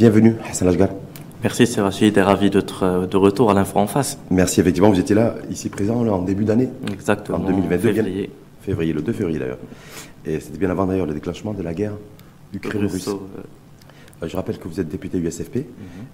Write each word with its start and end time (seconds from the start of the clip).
Bienvenue, 0.00 0.36
Hassan 0.48 0.66
Ashgar. 0.66 0.88
Merci, 1.42 1.64
et 1.64 2.20
ravi 2.22 2.48
d'être 2.48 2.84
euh, 2.84 3.06
de 3.06 3.18
retour 3.18 3.50
à 3.50 3.54
l'info 3.54 3.78
en 3.78 3.86
face. 3.86 4.18
Merci, 4.30 4.58
effectivement, 4.58 4.88
vous 4.88 4.98
étiez 4.98 5.14
là, 5.14 5.34
ici 5.50 5.68
présent 5.68 6.06
en 6.08 6.22
début 6.22 6.46
d'année. 6.46 6.70
Exactement. 6.90 7.36
En 7.36 7.40
2022. 7.42 7.92
Février. 7.92 8.30
Février, 8.62 8.92
le 8.94 9.02
2 9.02 9.12
février 9.12 9.38
d'ailleurs. 9.38 9.58
Et 10.24 10.40
c'était 10.40 10.56
bien 10.56 10.70
avant 10.70 10.86
d'ailleurs 10.86 11.04
le 11.04 11.12
déclenchement 11.12 11.52
de 11.52 11.62
la 11.62 11.74
guerre 11.74 11.92
ukraino-russe. 12.54 13.08
Russo, 13.08 13.28
euh, 14.22 14.26
Je 14.26 14.34
rappelle 14.34 14.56
que 14.56 14.68
vous 14.68 14.80
êtes 14.80 14.88
député 14.88 15.18
USFP 15.18 15.66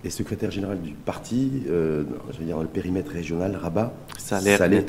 et 0.03 0.11
secrétaire 0.11 0.51
général 0.51 0.81
du 0.81 0.91
parti, 0.91 1.63
euh, 1.71 2.03
je 2.33 2.39
veux 2.39 2.45
dire 2.45 2.57
dans 2.57 2.63
le 2.63 2.69
périmètre 2.69 3.13
régional 3.13 3.55
Rabat. 3.55 3.95
Saleh 4.19 4.57
Saleh. 4.57 4.85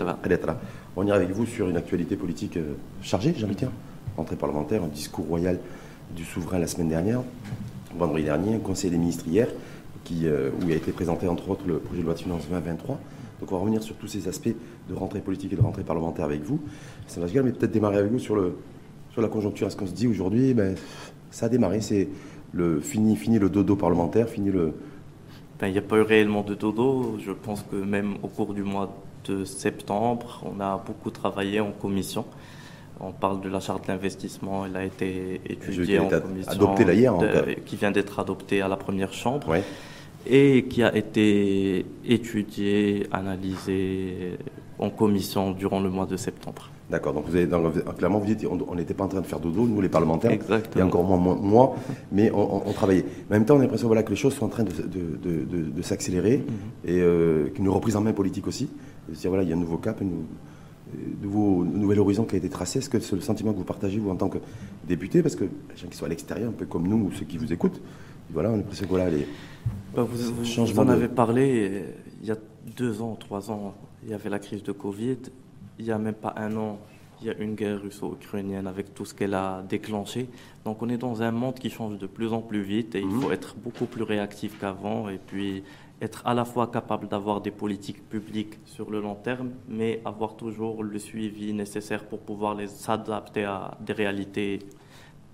On 0.96 1.06
ira 1.06 1.18
avec 1.18 1.30
vous 1.30 1.46
sur 1.46 1.70
une 1.70 1.78
actualité 1.78 2.16
politique 2.16 2.58
euh, 2.58 2.74
chargée, 3.04 3.36
j'ai 3.38 3.46
envie 3.46 3.54
de 3.54 3.60
dire. 3.60 3.72
Rentrée 4.18 4.38
parlementaire, 4.38 4.84
un 4.84 4.88
discours 4.88 5.28
royal 5.28 5.60
du 6.16 6.26
souverain 6.26 6.58
la 6.58 6.66
semaine 6.66 6.90
dernière, 6.90 7.22
vendredi 7.98 8.24
dernier, 8.24 8.56
un 8.56 8.60
conseil 8.60 8.92
des 8.92 8.98
ministres 8.98 9.28
hier, 9.28 9.48
qui, 10.04 10.28
euh, 10.28 10.50
où 10.62 10.70
a 10.70 10.76
été 10.76 10.92
présenté 10.92 11.28
entre 11.28 11.50
autres 11.50 11.68
le 11.68 11.80
projet 11.80 12.02
de 12.02 12.06
loi 12.06 12.14
de 12.14 12.20
finances 12.20 12.48
2023. 12.48 13.00
Donc 13.40 13.52
on 13.52 13.56
va 13.56 13.62
revenir 13.62 13.84
sur 13.84 13.96
tous 13.96 14.08
ces 14.08 14.28
aspects 14.28 14.56
de 14.90 14.96
rentrée 14.96 15.20
politique 15.20 15.54
et 15.54 15.56
de 15.56 15.62
rentrée 15.62 15.84
parlementaire 15.84 16.26
avec 16.26 16.44
vous. 16.44 16.60
Ça 17.08 17.20
va 17.20 17.28
se 17.28 17.38
mais 17.40 17.52
peut-être 17.52 17.72
démarrer 17.72 17.98
avec 17.98 18.12
vous 18.12 18.20
sur, 18.20 18.36
la 19.18 19.28
conjoncture. 19.28 19.68
Est-ce 19.68 19.76
qu'on 19.76 19.88
se 19.88 19.94
dit 19.94 20.08
aujourd'hui, 20.08 20.54
ben, 20.54 20.76
ça 21.32 21.48
a 21.48 21.50
démarré, 21.50 21.82
c'est 21.82 22.08
fini 22.82 23.40
le 23.40 23.50
dodo 23.50 23.76
parlementaire, 23.76 24.30
fini 24.30 24.52
le, 24.52 24.74
ben, 25.60 25.68
Il 25.68 25.74
n'y 25.74 25.80
a 25.80 25.84
pas 25.84 25.98
eu 25.98 26.02
réellement 26.02 26.44
de 26.44 26.56
dodo. 26.56 27.18
Je 27.20 27.32
pense 27.32 27.64
que 27.64 27.76
même 27.76 28.16
au 28.24 28.28
cours 28.28 28.54
du 28.54 28.64
mois 28.64 28.96
de 29.26 29.44
septembre, 29.44 30.44
on 30.46 30.60
a 30.60 30.82
beaucoup 30.86 31.10
travaillé 31.10 31.60
en 31.60 31.72
commission. 31.72 32.26
On 33.00 33.12
parle 33.12 33.42
de 33.42 33.50
la 33.50 33.60
charte 33.60 33.88
d'investissement, 33.88 34.66
elle 34.66 34.76
a 34.76 34.84
été 34.84 35.40
étudiée 35.48 36.00
en 36.00 36.08
commission. 36.10 36.52
adoptée 36.52 36.84
là 36.86 36.94
hier, 36.94 37.14
en 37.16 37.20
de- 37.22 37.28
fait. 37.28 37.64
qui 37.66 37.76
vient 37.76 37.92
d'être 37.92 38.20
adoptée 38.20 38.62
à 38.62 38.68
la 38.68 38.78
première 38.78 39.14
chambre. 39.14 39.48
Ouais. 39.50 39.64
et 40.30 40.66
qui 40.66 40.84
a 40.84 40.94
été 40.94 41.86
étudié, 42.06 43.08
analysé 43.14 44.38
en 44.78 44.90
commission 44.90 45.52
durant 45.52 45.80
le 45.80 45.90
mois 45.90 46.06
de 46.06 46.18
septembre. 46.18 46.70
D'accord, 46.90 47.14
donc 47.14 47.26
vous 47.28 47.36
avez, 47.38 47.48
donc, 47.48 47.74
clairement 47.98 48.20
vous 48.20 48.26
dites 48.26 48.46
on 48.46 48.76
n'était 48.76 48.94
pas 48.94 49.06
en 49.06 49.08
train 49.08 49.22
de 49.22 49.26
faire 49.26 49.40
dodo, 49.40 49.66
nous 49.66 49.80
les 49.80 49.88
parlementaires, 49.88 50.32
Exactement. 50.32 50.84
et 50.84 50.88
encore 50.88 51.04
moins 51.06 51.18
moi, 51.18 51.38
moi, 51.42 51.76
mais 52.12 52.30
on, 52.32 52.58
on- 52.58 52.64
on 52.66 52.74
travaillait. 52.74 53.06
Mais 53.30 53.36
en 53.38 53.40
même 53.40 53.46
temps, 53.46 53.56
on 53.56 53.60
a 53.60 53.62
l'impression 53.62 53.88
voilà, 53.88 54.04
que 54.04 54.10
les 54.10 54.16
choses 54.18 54.34
sont 54.36 54.46
en 54.46 54.50
train 54.50 54.64
de, 54.64 54.72
de- 54.72 55.18
de- 55.18 55.46
de- 55.46 55.70
de 55.70 55.82
s'accélérer, 55.82 56.44
et 56.84 57.00
euh, 57.00 57.48
qu'une 57.50 57.70
reprise 57.70 57.96
en 57.96 58.02
main 58.02 58.12
politique 58.14 58.48
aussi. 58.48 58.68
C'est-à-dire, 59.08 59.30
voilà, 59.30 59.44
il 59.44 59.50
y 59.50 59.54
a 59.54 59.56
un 59.56 59.60
nouveau 59.60 59.78
cap, 59.78 60.02
nouveau, 61.22 61.64
nouvel 61.64 62.00
horizon 62.00 62.24
qui 62.26 62.36
a 62.36 62.38
été 62.38 62.50
tracé. 62.50 62.80
Est-ce 62.80 62.90
que 62.90 63.00
c'est 63.00 63.16
le 63.16 63.22
sentiment 63.22 63.54
que 63.54 63.58
vous 63.58 63.64
partagez, 63.64 64.00
vous, 64.00 64.10
en 64.10 64.16
tant 64.16 64.30
que 64.30 64.38
député 64.88 65.22
Parce 65.22 65.36
que 65.36 65.44
les 65.46 65.76
gens 65.78 65.88
qui 65.88 65.98
sont 65.98 66.06
à 66.06 66.10
l'extérieur, 66.10 66.50
un 66.50 66.54
peu 66.54 66.66
comme 66.66 66.88
nous, 66.88 67.08
ou 67.08 67.12
ceux 67.12 67.26
qui 67.26 67.38
vous 67.38 67.52
écoutent, 67.52 67.82
voilà, 68.32 68.50
on 68.50 68.54
a 68.54 68.58
l'impression 68.58 68.86
que 68.86 68.90
voilà, 68.90 69.10
les, 69.10 69.28
Bah, 69.96 70.04
vous, 70.04 70.34
vous- 70.34 70.80
en 70.80 70.86
de- 70.86 70.92
avez 70.92 71.08
parlé 71.08 71.70
euh, 71.72 71.82
il 72.22 72.28
y 72.28 72.32
a 72.32 72.38
deux 72.76 73.02
ans, 73.02 73.16
trois 73.20 73.50
ans, 73.52 73.74
il 74.04 74.10
y 74.10 74.14
avait 74.14 74.30
la 74.30 74.40
crise 74.40 74.64
de 74.64 74.72
Covid. 74.72 75.18
Il 75.80 75.86
n'y 75.86 75.92
a 75.92 75.98
même 75.98 76.14
pas 76.16 76.34
un 76.38 76.56
an, 76.58 76.80
il 77.22 77.28
y 77.28 77.30
a 77.30 77.38
une 77.38 77.56
guerre 77.56 77.82
russo-ukrainienne 77.82 78.68
avec 78.68 78.94
tout 78.94 79.06
ce 79.06 79.14
qu'elle 79.14 79.34
a 79.34 79.64
déclenché. 79.70 80.28
Donc 80.66 80.82
on 80.82 80.90
est 80.90 80.98
dans 80.98 81.22
un 81.22 81.32
monde 81.32 81.56
qui 81.56 81.70
change 81.70 81.98
de 81.98 82.08
plus 82.08 82.34
en 82.34 82.42
plus 82.42 82.62
vite 82.64 82.96
et 82.96 83.00
il 83.02 83.10
faut 83.22 83.32
être 83.32 83.56
beaucoup 83.64 83.86
plus 83.86 84.04
réactif 84.04 84.60
qu'avant 84.60 85.08
et 85.10 85.20
puis 85.26 85.64
être 86.02 86.22
à 86.28 86.34
la 86.34 86.46
fois 86.46 86.68
capable 86.68 87.08
d'avoir 87.08 87.42
des 87.42 87.52
politiques 87.52 88.08
publiques 88.08 88.60
sur 88.66 88.92
le 88.92 89.02
long 89.02 89.16
terme, 89.16 89.50
mais 89.68 90.02
avoir 90.06 90.36
toujours 90.36 90.84
le 90.84 91.00
suivi 91.00 91.54
nécessaire 91.54 92.06
pour 92.06 92.20
pouvoir 92.20 92.54
les 92.56 92.68
s'adapter 92.68 93.46
à 93.46 93.78
des 93.82 93.94
réalités 93.94 94.60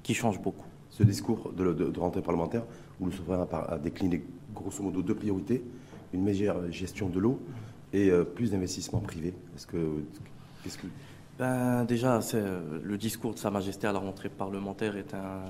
qui 0.04 0.14
changent 0.14 0.42
beaucoup. 0.42 0.66
ce 0.90 1.04
discours 1.04 1.52
de, 1.58 1.74
de- 1.74 1.90
de 1.90 2.00
rentrée 2.00 2.22
parlementaire 2.22 2.64
où 3.00 3.06
le 3.08 3.12
souverain 3.12 3.48
a, 3.52 3.74
a 3.74 3.78
décliné 3.80 4.24
grosso 4.54 4.82
modo 4.84 5.02
deux 5.02 5.16
priorités 5.16 5.64
une 6.14 6.24
meilleure 6.24 6.72
gestion 6.72 7.10
de 7.10 7.20
l'eau 7.20 7.40
et 7.92 8.10
euh, 8.12 8.24
plus 8.24 8.52
d'investissements 8.52 9.00
privés. 9.00 9.34
Est-ce 9.56 9.66
que 9.68 10.04
qu'est-ce 10.64 10.78
que 10.78 10.88
Ben, 11.40 11.84
déjà, 11.86 12.22
c'est, 12.22 12.38
euh, 12.38 12.80
le 12.84 12.98
discours 12.98 13.34
de 13.34 13.40
Sa 13.40 13.50
Majesté 13.50 13.88
à 13.88 13.92
la 13.92 14.00
rentrée 14.00 14.30
parlementaire 14.30 14.96
est 14.96 15.14
un, 15.16 15.42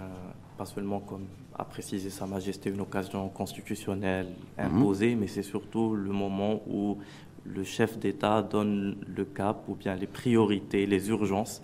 pas 0.57 0.66
seulement, 0.66 1.01
comme 1.01 1.25
a 1.56 1.66
précisé 1.66 2.09
Sa 2.09 2.25
Majesté, 2.25 2.69
une 2.69 2.81
occasion 2.81 3.30
constitutionnelle 3.30 4.28
imposée, 4.58 5.16
mais 5.16 5.28
c'est 5.28 5.44
surtout 5.44 5.96
le 5.96 6.12
moment 6.12 6.62
où 6.68 6.97
le 7.46 7.64
chef 7.64 7.97
d'État 8.00 8.41
donne 8.41 8.96
le 9.06 9.25
cap 9.25 9.68
ou 9.68 9.75
bien 9.75 9.96
les 9.96 10.08
priorités, 10.08 10.86
les 10.86 11.09
urgences 11.09 11.62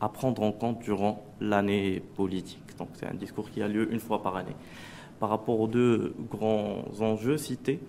à 0.00 0.08
prendre 0.08 0.42
en 0.42 0.52
compte 0.52 0.80
durant 0.80 1.24
l'année 1.40 2.02
politique. 2.14 2.76
Donc 2.78 2.88
c'est 2.94 3.06
un 3.06 3.14
discours 3.14 3.50
qui 3.50 3.62
a 3.62 3.68
lieu 3.68 3.92
une 3.92 4.00
fois 4.00 4.22
par 4.22 4.36
année. 4.36 4.56
Par 5.18 5.30
rapport 5.30 5.58
aux 5.60 5.68
deux 5.68 6.14
grands 6.30 6.84
enjeux 7.00 7.38
cités, 7.38 7.80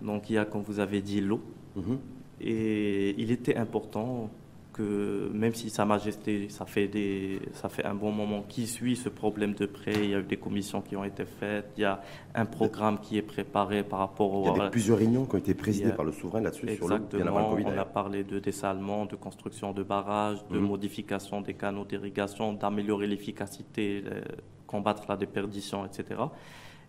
donc 0.00 0.30
il 0.30 0.34
y 0.34 0.38
a, 0.38 0.44
comme 0.44 0.62
vous 0.62 0.80
avez 0.80 1.00
dit, 1.00 1.20
l'eau. 1.20 1.40
Mhm. 1.76 1.98
Et 2.40 3.14
il 3.18 3.30
était 3.30 3.56
important 3.56 4.30
que, 4.72 5.28
même 5.32 5.54
si 5.54 5.70
Sa 5.70 5.84
Majesté, 5.84 6.48
ça 6.48 6.64
fait, 6.64 6.88
des, 6.88 7.40
ça 7.52 7.68
fait 7.68 7.84
un 7.84 7.94
bon 7.94 8.10
moment 8.10 8.42
qui 8.48 8.66
suit 8.66 8.96
ce 8.96 9.08
problème 9.08 9.52
de 9.54 9.66
près, 9.66 9.92
il 9.94 10.10
y 10.10 10.14
a 10.14 10.20
eu 10.20 10.22
des 10.24 10.36
commissions 10.38 10.80
qui 10.80 10.96
ont 10.96 11.04
été 11.04 11.24
faites, 11.24 11.66
il 11.76 11.82
y 11.82 11.84
a 11.84 12.00
un 12.34 12.46
programme 12.46 12.98
qui 13.00 13.18
est 13.18 13.22
préparé 13.22 13.82
par 13.82 13.98
rapport 14.00 14.32
au... 14.32 14.42
Il 14.54 14.56
y 14.56 14.60
a 14.60 14.64
des, 14.64 14.70
plusieurs 14.70 14.98
réunions 14.98 15.26
qui 15.26 15.34
ont 15.34 15.38
été 15.38 15.54
présidées 15.54 15.90
a- 15.90 15.94
par 15.94 16.04
le 16.04 16.12
souverain 16.12 16.40
là-dessus 16.40 16.66
sur 16.76 16.84
Exactement. 16.92 17.50
Covid. 17.50 17.64
On 17.66 17.78
a 17.78 17.84
parlé 17.84 18.24
de 18.24 18.38
dessalement, 18.38 19.04
de 19.06 19.16
construction 19.16 19.72
de 19.72 19.82
barrages, 19.82 20.38
de 20.50 20.58
Mhm. 20.58 20.66
modification 20.66 21.40
des 21.42 21.54
canaux 21.54 21.84
d'irrigation, 21.84 22.54
d'améliorer 22.54 23.06
l'efficacité, 23.06 24.02
euh, 24.06 24.22
combattre 24.66 25.04
la 25.08 25.16
déperdition, 25.16 25.84
etc. 25.84 26.20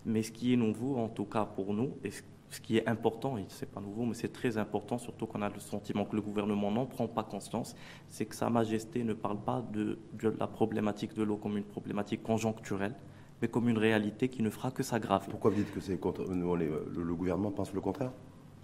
Mais 0.05 0.23
ce 0.23 0.31
qui 0.31 0.53
est 0.53 0.57
nouveau, 0.57 0.95
en 0.97 1.09
tout 1.09 1.25
cas 1.25 1.45
pour 1.45 1.73
nous, 1.73 1.91
et 2.03 2.11
ce- 2.11 2.21
ce 2.53 2.62
qui 2.62 2.78
est 2.78 2.88
important, 2.88 3.38
et 3.38 3.46
c'est 3.47 3.72
pas 3.72 3.81
nouveau, 3.81 4.06
mais 4.06 4.14
c'est 4.14 4.31
très 4.31 4.58
important, 4.58 4.97
surtout 4.97 5.25
qu'on 5.25 5.41
a 5.41 5.50
le 5.50 5.59
sentiment 5.59 6.06
que 6.06 6.16
le 6.16 6.22
gouvernement 6.22 6.72
n'en 6.72 6.86
prend 6.86 7.08
pas 7.08 7.24
conscience, 7.24 7.75
c'est 8.09 8.25
que 8.25 8.36
Sa 8.36 8.50
Majesté 8.50 9.03
ne 9.03 9.14
parle 9.14 9.40
pas 9.40 9.64
de, 9.74 9.97
de 10.14 10.34
la 10.40 10.47
problématique 10.47 11.13
de 11.16 11.24
l'eau 11.24 11.38
comme 11.38 11.58
une 11.58 11.63
problématique 11.63 12.22
conjoncturelle, 12.22 12.96
mais 13.42 13.47
comme 13.47 13.68
une 13.69 13.78
réalité 13.78 14.30
qui 14.30 14.44
ne 14.44 14.50
fera 14.50 14.72
que 14.72 14.84
s'aggraver. 14.84 15.28
Pourquoi 15.30 15.52
vous 15.52 15.58
dites 15.58 15.74
que 15.74 15.81
c'est 15.81 15.97
contre 15.97 16.24
le, 16.24 16.92
le 16.96 17.16
gouvernement 17.16 17.52
pense 17.52 17.74
le 17.74 17.81
contraire? 17.81 18.12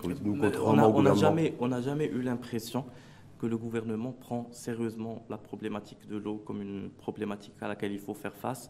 Nous, 0.03 0.37
contrairement 0.37 0.71
on 0.71 0.75
n'a 0.75 1.11
gouvernement. 1.11 1.15
jamais, 1.15 1.53
jamais 1.81 2.07
eu 2.07 2.21
l'impression 2.21 2.85
que 3.39 3.47
le 3.47 3.57
gouvernement 3.57 4.11
prend 4.11 4.47
sérieusement 4.51 5.25
la 5.29 5.37
problématique 5.37 6.07
de 6.07 6.17
l'eau 6.17 6.37
comme 6.45 6.61
une 6.61 6.89
problématique 6.89 7.55
à 7.61 7.67
laquelle 7.67 7.91
il 7.91 7.99
faut 7.99 8.13
faire 8.13 8.35
face. 8.35 8.69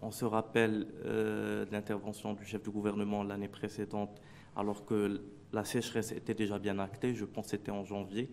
On 0.00 0.10
se 0.10 0.24
rappelle 0.24 0.86
euh, 1.04 1.64
de 1.66 1.72
l'intervention 1.72 2.34
du 2.34 2.44
chef 2.44 2.62
du 2.62 2.70
gouvernement 2.70 3.22
l'année 3.24 3.48
précédente, 3.48 4.20
alors 4.56 4.84
que 4.84 5.20
la 5.52 5.64
sécheresse 5.64 6.12
était 6.12 6.34
déjà 6.34 6.58
bien 6.58 6.78
actée, 6.78 7.14
je 7.14 7.24
pense 7.24 7.46
que 7.46 7.50
c'était 7.52 7.70
en 7.70 7.84
janvier, 7.84 8.30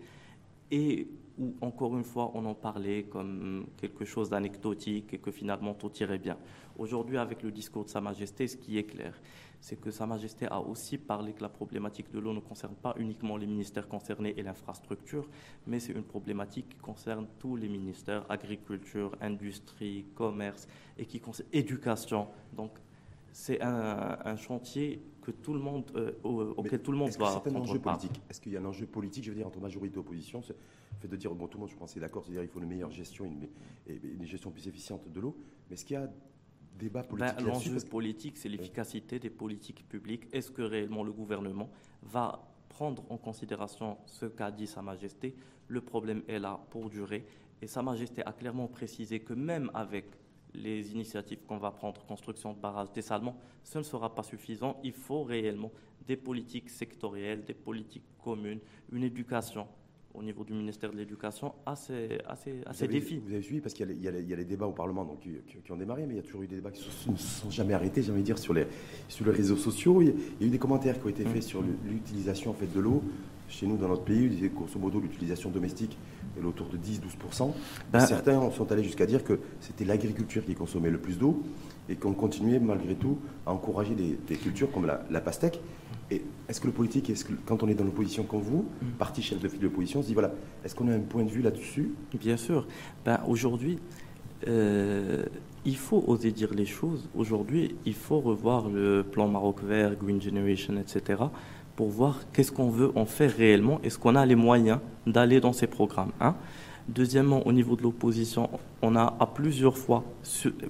et 0.70 1.08
où, 1.38 1.54
encore 1.60 1.96
une 1.96 2.04
fois, 2.04 2.30
on 2.34 2.44
en 2.44 2.54
parlait 2.54 3.04
comme 3.04 3.66
quelque 3.76 4.04
chose 4.04 4.28
d'anecdotique 4.28 5.14
et 5.14 5.18
que 5.18 5.30
finalement 5.30 5.74
tout 5.74 5.90
irait 6.00 6.18
bien. 6.18 6.36
Aujourd'hui, 6.76 7.16
avec 7.16 7.42
le 7.42 7.50
discours 7.50 7.84
de 7.84 7.90
Sa 7.90 8.00
Majesté, 8.00 8.48
ce 8.48 8.56
qui 8.56 8.76
est 8.76 8.84
clair, 8.84 9.14
c'est 9.60 9.80
que 9.80 9.90
Sa 9.90 10.06
Majesté 10.06 10.46
a 10.46 10.60
aussi 10.60 10.98
parlé 10.98 11.32
que 11.32 11.42
la 11.42 11.48
problématique 11.48 12.10
de 12.12 12.18
l'eau 12.18 12.32
ne 12.32 12.40
concerne 12.40 12.74
pas 12.74 12.94
uniquement 12.98 13.36
les 13.36 13.46
ministères 13.46 13.88
concernés 13.88 14.34
et 14.36 14.42
l'infrastructure, 14.42 15.28
mais 15.66 15.80
c'est 15.80 15.92
une 15.92 16.04
problématique 16.04 16.68
qui 16.68 16.78
concerne 16.78 17.26
tous 17.38 17.56
les 17.56 17.68
ministères, 17.68 18.24
agriculture, 18.28 19.16
industrie, 19.20 20.04
commerce, 20.14 20.68
et 20.96 21.06
qui 21.06 21.20
concerne 21.20 21.48
éducation. 21.52 22.28
Donc, 22.52 22.72
c'est 23.32 23.60
un, 23.62 24.18
un 24.24 24.36
chantier 24.36 25.00
que 25.28 25.42
tout 25.42 25.52
le 25.52 25.60
monde, 25.60 25.90
euh, 25.94 26.12
au- 26.24 26.54
auquel 26.56 26.80
tout 26.80 26.90
le 26.92 26.96
monde 26.98 27.10
prendre 27.10 27.56
enjeu 27.60 27.78
part. 27.78 27.98
politique? 27.98 28.22
Est-ce 28.30 28.40
qu'il 28.40 28.52
y 28.52 28.56
a 28.56 28.60
un 28.60 28.64
enjeu 28.64 28.86
politique, 28.86 29.24
je 29.24 29.30
veux 29.30 29.36
dire, 29.36 29.46
entre 29.46 29.60
majorité 29.60 29.96
et 29.96 29.98
opposition 29.98 30.40
Ce 30.42 30.52
fait 31.00 31.08
de 31.08 31.16
dire, 31.16 31.34
bon, 31.34 31.46
tout 31.46 31.58
le 31.58 31.62
monde, 31.62 31.70
je 31.70 31.76
pense, 31.76 31.94
est 31.96 32.00
d'accord, 32.00 32.24
c'est-à-dire 32.24 32.42
il 32.44 32.48
faut 32.48 32.60
une 32.60 32.66
meilleure 32.68 32.90
gestion 32.90 33.26
une, 33.26 33.44
et 33.86 34.00
une 34.02 34.24
gestion 34.24 34.50
plus 34.50 34.66
efficiente 34.66 35.06
de 35.12 35.20
l'eau. 35.20 35.36
Mais 35.68 35.74
est-ce 35.74 35.84
qu'il 35.84 35.94
y 35.94 35.98
a 35.98 36.10
débat 36.78 37.02
Ben, 37.02 37.08
politique 37.08 37.40
L'enjeu 37.46 37.76
que- 37.76 37.86
politique, 37.90 38.36
c'est 38.38 38.48
l'efficacité 38.48 39.18
des 39.18 39.30
politiques 39.30 39.86
publiques. 39.88 40.26
Est-ce 40.32 40.50
que 40.50 40.62
réellement 40.62 41.04
le 41.04 41.12
gouvernement 41.12 41.68
va 42.02 42.40
prendre 42.70 43.04
en 43.10 43.18
considération 43.18 43.98
ce 44.06 44.24
qu'a 44.26 44.50
dit 44.50 44.66
Sa 44.66 44.80
Majesté? 44.80 45.34
Le 45.68 45.80
problème 45.82 46.22
est 46.26 46.38
là 46.38 46.58
pour 46.70 46.88
durer. 46.88 47.26
Et 47.60 47.66
Sa 47.66 47.82
Majesté 47.82 48.22
a 48.24 48.32
clairement 48.32 48.66
précisé 48.68 49.20
que 49.20 49.34
même 49.34 49.70
avec 49.74 50.06
les 50.54 50.92
initiatives 50.92 51.40
qu'on 51.46 51.58
va 51.58 51.70
prendre, 51.70 52.04
construction 52.06 52.52
de 52.52 52.58
barrages, 52.58 52.92
dessalement, 52.92 53.36
ce 53.62 53.78
ne 53.78 53.82
sera 53.82 54.14
pas 54.14 54.22
suffisant. 54.22 54.78
Il 54.82 54.92
faut 54.92 55.22
réellement 55.22 55.70
des 56.06 56.16
politiques 56.16 56.70
sectorielles, 56.70 57.44
des 57.44 57.54
politiques 57.54 58.06
communes, 58.22 58.60
une 58.92 59.04
éducation 59.04 59.66
au 60.14 60.22
niveau 60.22 60.44
du 60.44 60.52
ministère 60.52 60.90
de 60.90 60.96
l'Éducation 60.96 61.52
à 61.66 61.76
ces, 61.76 62.18
à 62.26 62.86
défis. 62.86 63.20
Vous 63.24 63.32
avez 63.32 63.42
suivi 63.42 63.60
parce 63.60 63.74
qu'il 63.74 63.90
y, 63.90 64.04
y, 64.04 64.08
a 64.08 64.36
les 64.36 64.44
débats 64.44 64.66
au 64.66 64.72
Parlement 64.72 65.04
donc, 65.04 65.20
qui, 65.20 65.72
ont 65.72 65.76
démarré, 65.76 66.06
mais 66.06 66.14
il 66.14 66.16
y 66.16 66.20
a 66.20 66.22
toujours 66.22 66.42
eu 66.42 66.46
des 66.46 66.56
débats 66.56 66.70
qui 66.70 66.82
ne 67.10 67.16
se 67.16 67.40
sont 67.40 67.50
jamais 67.50 67.74
arrêtés, 67.74 68.02
j'ai 68.02 68.10
envie 68.10 68.22
de 68.22 68.26
dire, 68.26 68.38
sur 68.38 68.54
les, 68.54 68.66
sur 69.08 69.24
les 69.26 69.32
réseaux 69.32 69.56
sociaux. 69.56 70.00
Il 70.02 70.08
y, 70.08 70.10
a, 70.10 70.46
eu 70.46 70.50
des 70.50 70.58
commentaires 70.58 70.98
qui 70.98 71.06
ont 71.06 71.10
été 71.10 71.24
faits 71.24 71.42
sur 71.42 71.62
l'utilisation 71.84 72.50
en 72.50 72.54
fait, 72.54 72.72
de 72.72 72.80
l'eau. 72.80 73.02
Chez 73.48 73.66
nous, 73.66 73.78
dans 73.78 73.88
notre 73.88 74.04
pays, 74.04 74.28
grosso 74.54 74.78
modo, 74.78 75.00
l'utilisation 75.00 75.48
domestique 75.50 75.96
est 76.38 76.44
autour 76.44 76.66
de 76.68 76.76
10-12%. 76.76 77.52
Ben, 77.90 78.00
Certains 78.00 78.50
sont 78.50 78.70
allés 78.70 78.84
jusqu'à 78.84 79.06
dire 79.06 79.24
que 79.24 79.40
c'était 79.60 79.86
l'agriculture 79.86 80.44
qui 80.44 80.54
consommait 80.54 80.90
le 80.90 80.98
plus 80.98 81.18
d'eau 81.18 81.42
et 81.88 81.96
qu'on 81.96 82.12
continuait 82.12 82.58
malgré 82.58 82.94
tout 82.94 83.18
à 83.46 83.52
encourager 83.52 83.94
des, 83.94 84.36
cultures 84.36 84.70
comme 84.70 84.86
la, 84.86 85.02
la 85.10 85.20
pastèque. 85.22 85.60
Et 86.10 86.22
est-ce 86.48 86.60
que 86.60 86.66
le 86.66 86.72
politique, 86.72 87.10
est-ce 87.10 87.24
que, 87.24 87.32
quand 87.44 87.62
on 87.62 87.68
est 87.68 87.74
dans 87.74 87.84
l'opposition 87.84 88.24
comme 88.24 88.40
vous, 88.40 88.66
mm. 88.82 88.86
parti 88.98 89.22
chef 89.22 89.40
de 89.40 89.48
file 89.48 89.60
de 89.60 89.64
l'opposition, 89.64 90.00
on 90.00 90.02
se 90.02 90.08
dit 90.08 90.14
voilà, 90.14 90.32
est-ce 90.64 90.74
qu'on 90.74 90.88
a 90.88 90.94
un 90.94 91.00
point 91.00 91.24
de 91.24 91.30
vue 91.30 91.42
là-dessus? 91.42 91.92
Bien 92.18 92.36
sûr. 92.36 92.66
Ben, 93.04 93.20
Aujourd'hui, 93.26 93.78
euh, 94.46 95.24
il 95.64 95.76
faut 95.76 96.02
oser 96.06 96.30
dire 96.30 96.54
les 96.54 96.66
choses. 96.66 97.08
Aujourd'hui, 97.16 97.76
il 97.84 97.94
faut 97.94 98.20
revoir 98.20 98.68
le 98.68 99.02
plan 99.02 99.28
Maroc 99.28 99.62
vert, 99.62 99.96
Green 99.96 100.20
Generation, 100.20 100.76
etc. 100.78 101.22
pour 101.76 101.88
voir 101.88 102.20
qu'est-ce 102.32 102.52
qu'on 102.52 102.70
veut 102.70 102.90
en 102.96 103.04
faire 103.04 103.34
réellement. 103.36 103.80
Est-ce 103.82 103.98
qu'on 103.98 104.14
a 104.14 104.24
les 104.24 104.34
moyens 104.36 104.78
d'aller 105.06 105.40
dans 105.40 105.52
ces 105.52 105.66
programmes 105.66 106.12
hein 106.20 106.36
Deuxièmement, 106.88 107.46
au 107.46 107.52
niveau 107.52 107.76
de 107.76 107.82
l'opposition, 107.82 108.48
on 108.80 108.96
a 108.96 109.14
à 109.20 109.26
plusieurs 109.26 109.76
fois, 109.76 110.04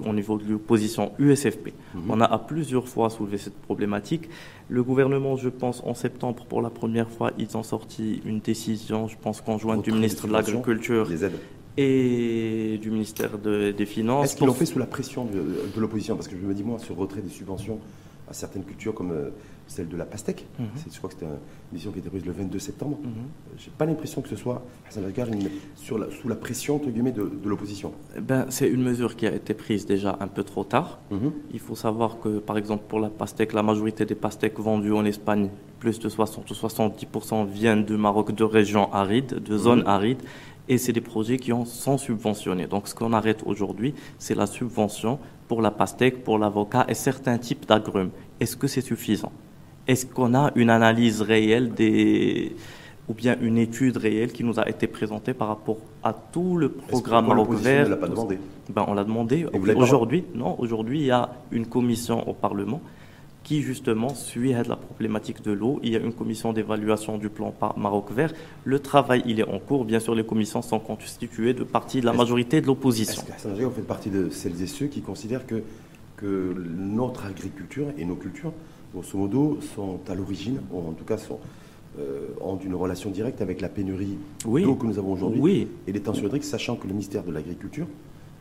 au 0.04 0.12
niveau 0.12 0.36
de 0.36 0.50
l'opposition 0.50 1.12
USFP, 1.18 1.68
mhm. 1.94 2.02
on 2.08 2.20
a 2.20 2.24
à 2.24 2.38
plusieurs 2.38 2.88
fois 2.88 3.08
soulevé 3.08 3.38
cette 3.38 3.56
problématique. 3.58 4.28
Le 4.68 4.82
gouvernement, 4.82 5.36
je 5.36 5.48
pense, 5.48 5.80
en 5.84 5.94
septembre, 5.94 6.44
pour 6.46 6.60
la 6.60 6.70
première 6.70 7.08
fois, 7.08 7.30
ils 7.38 7.56
ont 7.56 7.62
sorti 7.62 8.20
une 8.24 8.40
décision, 8.40 9.06
je 9.06 9.16
pense, 9.16 9.40
conjointe 9.40 9.84
du 9.84 9.92
ministre 9.92 10.26
de 10.26 10.32
l'Agriculture 10.32 11.08
et 11.76 12.78
du 12.82 12.90
ministère 12.90 13.38
des 13.38 13.86
Finances. 13.86 14.24
Est-ce 14.24 14.36
qu'ils 14.36 14.46
l'ont 14.46 14.54
fait 14.54 14.66
sous 14.66 14.80
la 14.80 14.86
pression 14.86 15.24
de, 15.24 15.38
de 15.74 15.80
l'opposition? 15.80 16.16
Parce 16.16 16.26
que 16.26 16.36
je 16.36 16.44
me 16.44 16.52
dis, 16.52 16.64
moi, 16.64 16.80
sur 16.80 16.96
le 16.96 17.00
retrait 17.00 17.20
des 17.20 17.30
subventions 17.30 17.78
à 18.28 18.34
certaines 18.34 18.64
cultures 18.64 18.94
comme 18.94 19.12
euh, 19.12 19.30
celle 19.68 19.88
de 19.88 19.96
la 19.96 20.04
pastèque. 20.04 20.46
Mhm. 20.58 20.66
Je 20.90 20.98
crois 20.98 21.10
que 21.10 21.14
c'était 21.14 21.26
une 21.26 21.38
mission 21.72 21.92
qui 21.92 21.98
était 22.00 22.08
prise 22.08 22.24
le 22.24 22.32
22 22.32 22.58
septembre. 22.58 22.98
Mhm. 23.02 23.10
Je 23.56 23.66
n'ai 23.66 23.72
pas 23.76 23.86
l'impression 23.86 24.22
que 24.22 24.28
ce 24.28 24.36
soit 24.36 24.62
Hassan 24.88 25.04
sur 25.76 26.12
sous 26.12 26.28
la 26.28 26.34
pression 26.34 26.76
entre 26.76 26.90
guillemets, 26.90 27.12
de, 27.12 27.30
l'opposition. 27.44 27.92
Eh 28.16 28.20
ben, 28.20 28.46
C'est 28.48 28.68
une 28.68 28.82
mesure 28.82 29.14
qui 29.14 29.26
a 29.26 29.34
été 29.34 29.54
prise 29.54 29.86
déjà 29.86 30.16
un 30.20 30.28
peu 30.28 30.42
trop 30.42 30.64
tard. 30.64 30.98
Mhm. 31.10 31.32
Il 31.52 31.60
faut 31.60 31.76
savoir 31.76 32.18
que, 32.18 32.38
par 32.38 32.56
exemple, 32.56 32.84
pour 32.88 33.00
la 33.00 33.10
pastèque, 33.10 33.52
la 33.52 33.62
majorité 33.62 34.04
des 34.04 34.14
pastèques 34.14 34.58
vendues 34.58 34.92
en 34.92 35.04
Espagne, 35.04 35.50
plus 35.78 35.98
de 36.00 36.08
60 36.08 36.50
ou 36.50 36.54
70% 36.54 37.46
viennent 37.46 37.84
du 37.84 37.96
Maroc, 37.96 38.34
de 38.34 38.44
régions 38.44 38.92
arides, 38.92 39.34
de 39.34 39.56
zones 39.56 39.84
arides. 39.86 40.22
Et 40.70 40.76
c'est 40.76 40.92
des 40.92 41.00
projets 41.00 41.38
qui 41.38 41.52
ont, 41.52 41.64
sont 41.64 41.96
subventionnés. 41.96 42.66
Donc 42.66 42.88
ce 42.88 42.94
qu'on 42.94 43.12
arrête 43.14 43.42
aujourd'hui, 43.46 43.94
c'est 44.18 44.34
la 44.34 44.46
subvention 44.46 45.18
pour 45.48 45.62
la 45.62 45.70
pastèque, 45.70 46.22
pour 46.22 46.38
l'avocat 46.38 46.84
et 46.88 46.94
certains 46.94 47.38
types 47.38 47.66
d'agrumes. 47.66 48.10
Est-ce 48.38 48.56
que 48.56 48.66
c'est 48.66 48.82
suffisant? 48.82 49.32
Est-ce 49.88 50.06
qu'on 50.06 50.35
a 50.35 50.52
une 50.55 50.70
analyse 50.70 51.23
réelle 51.23 51.73
des 51.73 52.55
ou 53.08 53.14
bien 53.14 53.37
une 53.40 53.56
étude 53.56 53.96
réelle 53.96 54.32
qui 54.32 54.44
nous 54.44 54.61
a 54.61 54.69
été 54.69 54.87
présentée 54.87 55.32
par 55.32 55.49
rapport 55.49 55.79
à 56.02 56.12
tout 56.12 56.58
le 56.58 56.69
programme 56.69 57.29
Maroc 57.29 57.55
vert. 57.55 57.87
On 57.87 57.90
l'a 57.90 57.96
pas 57.96 58.08
demandé? 58.08 58.38
Ben, 58.69 58.85
on 58.87 58.94
l'a 58.94 59.05
demandé. 59.05 59.46
Aujourd'hui, 59.76 60.25
non. 60.35 60.56
Aujourd'hui, 60.61 61.00
il 61.00 61.06
y 61.06 61.11
a 61.11 61.31
une 61.50 61.67
commission 61.67 62.29
au 62.29 62.35
Parlement 62.35 62.82
qui 63.44 63.62
justement 63.62 64.11
suit 64.11 64.52
la 64.52 64.76
problématique 64.76 65.40
de 65.43 65.52
l'eau. 65.52 65.81
Il 65.82 65.93
y 65.93 65.96
a 65.96 66.00
une 66.00 66.12
commission 66.12 66.52
d'évaluation 66.52 67.17
du 67.17 67.31
plan 67.31 67.55
Maroc 67.79 68.12
vert. 68.12 68.35
Le 68.64 68.79
travail, 68.79 69.23
il 69.25 69.40
est 69.40 69.49
en 69.49 69.58
cours. 69.58 69.87
Bien 69.87 70.00
sûr, 70.00 70.14
les 70.14 70.25
commissions 70.25 70.61
sont 70.61 70.79
constituées 70.79 71.55
de 71.55 71.64
parties 71.64 72.02
de 72.02 72.06
la 72.06 72.12
majorité 72.12 72.61
de 72.61 72.67
l'opposition. 72.67 73.23
Est-ce 73.23 73.49
que 73.49 73.64
vous 73.64 73.70
faites 73.70 73.87
partie 73.87 74.11
de 74.11 74.29
celles 74.29 74.61
et 74.61 74.67
ceux 74.67 74.88
qui 74.88 75.00
considèrent 75.00 75.46
que, 75.46 75.62
que 76.19 76.55
notre 76.76 77.25
agriculture 77.25 77.87
et 77.96 78.05
nos 78.05 78.17
cultures, 78.17 78.52
grosso 78.93 79.19
modo, 79.19 79.58
sont 79.75 80.00
à 80.08 80.14
l'origine, 80.14 80.61
ou 80.73 80.79
en 80.79 80.93
tout 80.93 81.05
cas 81.05 81.19
sont, 81.19 81.38
euh, 81.99 82.29
ont 82.40 82.56
une 82.56 82.75
relation 82.75 83.11
directe 83.11 83.40
avec 83.43 83.61
la 83.61 83.69
pénurie 83.69 84.19
d'eau 84.44 84.75
que 84.75 84.87
nous 84.87 84.99
avons 84.99 85.12
aujourd'hui 85.12 85.40
oui. 85.40 85.69
et 85.87 85.93
les 85.93 86.00
tensions 86.00 86.26
hydriques, 86.26 86.44
sachant 86.44 86.76
que 86.76 86.87
le 86.87 86.93
ministère 86.93 87.23
de 87.23 87.32
l'Agriculture 87.32 87.87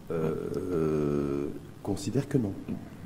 euh, 0.10 0.34
euh, 0.56 1.48
considère 1.84 2.28
que 2.28 2.38
non. 2.38 2.54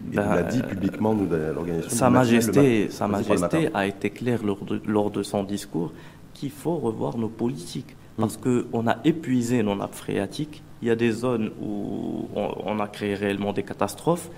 Il 0.10 0.16
ben, 0.16 0.36
l'a 0.36 0.44
dit 0.44 0.62
publiquement, 0.62 1.14
nous, 1.14 1.28
l'organisation. 1.30 1.96
Sa 1.96 2.10
Majesté, 2.10 2.90
Sa 2.90 3.08
Majesté 3.08 3.70
a 3.74 3.86
été 3.86 4.10
claire 4.10 4.44
lors 4.44 4.64
de, 4.66 4.82
lors 4.86 5.12
de 5.12 5.24
son 5.24 5.44
discours 5.44 5.92
qu'il 6.34 6.52
faut 6.52 6.76
revoir 6.76 7.18
nos 7.18 7.30
politiques. 7.30 7.96
Parce 8.18 8.38
qu'on 8.38 8.88
a 8.88 8.98
épuisé 9.04 9.64
nos 9.64 9.76
nappes 9.76 9.96
phréatiques. 9.96 10.62
Il 10.82 10.88
y 10.88 10.92
a 10.92 10.96
des 10.96 11.12
zones 11.12 11.52
où 11.62 12.28
on, 12.36 12.80
a 12.80 12.88
créé 12.88 13.16
réellement 13.16 13.54
des 13.54 13.64
catastrophes. 13.64 14.30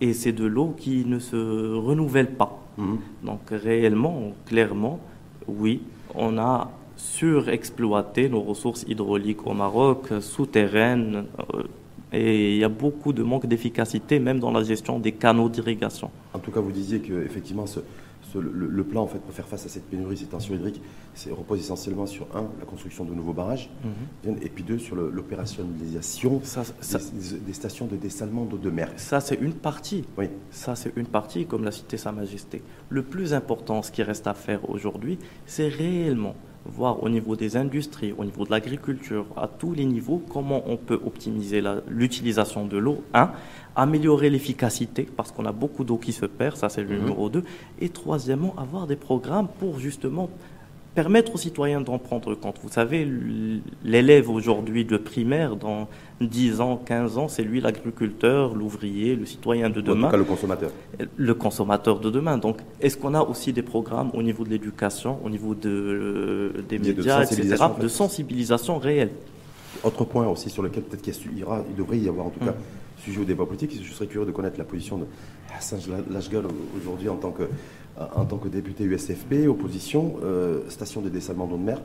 Et 0.00 0.12
c'est 0.12 0.32
de 0.32 0.44
l'eau 0.44 0.74
qui 0.76 1.04
ne 1.06 1.18
se 1.18 1.36
renouvelle 1.74 2.32
pas. 2.32 2.62
Hmm. 2.76 2.96
Donc 3.24 3.40
réellement, 3.50 4.32
clairement, 4.46 5.00
oui, 5.48 5.82
on 6.14 6.38
a 6.38 6.70
surexploité 6.96 8.28
nos 8.28 8.42
ressources 8.42 8.84
hydrauliques 8.88 9.46
au 9.46 9.54
Maroc, 9.54 10.08
souterraines, 10.20 11.26
euh, 11.54 11.62
et 12.12 12.54
il 12.54 12.58
y 12.58 12.64
a 12.64 12.68
beaucoup 12.68 13.12
de 13.12 13.22
manque 13.22 13.46
d'efficacité, 13.46 14.18
même 14.18 14.38
dans 14.38 14.52
la 14.52 14.62
gestion 14.62 14.98
des 14.98 15.12
canaux 15.12 15.48
d'irrigation. 15.48 16.10
En 16.32 16.38
tout 16.38 16.50
cas, 16.50 16.60
vous 16.60 16.72
disiez 16.72 17.00
que 17.00 17.24
effectivement, 17.24 17.66
ce, 18.32 18.38
le, 18.38 18.84
plan 18.84 19.02
en 19.02 19.06
fait, 19.06 19.18
pour 19.18 19.32
faire 19.32 19.46
face 19.46 19.66
à 19.66 19.68
cette 19.68 19.84
pénurie, 19.84 20.16
ces 20.16 20.26
tensions 20.26 20.54
hydriques, 20.54 20.80
repose 21.30 21.60
essentiellement 21.60 22.06
sur, 22.06 22.26
un, 22.34 22.46
la 22.58 22.64
construction 22.66 23.04
de 23.04 23.14
nouveaux 23.14 23.32
barrages, 23.32 23.70
mhm. 23.84 24.36
et 24.42 24.48
puis 24.48 24.64
deux, 24.64 24.78
sur 24.78 24.96
l'opérationnalisation 24.96 26.40
des, 26.40 27.38
des, 27.38 27.52
stations 27.52 27.86
de 27.86 27.96
dessalement 27.96 28.44
d'eau 28.44 28.58
de 28.58 28.70
mer. 28.70 28.90
Ça, 28.96 29.20
c'est 29.20 29.36
une 29.40 29.54
partie. 29.54 30.04
Oui. 30.18 30.26
Ça, 30.50 30.74
c'est 30.74 30.92
une 30.96 31.06
partie, 31.06 31.46
comme 31.46 31.64
l'a 31.64 31.72
cité 31.72 31.96
Sa 31.96 32.12
Majesté. 32.12 32.62
Le 32.88 33.02
plus 33.02 33.34
important, 33.34 33.82
ce 33.82 33.90
qui 33.90 34.02
reste 34.02 34.26
à 34.26 34.34
faire 34.34 34.68
aujourd'hui, 34.68 35.18
c'est 35.46 35.68
réellement 35.68 36.34
voir 36.68 37.02
au 37.02 37.08
niveau 37.08 37.36
des 37.36 37.56
industries, 37.56 38.12
au 38.16 38.24
niveau 38.24 38.44
de 38.44 38.50
l'agriculture, 38.50 39.26
à 39.36 39.48
tous 39.48 39.72
les 39.72 39.84
niveaux, 39.84 40.22
comment 40.28 40.62
on 40.66 40.76
peut 40.76 41.00
optimiser 41.04 41.62
l'utilisation 41.88 42.66
de 42.66 42.76
l'eau. 42.76 43.04
Un, 43.14 43.30
améliorer 43.76 44.30
l'efficacité, 44.30 45.06
parce 45.16 45.30
qu'on 45.30 45.44
a 45.44 45.52
beaucoup 45.52 45.84
d'eau 45.84 45.98
qui 45.98 46.12
se 46.12 46.26
perd, 46.26 46.56
ça 46.56 46.68
c'est 46.68 46.82
le 46.82 46.88
mhm. 46.88 47.00
numéro 47.00 47.28
deux. 47.28 47.44
Et 47.80 47.90
troisièmement, 47.90 48.54
avoir 48.58 48.86
des 48.86 48.96
programmes 48.96 49.48
pour 49.60 49.78
justement 49.78 50.30
permettre 50.96 51.34
aux 51.34 51.38
citoyens 51.38 51.82
d'en 51.82 51.98
prendre 51.98 52.34
compte. 52.34 52.56
Vous 52.62 52.70
savez, 52.70 53.06
l'élève 53.84 54.30
aujourd'hui 54.30 54.86
de 54.86 54.96
primaire, 54.96 55.54
dans 55.54 55.88
10 56.22 56.62
ans, 56.62 56.80
15 56.82 57.18
ans, 57.18 57.28
c'est 57.28 57.42
lui 57.42 57.60
l'agriculteur, 57.60 58.54
l'ouvrier, 58.54 59.14
le 59.14 59.26
citoyen 59.26 59.68
de 59.68 59.82
demain. 59.82 60.04
En 60.04 60.10
tout 60.10 60.12
cas, 60.12 60.16
le 60.16 60.24
consommateur. 60.24 60.70
Le 61.16 61.34
consommateur 61.34 62.00
de 62.00 62.08
demain. 62.08 62.38
Donc, 62.38 62.56
est-ce 62.80 62.96
qu'on 62.96 63.12
a 63.12 63.20
aussi 63.20 63.52
des 63.52 63.60
programmes 63.60 64.10
au 64.14 64.22
niveau 64.22 64.42
de 64.44 64.48
l'éducation, 64.48 65.18
au 65.22 65.28
niveau 65.28 65.54
de, 65.54 66.64
des 66.66 66.78
médias, 66.78 67.24
etc., 67.24 67.62
de 67.78 67.88
sensibilisation 67.88 68.78
réelle? 68.78 69.10
Autre 69.84 70.04
point 70.04 70.26
aussi 70.26 70.50
sur 70.50 70.62
lequel 70.62 70.82
peut-être 70.82 71.02
qu'il 71.02 71.14
il 71.36 71.76
devrait 71.76 71.98
y 71.98 72.08
avoir 72.08 72.26
en 72.26 72.30
tout 72.30 72.40
cas 72.40 72.52
mm. 72.52 73.02
sujet 73.04 73.20
au 73.20 73.24
débat 73.24 73.46
politique, 73.46 73.78
je 73.82 73.92
serais 73.92 74.06
curieux 74.06 74.26
de 74.26 74.32
connaître 74.32 74.58
la 74.58 74.64
position 74.64 74.98
de 74.98 75.06
Hassan 75.56 75.80
Lashgal 76.10 76.44
aujourd'hui 76.76 77.08
en 77.08 77.16
tant 77.16 77.30
que 77.30 77.48
en 77.98 78.24
tant 78.24 78.36
que 78.36 78.48
député 78.48 78.84
USFP, 78.84 79.48
opposition, 79.48 80.16
euh, 80.22 80.68
station 80.68 81.00
de 81.00 81.08
dessalement 81.08 81.46
d'eau 81.46 81.56
de 81.56 81.62
mer. 81.62 81.80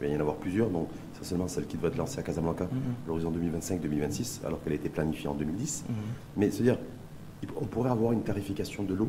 Il 0.00 0.08
va 0.08 0.12
y 0.12 0.16
en 0.16 0.20
avoir 0.20 0.36
plusieurs, 0.36 0.68
donc 0.68 0.88
essentiellement 1.14 1.48
celle 1.48 1.66
qui 1.66 1.76
doit 1.76 1.88
être 1.88 1.96
lancée 1.96 2.18
à 2.18 2.22
Casablanca, 2.22 2.64
mhm. 2.64 2.80
l'horizon 3.06 3.32
2025-2026, 3.32 4.44
alors 4.44 4.62
qu'elle 4.62 4.74
a 4.74 4.76
été 4.76 4.88
planifiée 4.88 5.28
en 5.28 5.34
2010. 5.34 5.84
Mhm. 5.88 5.94
Mais 6.36 6.50
c'est-à-dire, 6.50 6.78
on 7.56 7.64
pourrait 7.64 7.90
avoir 7.90 8.12
une 8.12 8.22
tarification 8.22 8.82
de 8.82 8.94
l'eau 8.94 9.08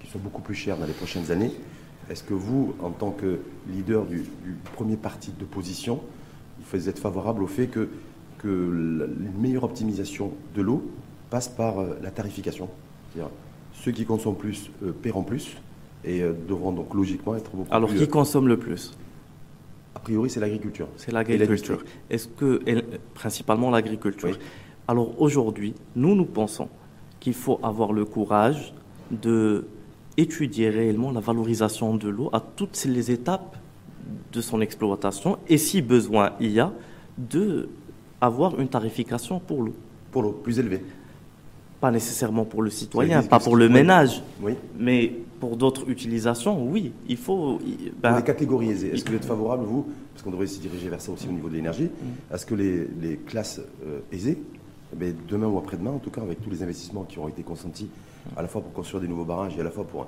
qui 0.00 0.06
soit 0.08 0.20
beaucoup 0.20 0.42
plus 0.42 0.54
chère 0.54 0.76
dans 0.76 0.86
les 0.86 0.92
prochaines 0.92 1.30
années. 1.30 1.52
Est-ce 2.10 2.22
que 2.22 2.34
vous, 2.34 2.74
en 2.80 2.90
tant 2.90 3.10
que 3.10 3.40
leader 3.68 4.04
du, 4.04 4.24
premier 4.74 4.96
parti 4.96 5.32
d'opposition, 5.32 6.00
vous 6.72 6.88
êtes 6.88 6.98
favorable 6.98 7.42
au 7.42 7.46
fait 7.46 7.66
que, 7.66 7.88
que 8.38 8.48
la, 8.48 9.06
meilleure 9.38 9.64
optimisation 9.64 10.32
de 10.54 10.62
l'eau 10.62 10.90
passe 11.30 11.48
par 11.48 11.78
euh, 11.80 11.98
la 12.02 12.10
tarification. 12.10 12.68
C'est-à-dire, 13.12 13.30
ceux 13.72 13.92
qui 13.92 14.04
consomment 14.04 14.36
plus 14.36 14.70
euh, 14.82 14.92
paieront 14.92 15.22
plus, 15.22 15.56
et 16.04 16.22
euh, 16.22 16.32
devront 16.48 16.72
donc 16.72 16.94
logiquement 16.94 17.36
être 17.36 17.50
beaucoup 17.50 17.74
Alors, 17.74 17.92
qui 17.92 18.08
consomme 18.08 18.48
le 18.48 18.56
plus? 18.56 18.96
A 19.94 19.98
priori, 19.98 20.30
c'est 20.30 20.40
l'agriculture. 20.40 20.88
C'est 20.96 21.12
l'agriculture. 21.12 21.82
Est-ce 22.10 22.28
que, 22.28 22.60
principalement 23.14 23.70
l'agriculture? 23.70 24.38
Alors 24.88 25.20
aujourd'hui, 25.20 25.74
nous, 25.96 26.14
nous 26.14 26.26
pensons 26.26 26.68
qu'il 27.18 27.34
faut 27.34 27.58
avoir 27.62 27.92
le 27.92 28.04
courage 28.04 28.72
de 29.10 29.66
étudier 30.16 30.70
réellement 30.70 31.10
la 31.10 31.20
valorisation 31.20 31.96
de 31.96 32.08
l'eau 32.08 32.30
à 32.32 32.40
toutes 32.40 32.84
les 32.84 33.10
étapes 33.10 33.56
de 34.32 34.40
son 34.40 34.60
exploitation 34.60 35.38
et 35.48 35.58
si 35.58 35.82
besoin 35.82 36.32
il 36.40 36.50
y 36.52 36.60
a, 36.60 36.72
de 37.18 37.68
avoir 38.20 38.58
une 38.60 38.68
tarification 38.68 39.40
pour 39.40 39.62
l'eau. 39.62 39.74
Pour 40.10 40.22
l'eau, 40.22 40.32
plus 40.32 40.58
élevée 40.58 40.82
pas 41.78 41.90
nécessairement 41.90 42.46
pour 42.46 42.62
le 42.62 42.70
citoyen, 42.70 43.22
pas 43.22 43.38
pour 43.38 43.54
le 43.54 43.68
ménage, 43.68 44.22
Oui. 44.40 44.54
mais 44.78 45.12
pour 45.40 45.58
d'autres 45.58 45.88
utilisations, 45.90 46.66
oui, 46.66 46.92
il 47.06 47.18
faut. 47.18 47.58
ben, 48.02 48.16
les 48.16 48.22
catégories 48.24 48.70
aisées, 48.70 48.94
est-ce 48.94 49.04
que 49.04 49.10
vous 49.10 49.16
êtes 49.16 49.26
favorable, 49.26 49.64
vous, 49.66 49.86
parce 50.14 50.22
qu'on 50.22 50.30
devrait 50.30 50.46
se 50.46 50.58
diriger 50.58 50.88
vers 50.88 51.02
ça 51.02 51.12
aussi 51.12 51.28
au 51.28 51.32
niveau 51.32 51.50
de 51.50 51.54
l'énergie, 51.54 51.84
Mm. 51.84 52.32
à 52.34 52.38
ce 52.38 52.46
que 52.46 52.54
les, 52.54 52.88
les 53.00 53.16
classes 53.18 53.60
euh, 53.86 53.98
aisées, 54.10 54.38
eh 54.92 54.96
bien, 54.96 55.12
demain 55.28 55.48
ou 55.48 55.58
après-demain, 55.58 55.90
en 55.90 55.98
tout 55.98 56.08
cas, 56.10 56.22
avec 56.22 56.40
tous 56.40 56.48
les 56.48 56.62
investissements 56.62 57.04
qui 57.04 57.18
auront 57.18 57.28
été 57.28 57.42
consentis, 57.42 57.90
à 58.38 58.40
la 58.42 58.48
fois 58.48 58.62
pour 58.62 58.72
construire 58.72 59.02
des 59.02 59.08
nouveaux 59.08 59.26
barrages 59.26 59.54
et 59.56 59.60
à 59.60 59.64
la 59.64 59.70
fois 59.70 59.84
pour, 59.86 60.06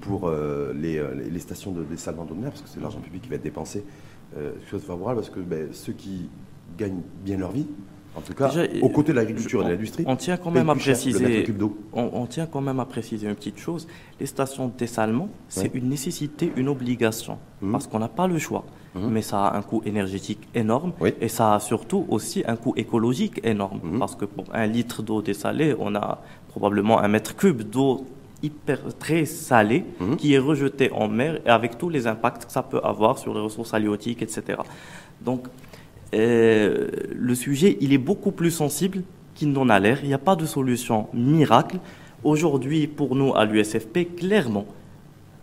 pour 0.00 0.28
euh, 0.28 0.72
les, 0.74 0.98
euh, 0.98 1.14
les- 1.14 1.30
les 1.30 1.38
stations 1.38 1.72
de 1.72 1.82
dessalement 1.84 2.24
d'eau 2.24 2.34
de 2.34 2.40
mer, 2.40 2.50
parce 2.50 2.62
que 2.62 2.68
c'est 2.68 2.80
l'argent 2.80 3.00
public 3.00 3.22
qui 3.22 3.28
va 3.28 3.36
être 3.36 3.42
dépensé, 3.42 3.84
euh, 4.36 4.52
suis 4.68 4.78
favorable 4.78 5.20
parce 5.20 5.30
que 5.30 5.40
ben, 5.40 5.68
ceux 5.72 5.92
qui 5.92 6.28
gagnent 6.78 7.00
bien 7.24 7.38
leur 7.38 7.52
vie, 7.52 7.66
en 8.16 8.20
tout 8.22 8.32
cas, 8.32 8.48
Déjà, 8.48 8.62
aux 8.80 8.88
côtés 8.88 9.12
de 9.12 9.16
l'agriculture 9.18 9.60
et 9.60 9.64
de 9.66 9.70
l'industrie, 9.72 10.04
on 10.06 10.16
tient 10.16 10.38
quand 10.38 10.50
même 10.50 10.70
à 10.70 10.74
préciser- 10.74 11.44
on, 11.92 12.10
on 12.14 12.24
tient 12.26 12.46
quand 12.46 12.62
même 12.62 12.80
à 12.80 12.86
préciser 12.86 13.28
une 13.28 13.34
petite 13.34 13.58
chose. 13.58 13.86
Les 14.18 14.24
stations 14.24 14.68
de 14.68 14.72
dessalement, 14.78 15.28
c'est 15.48 15.64
Ouais. 15.64 15.70
une 15.74 15.90
nécessité, 15.90 16.50
une 16.56 16.68
obligation, 16.68 17.36
Mhm. 17.60 17.72
parce 17.72 17.86
qu'on 17.86 17.98
n'a 17.98 18.08
pas 18.08 18.26
le 18.26 18.38
choix. 18.38 18.64
Mhm. 18.94 19.10
Mais 19.10 19.20
ça 19.20 19.44
a 19.44 19.58
un 19.58 19.60
coût 19.60 19.82
énergétique 19.84 20.48
énorme 20.54 20.92
Oui. 20.98 21.12
et 21.20 21.28
ça 21.28 21.54
a 21.56 21.60
surtout 21.60 22.06
aussi 22.08 22.42
un 22.46 22.56
coût 22.56 22.72
écologique 22.76 23.40
énorme. 23.44 23.80
Mhm. 23.84 23.98
Parce 23.98 24.16
que 24.16 24.24
pour 24.24 24.46
un 24.54 24.66
litre 24.66 25.02
d'eau 25.02 25.20
dessalée, 25.20 25.74
on 25.78 25.94
a 25.94 26.22
probablement 26.48 26.98
un 27.00 27.08
mètre 27.08 27.36
cube 27.36 27.60
d'eau 27.64 28.06
hyper 28.42 28.80
très 28.98 29.24
salée 29.24 29.84
Mhm. 30.00 30.16
qui 30.16 30.34
est 30.34 30.38
rejetée 30.38 30.90
en 30.92 31.08
mer 31.08 31.40
et 31.46 31.48
avec 31.48 31.78
tous 31.78 31.88
les 31.88 32.06
impacts 32.06 32.46
que 32.46 32.52
ça 32.52 32.62
peut 32.62 32.80
avoir 32.84 33.18
sur 33.18 33.32
les 33.34 33.40
ressources 33.40 33.72
halieutiques, 33.74 34.22
etc. 34.22 34.58
Donc, 35.22 35.46
euh, 36.14 36.88
le 37.14 37.34
sujet, 37.34 37.76
il 37.80 37.92
est 37.92 37.98
beaucoup 37.98 38.30
plus 38.32 38.50
sensible 38.50 39.02
qu'il 39.34 39.52
n'en 39.52 39.68
a 39.68 39.78
l'air. 39.80 39.98
Il 40.02 40.08
n'y 40.08 40.14
a 40.14 40.18
pas 40.18 40.36
de 40.36 40.46
solution 40.46 41.08
miracle. 41.12 41.78
Aujourd'hui, 42.24 42.86
pour 42.86 43.14
nous, 43.16 43.34
à 43.34 43.44
l'USFP, 43.44 44.14
clairement, 44.16 44.66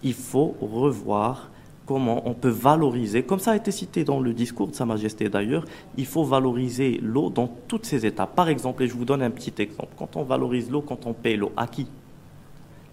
il 0.04 0.14
faut 0.14 0.56
revoir 0.62 1.50
comment 1.86 2.28
on 2.28 2.34
peut 2.34 2.48
valoriser, 2.50 3.24
comme 3.24 3.40
ça 3.40 3.52
a 3.52 3.56
été 3.58 3.70
cité 3.72 4.04
dans 4.06 4.20
le 4.22 4.34
discours 4.34 4.68
de 4.70 4.74
Sa 4.76 4.86
Majesté 4.86 5.28
d'ailleurs, 5.28 5.66
il 5.98 6.06
faut 6.06 6.24
valoriser 6.24 6.98
l'eau 7.04 7.30
dans 7.30 7.50
toutes 7.68 7.86
ses 7.86 8.06
étapes. 8.06 8.36
Par 8.36 8.48
exemple, 8.48 8.84
et 8.84 8.88
je 8.88 8.94
vous 8.94 9.04
donne 9.06 9.22
un 9.22 9.30
petit 9.30 9.54
exemple, 9.62 9.92
quand 9.98 10.16
on 10.16 10.24
valorise 10.24 10.72
l'eau, 10.72 10.82
quand 10.82 11.06
on 11.06 11.14
paye 11.14 11.36
l'eau, 11.36 11.52
à 11.58 11.68
qui? 11.68 11.88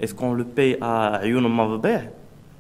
Est-ce 0.01 0.15
qu'on 0.15 0.33
le 0.33 0.45
paye 0.45 0.77
à 0.81 1.17
Ayoun 1.17 1.47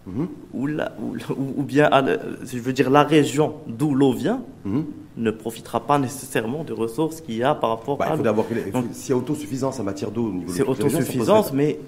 Mhm. 0.06 0.28
ou, 0.54 1.62
bien, 1.62 1.88
à 1.90 2.02
je 2.44 2.58
veux 2.58 2.72
dire, 2.72 2.90
la 2.90 3.02
région 3.02 3.54
d'où 3.66 3.94
l'eau 3.94 4.12
vient 4.12 4.42
Mhm. 4.64 4.84
ne 5.18 5.30
profitera 5.30 5.80
pas 5.80 5.98
nécessairement 5.98 6.64
des 6.64 6.72
ressources 6.72 7.20
qu'il 7.20 7.36
y 7.36 7.42
a 7.42 7.54
par 7.54 7.70
rapport 7.70 7.98
Bah, 7.98 8.06
à 8.08 8.14
il 8.14 8.16
faut 8.16 8.22
d'abord 8.22 8.46
s'il 8.92 9.10
y 9.10 9.12
a 9.12 9.16
autosuffisance 9.16 9.78
en 9.78 9.84
matière 9.84 10.10
d'eau 10.10 10.26
au 10.28 10.32
niveau 10.32 10.52
C'est 10.52 10.62
autosuffisance, 10.66 11.52
mais 11.52 11.78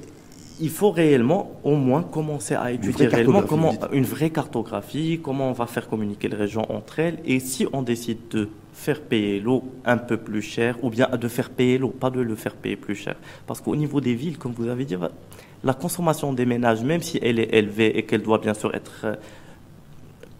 il 0.60 0.68
faut 0.70 0.90
réellement, 0.90 1.52
au 1.64 1.74
moins, 1.74 2.02
commencer 2.02 2.54
à 2.54 2.70
étudier 2.70 3.06
réellement 3.06 3.42
comment 3.42 3.72
une 3.92 4.04
vraie 4.04 4.30
cartographie, 4.30 5.18
comment 5.22 5.48
on 5.48 5.52
va 5.52 5.66
faire 5.66 5.88
communiquer 5.88 6.28
les 6.28 6.36
régions 6.36 6.66
entre 6.70 6.98
elles, 6.98 7.18
et 7.24 7.40
si 7.40 7.66
on 7.72 7.82
décide 7.82 8.18
de 8.30 8.48
faire 8.74 9.00
payer 9.00 9.40
l'eau 9.40 9.64
un 9.84 9.96
peu 9.96 10.16
plus 10.16 10.42
cher, 10.42 10.76
ou 10.82 10.90
bien 10.90 11.08
de 11.08 11.28
faire 11.28 11.50
payer 11.50 11.78
l'eau, 11.78 11.88
pas 11.88 12.10
de 12.10 12.20
le 12.20 12.34
faire 12.36 12.54
payer 12.54 12.76
plus 12.76 12.94
cher, 12.94 13.16
parce 13.46 13.60
qu'au 13.60 13.74
niveau 13.76 14.00
des 14.00 14.14
villes, 14.14 14.38
comme 14.38 14.52
vous 14.52 14.68
avez 14.68 14.84
dit, 14.84 14.96
la 15.64 15.74
consommation 15.74 16.32
des 16.32 16.46
ménages, 16.46 16.82
même 16.82 17.02
si 17.02 17.18
elle 17.22 17.38
est 17.38 17.54
élevée 17.54 17.96
et 17.98 18.04
qu'elle 18.04 18.22
doit 18.22 18.38
bien 18.38 18.54
sûr 18.54 18.74
être 18.74 18.92
euh, 19.04 19.14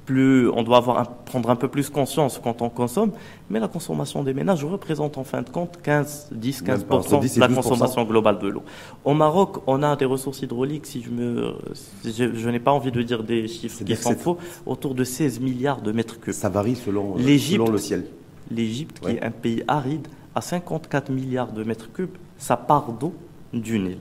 plus, 0.05 0.49
on 0.51 0.65
doit 0.65 0.79
avoir 0.79 0.99
un- 0.99 1.05
prendre 1.05 1.49
un 1.49 1.55
peu 1.55 1.69
plus 1.69 1.89
conscience 1.89 2.41
quand 2.43 2.61
on 2.61 2.69
consomme, 2.69 3.13
mais 3.49 3.61
la 3.61 3.69
consommation 3.69 4.25
des 4.25 4.35
ménages 4.35 4.65
représente 4.65 5.17
en 5.17 5.23
fin 5.23 5.43
de 5.43 5.49
compte 5.49 5.79
15, 5.81 6.31
10, 6.33 6.63
Même 6.63 6.67
15 6.67 6.85
pas, 6.85 6.97
entre 6.97 7.21
10 7.21 7.33
et 7.33 7.35
de 7.37 7.41
la 7.41 7.49
12%. 7.49 7.55
consommation 7.55 8.05
globale 8.05 8.41
de 8.41 8.49
l'eau. 8.49 8.63
Au 9.05 9.15
Maroc, 9.15 9.59
on 9.69 9.81
a 9.85 9.95
des 9.95 10.05
ressources 10.05 10.43
hydrauliques, 10.43 10.87
si 10.87 11.03
je 11.03 11.11
me, 11.11 11.55
si 12.03 12.13
je, 12.13 12.35
je 12.35 12.49
n'ai 12.49 12.59
pas 12.59 12.73
envie 12.73 12.91
de 12.91 13.01
dire 13.03 13.23
des 13.23 13.47
chiffres 13.47 13.85
qui 13.85 13.95
sont 13.95 14.17
faux, 14.17 14.39
autour 14.67 14.97
de 14.97 15.05
16 15.05 15.39
milliards 15.39 15.81
de 15.83 15.93
mètres 15.93 16.19
cubes. 16.19 16.35
Ça 16.35 16.49
varie 16.49 16.75
selon, 16.75 17.15
euh, 17.17 17.19
selon 17.57 17.71
le 17.73 17.79
ciel. 17.79 18.05
L'Égypte, 18.51 18.99
qui 18.99 19.13
est 19.13 19.23
un 19.23 19.31
pays 19.31 19.63
aride, 19.69 20.09
a 20.35 20.41
54 20.41 21.11
milliards 21.11 21.53
de 21.53 21.63
mètres 21.63 21.93
cubes, 21.93 22.11
sa 22.39 22.57
part 22.57 22.91
d'eau 22.93 23.15
du 23.53 23.79
Nil. 23.79 23.99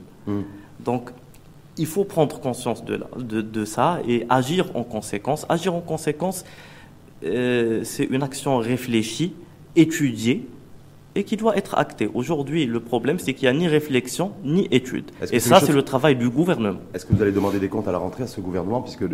Donc, 0.84 1.10
il 1.78 1.86
faut 1.86 2.04
prendre 2.04 2.38
conscience 2.40 2.84
de, 2.84 2.96
la- 2.96 3.06
de, 3.22 3.40
de 3.40 3.64
ça 3.64 4.00
et 4.06 4.26
agir 4.28 4.70
en 4.74 4.82
conséquence. 4.82 5.46
Agir 5.48 5.74
en 5.74 5.80
conséquence, 5.80 6.44
euh, 7.24 7.80
c'est 7.84 8.04
une 8.04 8.22
action 8.22 8.58
réfléchie, 8.58 9.32
étudiée 9.76 10.46
et 11.14 11.24
qui 11.24 11.36
doit 11.36 11.56
être 11.56 11.76
actée. 11.78 12.08
Aujourd'hui, 12.12 12.66
le 12.66 12.80
problème, 12.80 13.18
c'est 13.18 13.34
qu'il 13.34 13.48
n'y 13.50 13.54
a 13.56 13.58
ni 13.58 13.68
réflexion 13.68 14.32
ni 14.44 14.66
étude. 14.70 15.10
Et 15.30 15.40
ça, 15.40 15.58
chose- 15.58 15.68
c'est 15.68 15.72
le 15.74 15.82
travail 15.82 16.16
du 16.16 16.28
gouvernement. 16.28 16.80
Est-ce 16.94 17.04
que 17.06 17.12
vous 17.14 17.22
allez 17.22 17.32
demander 17.32 17.58
des 17.58 17.68
comptes 17.68 17.88
à 17.88 17.92
la 17.92 17.98
rentrée 17.98 18.24
à 18.24 18.26
ce 18.26 18.40
gouvernement, 18.40 18.80
puisque 18.80 19.04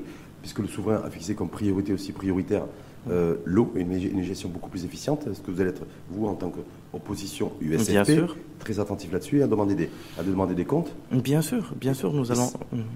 puisque 0.42 0.58
le 0.60 0.68
souverain 0.68 1.02
a 1.04 1.10
fixé 1.10 1.34
comme 1.34 1.48
priorité 1.48 1.92
aussi 1.92 2.12
prioritaire 2.12 2.64
euh, 3.10 3.36
l'eau 3.44 3.72
et 3.76 3.80
une, 3.80 3.92
une 3.92 4.22
gestion 4.22 4.48
beaucoup 4.48 4.68
plus 4.68 4.84
efficiente 4.84 5.26
Est-ce 5.30 5.40
que 5.40 5.50
vous 5.50 5.60
allez 5.60 5.70
être, 5.70 5.82
vous, 6.10 6.26
en 6.26 6.34
tant 6.34 6.50
qu'opposition 6.92 7.52
USFP, 7.60 7.90
Bien 7.90 8.04
sûr. 8.04 8.36
très 8.58 8.80
attentif 8.80 9.12
là-dessus 9.12 9.38
et 9.38 9.42
à 9.42 9.46
demander 9.46 9.74
des, 9.74 9.88
à 10.18 10.22
demander 10.22 10.54
des 10.54 10.64
comptes? 10.64 10.92
Bien 11.12 11.40
sûr, 11.40 11.72
bien 11.80 11.94
sûr, 11.94 12.12
nous 12.12 12.30
allons. 12.32 12.50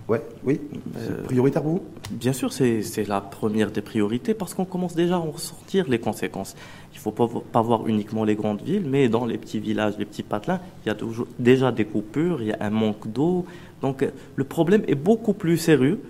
Ouais, 0.08 0.20
oui 0.44 0.60
Euh, 0.98 1.22
prioritaire 1.22 1.62
pour 1.62 1.72
vous? 1.72 1.82
Bien 2.10 2.32
sûr, 2.32 2.52
c'est 2.52 3.06
la 3.08 3.20
première 3.20 3.70
des 3.70 3.80
priorités 3.80 4.34
parce 4.34 4.52
qu'on 4.54 4.64
commence 4.66 4.94
déjà 4.94 5.14
à 5.14 5.18
en 5.18 5.30
ressortir 5.30 5.88
les 5.88 5.98
conséquences. 6.00 6.56
Il 6.92 6.96
ne 6.96 7.00
faut 7.00 7.12
pas, 7.12 7.28
pas 7.50 7.62
voir 7.62 7.86
uniquement 7.86 8.24
les 8.24 8.34
grandes 8.34 8.60
villes, 8.60 8.86
mais 8.86 9.08
dans 9.08 9.24
les 9.24 9.38
petits 9.38 9.60
villages, 9.60 9.94
les 9.98 10.04
petits 10.04 10.24
patelins, 10.24 10.60
il 10.84 10.88
y 10.88 10.90
a 10.90 10.94
toujours, 10.94 11.26
déjà 11.38 11.72
des 11.72 11.84
coupures, 11.86 12.42
il 12.42 12.48
y 12.48 12.52
a 12.52 12.58
un 12.60 12.70
manque 12.70 13.10
d'eau. 13.10 13.46
Donc 13.80 14.02
euh, 14.02 14.10
le 14.36 14.44
problème 14.44 14.82
est 14.88 14.94
beaucoup 14.96 15.32
plus 15.32 15.56
sérieux, 15.56 16.00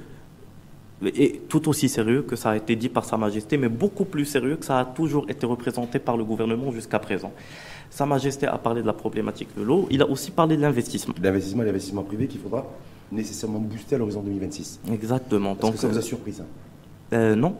et 1.05 1.41
tout 1.49 1.69
aussi 1.69 1.89
sérieux 1.89 2.23
que 2.23 2.37
ça 2.37 2.51
a 2.51 2.57
été 2.57 2.77
dit 2.77 2.89
par 2.89 3.05
Sa 3.05 3.17
Majesté, 3.17 3.57
mais 3.57 3.69
beaucoup 3.69 4.05
plus 4.05 4.25
sérieux 4.25 4.57
que 4.57 4.65
ça 4.65 4.79
a 4.81 4.85
toujours 4.85 5.29
été 5.29 5.47
représenté 5.47 5.99
par 5.99 6.17
le 6.17 6.25
gouvernement 6.25 6.71
jusqu'à 6.73 6.99
présent. 6.99 7.33
Sa 7.91 8.07
Majesté 8.07 8.47
a 8.47 8.57
parlé 8.59 8.81
de 8.83 8.87
la 8.87 8.93
problématique 8.93 9.49
de 9.57 9.63
l'eau, 9.63 9.87
il 9.91 10.01
a 10.03 10.09
aussi 10.09 10.31
parlé 10.31 10.57
de 10.57 10.63
l'investissement. 10.63 11.15
L'investissement 11.23 11.63
et 11.63 11.67
l'investissement 11.67 12.03
privé 12.03 12.27
qu'il 12.27 12.41
faudra 12.41 12.67
nécessairement 13.11 13.59
booster 13.59 13.97
à 13.97 13.99
l'horizon 13.99 14.23
2026. 14.23 14.81
Exactement. 14.93 15.57
Est-ce 15.63 15.71
que 15.73 15.77
ça 15.79 15.89
vous 15.89 15.99
a 15.99 16.03
surpris, 16.03 16.33
ça? 16.33 16.45
Euh, 17.13 17.35
non. 17.35 17.55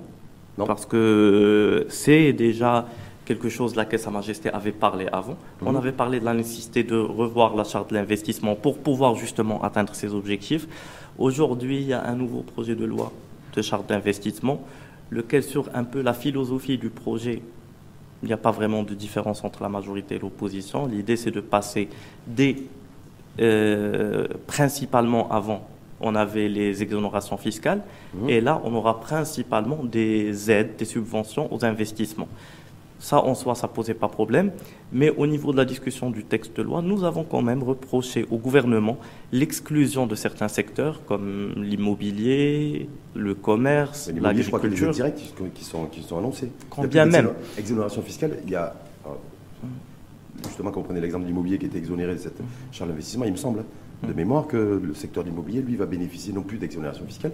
Non. 0.57 0.67
Parce 0.67 0.87
que 0.87 0.97
euh, 0.97 1.87
c'est 1.91 2.33
déjà 2.33 2.87
quelque 3.25 3.49
chose 3.49 3.73
de 3.73 3.77
laquelle 3.77 3.99
Sa 4.01 4.11
Majesté 4.11 4.51
avait 4.51 4.73
parlé 4.73 5.07
avant. 5.13 5.37
On 5.65 5.71
Mhm. 5.71 5.77
avait 5.77 5.93
parlé 5.93 6.21
de 6.21 6.25
la 6.25 6.35
nécessité 6.35 6.83
de 6.85 6.97
revoir 6.97 7.55
la 7.55 7.65
charte 7.65 7.91
de 7.91 7.95
l'investissement 7.95 8.55
pour 8.57 8.79
pouvoir 8.79 9.15
justement 9.17 9.63
atteindre 9.63 9.95
ces 9.95 10.13
objectifs. 10.15 10.67
Aujourd'hui, 11.19 11.77
il 11.83 11.89
y 11.89 11.93
a 11.93 12.05
un 12.07 12.15
nouveau 12.17 12.41
projet 12.41 12.75
de 12.75 12.85
loi 12.87 13.13
de 13.55 13.63
charte 13.63 13.89
d'investissement, 13.89 14.61
lequel 15.11 15.43
sur 15.43 15.69
un 15.75 15.85
peu 15.85 16.01
la 16.03 16.15
philosophie 16.15 16.79
du 16.79 16.91
projet, 16.91 17.43
il 18.23 18.27
n'y 18.27 18.33
a 18.33 18.37
pas 18.39 18.51
vraiment 18.53 18.83
de 18.83 18.95
différence 18.95 19.45
entre 19.45 19.63
la 19.63 19.69
majorité 19.69 20.15
et 20.17 20.19
l'opposition. 20.19 20.87
L'idée, 20.87 21.17
c'est 21.17 21.31
de 21.31 21.41
passer 21.41 21.89
des 22.27 22.69
euh, 23.41 24.27
principalement 24.47 25.31
avant, 25.31 25.67
on 26.01 26.15
avait 26.15 26.49
les 26.49 26.83
exonérations 26.83 27.39
fiscales, 27.39 27.81
Mhm. 28.15 28.29
et 28.29 28.41
là, 28.43 28.61
on 28.65 28.75
aura 28.75 29.01
principalement 29.01 29.83
des 29.85 30.51
aides, 30.51 30.77
des 30.77 30.85
subventions 30.85 31.53
aux 31.53 31.65
investissements. 31.65 32.29
Ça, 33.03 33.19
en 33.19 33.35
soi, 33.35 33.57
ça 33.57 33.67
posait 33.67 33.95
pas 33.95 34.07
problème. 34.07 34.53
Mais 34.93 35.11
au 35.11 35.27
niveau 35.27 35.51
de 35.51 35.57
la 35.57 35.65
discussion 35.65 36.09
du 36.09 36.23
texte 36.23 36.57
de 36.57 36.63
loi, 36.63 36.83
nous 36.83 37.03
avons 37.03 37.25
quand 37.25 37.43
même 37.43 37.65
reproché 37.65 38.25
au 38.31 38.39
gouvernement 38.39 38.97
l'exclusion 39.33 40.07
de 40.07 40.15
certains 40.15 40.47
secteurs 40.47 41.05
comme 41.05 41.53
l'immobilier, 41.57 42.89
le 43.17 43.35
commerce, 43.35 44.09
l'agriculture. 44.15 44.93
directes 44.93 45.21
qui 45.53 45.65
sont, 45.65 45.87
qui 45.87 46.03
sont 46.03 46.17
annoncées. 46.17 46.53
Quand 46.71 46.87
bien 46.87 47.07
même. 47.07 47.31
Exonération 47.59 48.03
fiscale, 48.03 48.39
il 48.45 48.53
y 48.53 48.55
a. 48.55 48.73
Justement, 50.47 50.71
quand 50.71 50.81
on 50.81 50.85
prenait 50.85 51.01
l'exemple 51.01 51.25
de 51.25 51.29
l'immobilier 51.29 51.59
qui 51.59 51.67
était 51.67 51.79
exonéré 51.79 52.15
de 52.15 52.21
cette 52.21 52.41
charge 52.71 52.89
d'investissement, 52.89 53.25
il 53.25 53.33
me 53.33 53.37
semble, 53.37 53.65
de 54.07 54.13
mémoire, 54.13 54.47
que 54.47 54.81
le 54.83 54.95
secteur 54.95 55.25
de 55.25 55.29
l'immobilier, 55.29 55.61
lui, 55.61 55.75
va 55.75 55.87
bénéficier 55.87 56.33
non 56.33 56.43
plus 56.43 56.59
d'exonération 56.59 57.05
fiscale, 57.05 57.33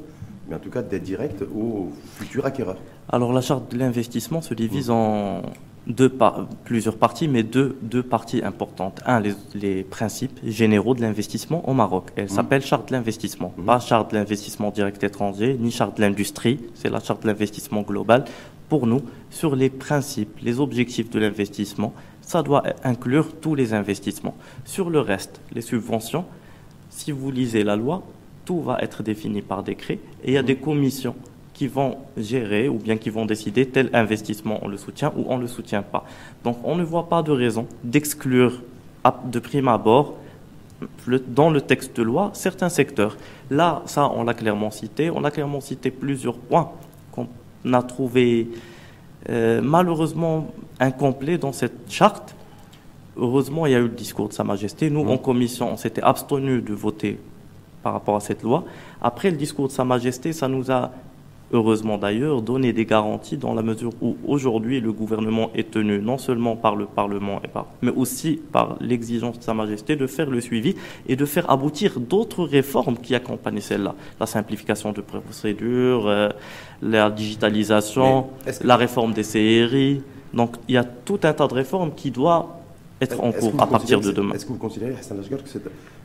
mais 0.49 0.57
en 0.57 0.59
tout 0.59 0.71
cas 0.71 0.83
d'aides 0.83 1.03
directes 1.03 1.43
aux 1.55 1.91
futurs 2.17 2.47
acquéreurs. 2.47 2.79
Alors 3.11 3.33
la 3.33 3.41
charte 3.41 3.71
de 3.73 3.79
l'investissement 3.79 4.41
se 4.43 4.55
divise 4.55 4.91
en 4.91 5.43
deux 5.87 6.09
par- 6.11 6.47
plusieurs 6.65 6.97
parties, 6.97 7.29
mais 7.29 7.43
deux, 7.43 7.77
deux 7.81 8.03
parties 8.03 8.43
importantes. 8.45 9.01
Un, 9.07 9.21
les, 9.21 9.33
les 9.55 9.83
principes 9.85 10.39
généraux 10.45 10.95
de 10.95 11.01
l'investissement 11.01 11.67
au 11.69 11.73
Maroc. 11.73 12.11
Elle 12.17 12.29
s'appelle 12.29 12.63
charte 12.63 12.89
de 12.89 12.93
l'investissement. 12.95 13.55
Mhm. 13.57 13.65
Pas 13.65 13.81
charte 13.81 14.11
de 14.13 14.17
l'investissement 14.17 14.71
direct 14.71 15.03
étranger, 15.03 15.57
ni 15.59 15.71
charte 15.71 15.97
de 15.97 16.03
l'industrie. 16.03 16.61
C'est 16.75 16.91
la 16.91 17.01
charte 17.01 17.23
de 17.23 17.29
l'investissement 17.29 17.83
global. 17.83 18.25
Pour 18.69 18.87
nous, 18.87 19.01
sur 19.31 19.57
les 19.57 19.71
principes, 19.71 20.39
les 20.43 20.61
objectifs 20.61 21.09
de 21.09 21.19
l'investissement, 21.19 21.95
ça 22.21 22.43
doit 22.43 22.63
inclure 22.85 23.33
tous 23.41 23.55
les 23.55 23.73
investissements. 23.73 24.35
Sur 24.67 24.91
le 24.91 25.01
reste, 25.01 25.41
les 25.55 25.63
subventions, 25.63 26.27
si 26.91 27.11
vous 27.13 27.31
lisez 27.31 27.65
la 27.65 27.77
loi, 27.77 28.03
tout 28.49 28.63
va 28.63 28.79
être 28.81 29.03
défini 29.03 29.43
par 29.43 29.63
décret 29.63 29.99
et 30.25 30.29
il 30.29 30.33
y 30.33 30.39
a 30.39 30.43
des 30.43 30.57
commissions 30.57 31.15
qui 31.53 31.67
vont 31.67 31.99
gérer 32.17 32.67
ou 32.67 32.79
bien 32.79 32.97
qui 32.97 33.11
vont 33.11 33.27
décider 33.27 33.67
tel 33.67 33.91
investissement 33.93 34.59
on 34.63 34.69
le 34.69 34.79
soutient 34.79 35.13
ou 35.19 35.27
on 35.29 35.37
ne 35.37 35.43
le 35.43 35.49
soutient 35.49 35.83
pas. 35.83 36.07
Donc 36.45 36.57
on 36.65 36.75
ne 36.75 36.83
voit 36.83 37.11
pas 37.11 37.23
de 37.23 37.31
raison 37.31 37.67
d'exclure 37.85 38.63
de 39.27 39.39
prime 39.39 39.69
abord 39.69 40.15
dans 41.27 41.51
le 41.51 41.61
texte 41.61 41.95
de 41.95 42.03
loi 42.03 42.31
certains 42.33 42.71
secteurs. 42.71 43.19
Là, 43.51 43.83
ça, 43.85 44.11
on 44.17 44.25
l'a 44.25 44.33
clairement 44.33 44.71
cité. 44.71 45.11
On 45.11 45.25
a 45.25 45.31
clairement 45.31 45.61
cité 45.61 45.91
plusieurs 45.91 46.39
points 46.39 46.71
qu'on 47.13 47.29
a 47.71 47.83
trouvés 47.83 48.49
euh, 49.29 49.61
malheureusement 49.63 50.51
incomplets 50.81 51.37
dans 51.37 51.53
cette 51.53 51.91
charte. 51.91 52.35
Heureusement, 53.19 53.67
il 53.67 53.73
y 53.73 53.75
a 53.75 53.79
eu 53.79 53.83
le 53.83 53.89
discours 54.07 54.29
de 54.29 54.33
Sa 54.33 54.43
Majesté. 54.43 54.89
Nous, 54.89 55.07
en 55.07 55.19
commission, 55.19 55.71
on 55.71 55.77
s'était 55.77 56.03
abstenu 56.03 56.63
de 56.63 56.73
voter 56.73 57.19
par 57.89 57.95
rapport 57.95 58.17
à 58.17 58.21
cette 58.21 58.43
loi. 58.43 58.65
Après 59.01 59.31
le 59.31 59.39
discours 59.39 59.67
de 59.67 59.73
Sa 59.73 59.83
Majesté, 59.83 60.35
ça 60.35 60.47
nous 60.47 60.71
a 60.71 60.91
heureusement 61.55 61.97
d'ailleurs, 61.97 62.43
donné 62.43 62.75
des 62.75 62.85
garanties 62.85 63.39
dans 63.39 63.55
la 63.55 63.63
mesure 63.63 63.93
où 64.03 64.19
aujourd'hui 64.27 64.83
le 64.83 64.93
gouvernement 64.93 65.51
est 65.55 65.71
tenu 65.71 65.99
non 66.01 66.19
seulement 66.19 66.55
par 66.55 66.77
le 66.77 66.85
Parlement, 66.85 67.41
et 67.43 67.49
par, 67.49 67.65
mais 67.81 67.91
aussi 67.91 68.39
par 68.53 68.77
l'exigence 68.83 69.39
de 69.39 69.43
Sa 69.43 69.55
Majesté 69.55 69.97
de 69.97 70.07
faire 70.07 70.29
le 70.29 70.43
suivi 70.43 70.75
et 71.07 71.17
de 71.17 71.25
faire 71.25 71.49
aboutir 71.51 71.99
d'autres 71.99 72.45
réformes 72.45 72.99
qui 72.99 73.15
accompagnent 73.15 73.63
celle-là. 73.63 73.95
La 74.21 74.27
simplification 74.27 74.93
de 74.93 75.01
procédures, 75.01 76.07
euh, 76.07 76.29
la 76.83 77.09
digitalisation, 77.09 78.27
la 78.63 78.77
réforme 78.77 79.15
des 79.15 79.23
CRI. 79.23 80.03
Donc 80.35 80.57
il 80.69 80.75
y 80.75 80.77
a 80.77 80.85
tout 80.85 81.21
un 81.23 81.33
tas 81.33 81.49
de 81.49 81.55
réformes 81.55 81.93
qui 81.97 82.11
doivent 82.11 82.49
être 83.01 83.25
en 83.25 83.33
cours 83.33 83.55
à 83.59 83.67
partir 83.67 83.99
de 84.03 84.13
demain. 84.13 84.35
Est-ce 84.35 84.45
que 84.45 84.53
vous 84.53 84.59
considérez, 84.59 84.95
Hassan 85.01 85.19
que 85.19 85.35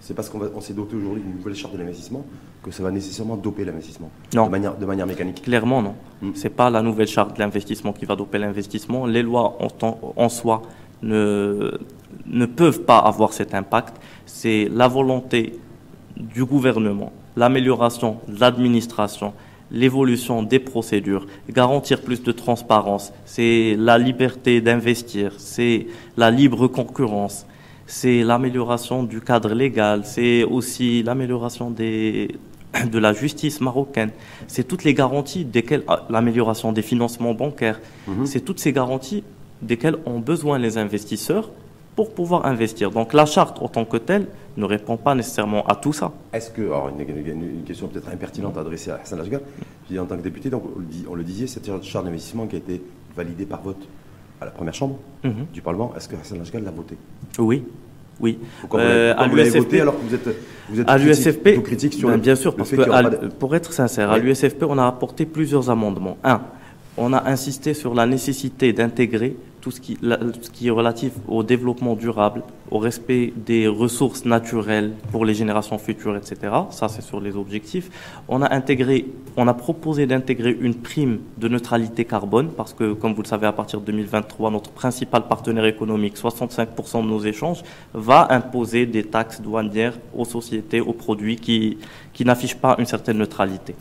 c'est 0.04 0.14
parce 0.14 0.30
qu'on 0.30 0.60
s'est 0.60 0.74
doté 0.74 0.98
aujourd'hui 0.98 1.24
d'une 1.24 1.38
nouvelle 1.38 1.56
charte 1.56 1.74
de 1.74 1.80
l'investissement 1.80 2.26
que 2.62 2.72
ça 2.72 2.84
va 2.84 2.92
nécessairement 2.92 3.38
doper 3.38 3.64
l'investissement 3.64 4.12
Non. 4.34 4.48
De 4.48 4.52
manière, 4.52 4.78
de 4.78 4.86
manière 4.86 5.08
mécanique 5.08 5.42
Clairement, 5.42 5.82
non. 5.82 5.96
Hmm. 6.22 6.32
Ce 6.36 6.44
n'est 6.44 6.50
pas 6.50 6.70
la 6.70 6.82
nouvelle 6.82 7.08
charte 7.08 7.36
de 7.36 7.40
l'investissement 7.40 7.94
qui 7.94 8.04
va 8.06 8.18
doper 8.18 8.38
l'investissement. 8.38 9.06
Les 9.06 9.24
lois 9.24 9.58
en, 9.62 9.70
en 10.18 10.28
soi 10.28 10.62
ne, 11.02 11.80
ne 12.26 12.46
peuvent 12.46 12.82
pas 12.82 12.98
avoir 12.98 13.32
cet 13.32 13.54
impact. 13.54 13.96
C'est 14.26 14.68
la 14.70 14.90
volonté 14.90 15.58
du 16.18 16.44
gouvernement, 16.44 17.14
l'amélioration 17.38 18.18
de 18.28 18.42
l'administration, 18.42 19.34
l'évolution 19.72 20.44
des 20.44 20.60
procédures, 20.60 21.26
garantir 21.50 22.02
plus 22.02 22.22
de 22.22 22.32
transparence, 22.34 23.14
c'est 23.24 23.78
la 23.80 23.98
liberté 23.98 24.60
d'investir, 24.60 25.36
c'est 25.38 25.88
la 26.18 26.30
libre 26.30 26.68
concurrence, 26.68 27.48
c'est 27.88 28.24
l'amélioration 28.24 29.04
du 29.04 29.22
cadre 29.22 29.54
légal, 29.54 30.06
c'est 30.06 30.44
aussi 30.44 31.04
l'amélioration 31.04 31.70
des 31.70 32.36
de 32.92 33.00
la 33.00 33.14
justice 33.14 33.62
marocaine. 33.62 34.12
C'est 34.48 34.68
toutes 34.68 34.84
les 34.84 34.94
garanties 34.94 35.46
desquelles 35.46 35.84
ah, 35.88 36.06
l'amélioration 36.10 36.72
des 36.72 36.82
financements 36.82 37.34
bancaires. 37.34 37.80
Mhm. 38.08 38.26
C'est 38.26 38.42
toutes 38.42 38.60
ces 38.60 38.74
garanties 38.74 39.24
desquelles 39.62 39.98
ont 40.06 40.20
besoin 40.20 40.58
les 40.58 40.78
investisseurs 40.78 41.52
pour 41.96 42.14
pouvoir 42.14 42.46
investir. 42.46 42.90
Donc 42.90 43.14
la 43.14 43.26
charte 43.26 43.62
en 43.62 43.68
tant 43.68 43.86
que 43.86 43.98
telle 43.98 44.28
ne 44.58 44.66
répond 44.66 44.98
pas 44.98 45.14
nécessairement 45.14 45.66
à 45.68 45.76
tout 45.76 45.94
ça. 45.94 46.12
Est-ce 46.34 46.50
que, 46.50 46.62
alors 46.62 46.90
une, 46.90 47.64
question 47.64 47.88
peut-être 47.88 48.10
impertinente 48.10 48.58
adressée 48.58 48.92
à 48.92 49.00
Hassan 49.02 49.20
Lajgar, 49.20 49.42
en 50.00 50.06
tant 50.06 50.18
que 50.18 50.24
député, 50.24 50.50
donc 50.50 50.64
on 51.08 51.16
le 51.16 51.24
disait, 51.24 51.48
cette 51.48 51.70
charte 51.84 52.06
d'investissement 52.06 52.48
qui 52.48 52.56
a 52.56 52.60
été 52.60 52.82
validée 53.16 53.46
par 53.46 53.62
vote 53.62 53.88
à 54.44 54.46
la 54.46 54.52
première 54.52 54.74
chambre 54.74 54.98
mhm. 55.24 55.46
du 55.54 55.62
Parlement, 55.62 55.94
est-ce 55.96 56.08
que 56.08 56.16
Hassan 56.16 56.38
Lajgar 56.38 56.62
l'a 56.62 56.72
voté? 56.72 56.96
Oui. 57.40 57.64
Oui. 58.20 58.38
Euh, 58.76 59.14
à 59.18 59.28
l'USFP, 59.28 59.74
alors 59.82 59.98
que 59.98 60.06
vous 60.06 60.14
êtes, 60.14 60.30
vous 60.70 60.80
êtes 60.80 60.90
à 60.90 61.00
critique, 61.00 61.64
critique 61.64 61.94
sur 61.94 62.10
ben, 62.10 62.18
bien 62.18 62.36
sûr, 62.36 62.56
parce 62.56 62.70
que 62.70 63.28
pour 63.28 63.56
être 63.56 63.74
sincère, 63.74 64.12
à 64.12 64.20
l'USFP, 64.20 64.64
on 64.64 64.78
a 64.78 64.86
apporté 64.86 65.26
plusieurs 65.26 65.70
amendements. 65.70 66.18
Un, 66.24 66.42
on 66.96 67.12
a 67.12 67.28
insisté 67.28 67.74
sur 67.74 67.96
la 67.96 68.06
nécessité 68.06 68.72
d'intégrer 68.72 69.36
tout 69.64 69.72
ce 69.72 69.80
qui, 69.80 69.98
ce 70.02 70.50
qui 70.50 70.68
est 70.68 70.72
relatif 70.72 71.14
au 71.26 71.42
développement 71.42 71.96
durable, 71.96 72.44
au 72.70 72.80
respect 72.80 73.32
des 73.34 73.66
ressources 73.66 74.26
naturelles 74.26 74.92
pour 75.10 75.24
les 75.24 75.34
générations 75.34 75.78
futures, 75.78 76.18
etc. 76.18 76.36
Ça, 76.70 76.90
c'est 76.90 77.02
sur 77.02 77.22
les 77.22 77.38
objectifs. 77.38 77.90
On 78.28 78.42
a 78.42 78.54
intégré, 78.54 79.06
on 79.38 79.48
a 79.48 79.54
proposé 79.54 80.06
d'intégrer 80.06 80.58
une 80.60 80.76
prime 80.76 81.20
de 81.38 81.48
neutralité 81.48 82.04
carbone 82.04 82.50
parce 82.50 82.74
que, 82.74 82.92
comme 82.92 83.14
vous 83.14 83.22
le 83.22 83.28
savez, 83.28 83.48
à 83.48 83.54
partir 83.54 83.80
de 83.80 83.86
2023, 83.86 84.52
notre 84.52 84.70
principal 84.70 85.30
partenaire 85.30 85.66
économique, 85.66 86.18
65% 86.18 87.02
de 87.02 87.08
nos 87.08 87.22
échanges, 87.22 87.64
va 87.94 88.28
imposer 88.32 88.86
des 88.86 89.06
taxes 89.06 89.40
douanières 89.40 89.98
aux 90.14 90.26
sociétés, 90.26 90.82
aux 90.82 90.92
produits 90.92 91.38
qui, 91.38 91.78
qui 92.12 92.26
n'affichent 92.26 92.58
pas 92.58 92.76
une 92.80 92.86
certaine 92.86 93.18
neutralité. 93.18 93.76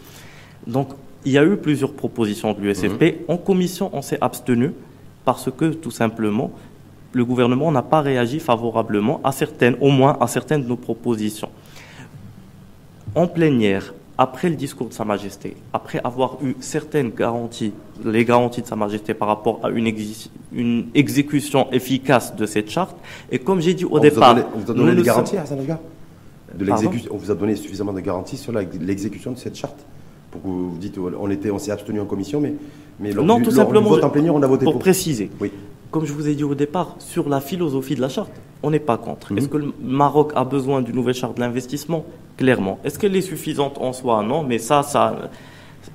Donc, 0.64 0.90
il 1.24 1.32
y 1.32 1.38
a 1.38 1.44
eu 1.44 1.56
plusieurs 1.56 1.92
propositions 1.92 2.52
de 2.52 2.60
l'USFP. 2.60 3.02
Mmh. 3.02 3.32
En 3.32 3.36
commission, 3.36 3.90
on 3.92 4.02
s'est 4.02 4.18
abstenu 4.20 4.70
parce 5.24 5.50
que 5.56 5.66
tout 5.66 5.90
simplement, 5.90 6.50
le 7.12 7.24
gouvernement 7.24 7.70
n'a 7.70 7.82
pas 7.82 8.00
réagi 8.00 8.40
favorablement 8.40 9.20
à 9.24 9.32
certaines, 9.32 9.76
au 9.80 9.90
moins 9.90 10.16
à 10.20 10.26
certaines 10.26 10.62
de 10.62 10.68
nos 10.68 10.76
propositions. 10.76 11.50
En 13.14 13.26
plénière, 13.26 13.92
après 14.16 14.48
le 14.48 14.56
discours 14.56 14.88
de 14.88 14.92
Sa 14.94 15.04
Majesté, 15.04 15.56
après 15.72 16.00
avoir 16.02 16.38
eu 16.42 16.54
certaines 16.60 17.10
garanties, 17.10 17.72
les 18.04 18.24
garanties 18.24 18.62
de 18.62 18.66
Sa 18.66 18.76
Majesté 18.76 19.14
par 19.14 19.28
rapport 19.28 19.60
à 19.62 19.70
une, 19.70 19.92
une 20.52 20.86
exécution 20.94 21.70
efficace 21.72 22.34
de 22.34 22.46
cette 22.46 22.70
charte, 22.70 22.96
et 23.30 23.38
comme 23.38 23.60
j'ai 23.60 23.74
dit 23.74 23.84
au 23.84 23.98
départ... 24.00 24.36
on 24.54 24.58
vous 24.58 24.70
a 24.70 24.74
donné 24.74 24.94
des 24.94 25.02
garanties 25.02 25.36
à 25.36 25.44
de 25.44 27.10
On 27.10 27.16
vous 27.16 27.30
a 27.30 27.34
donné 27.34 27.56
suffisamment 27.56 27.92
de 27.92 28.00
garanties 28.00 28.36
sur 28.36 28.52
l'exécution 28.52 29.32
de 29.32 29.38
cette 29.38 29.56
charte? 29.56 29.78
Pour 30.32 30.42
que 30.42 30.46
vous 30.48 30.76
dites, 30.80 30.98
on, 30.98 31.30
était, 31.30 31.50
on 31.50 31.58
s'est 31.58 31.70
abstenu 31.70 32.00
en 32.00 32.06
commission, 32.06 32.40
mais 32.40 32.54
mais 32.98 33.12
non, 33.12 33.40
tout 33.40 33.50
simplement, 33.50 33.88
vote 33.88 34.04
en 34.04 34.10
plénière, 34.10 34.34
on 34.34 34.42
a 34.42 34.46
voté 34.46 34.64
pour. 34.64 34.74
Pour 34.74 34.82
préciser, 34.82 35.30
oui. 35.40 35.52
comme 35.90 36.04
je 36.04 36.12
vous 36.12 36.28
ai 36.28 36.34
dit 36.34 36.44
au 36.44 36.54
départ, 36.54 36.96
sur 36.98 37.28
la 37.28 37.40
philosophie 37.40 37.94
de 37.94 38.00
la 38.00 38.08
charte, 38.08 38.32
on 38.62 38.70
n'est 38.70 38.80
pas 38.80 38.96
contre. 38.96 39.32
Mhm. 39.32 39.38
Est-ce 39.38 39.48
que 39.48 39.56
le 39.58 39.72
Maroc 39.82 40.32
a 40.34 40.44
besoin 40.44 40.82
d'une 40.82 40.94
nouvelle 40.94 41.14
charte 41.14 41.36
de 41.36 41.40
l'investissement 41.40 42.04
Clairement. 42.36 42.78
Est-ce 42.82 42.98
qu'elle 42.98 43.14
est 43.14 43.22
suffisante 43.22 43.78
en 43.78 43.92
soi? 43.92 44.22
Non, 44.22 44.42
mais 44.42 44.58
ça, 44.58 44.82
ça 44.82 45.30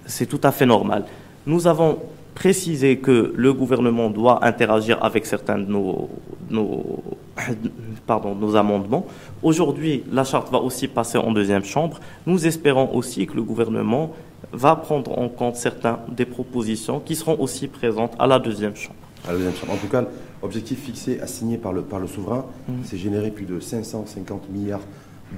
c'est 0.06 0.28
tout 0.28 0.40
à 0.44 0.52
fait 0.52 0.66
normal. 0.66 1.06
Nous 1.46 1.68
avons 1.68 1.98
précisé 2.36 2.98
que 2.98 3.34
le 3.36 3.54
gouvernement 3.54 4.12
doit 4.12 4.46
interagir 4.46 5.04
avec 5.04 5.26
certains 5.26 5.58
de 5.58 5.66
nos, 5.66 6.10
nos, 6.52 7.04
pardon, 8.06 8.36
nos 8.36 8.56
amendements. 8.56 9.08
Aujourd'hui, 9.42 10.04
la 10.12 10.24
charte 10.24 10.52
va 10.52 10.60
aussi 10.60 10.88
passer 10.88 11.18
en 11.18 11.32
deuxième 11.32 11.64
chambre. 11.64 12.00
Nous 12.28 12.46
espérons 12.46 12.94
aussi 12.94 13.26
que 13.26 13.34
le 13.34 13.42
gouvernement 13.44 14.12
va 14.54 14.76
prendre 14.76 15.18
en 15.18 15.30
compte 15.30 15.56
certaines 15.56 15.98
des 16.10 16.26
propositions 16.26 17.00
qui 17.00 17.16
seront 17.16 17.40
aussi 17.40 17.68
présentes 17.68 18.14
à 18.20 18.28
la 18.28 18.40
deuxième 18.40 18.76
chambre. 18.76 18.96
À 19.26 19.32
la 19.32 19.38
deuxième 19.38 19.56
chambre. 19.56 19.74
En 19.74 19.78
tout 19.78 19.88
cas, 19.88 20.06
l'objectif 20.42 20.80
fixé, 20.84 21.20
assigné 21.20 21.58
par 21.58 21.74
le, 21.74 21.82
par 21.82 22.00
le 22.00 22.08
souverain, 22.08 22.46
mmh. 22.68 22.74
c'est 22.84 22.98
générer 22.98 23.32
plus 23.32 23.46
de 23.46 23.60
550 23.60 24.50
milliards 24.50 24.82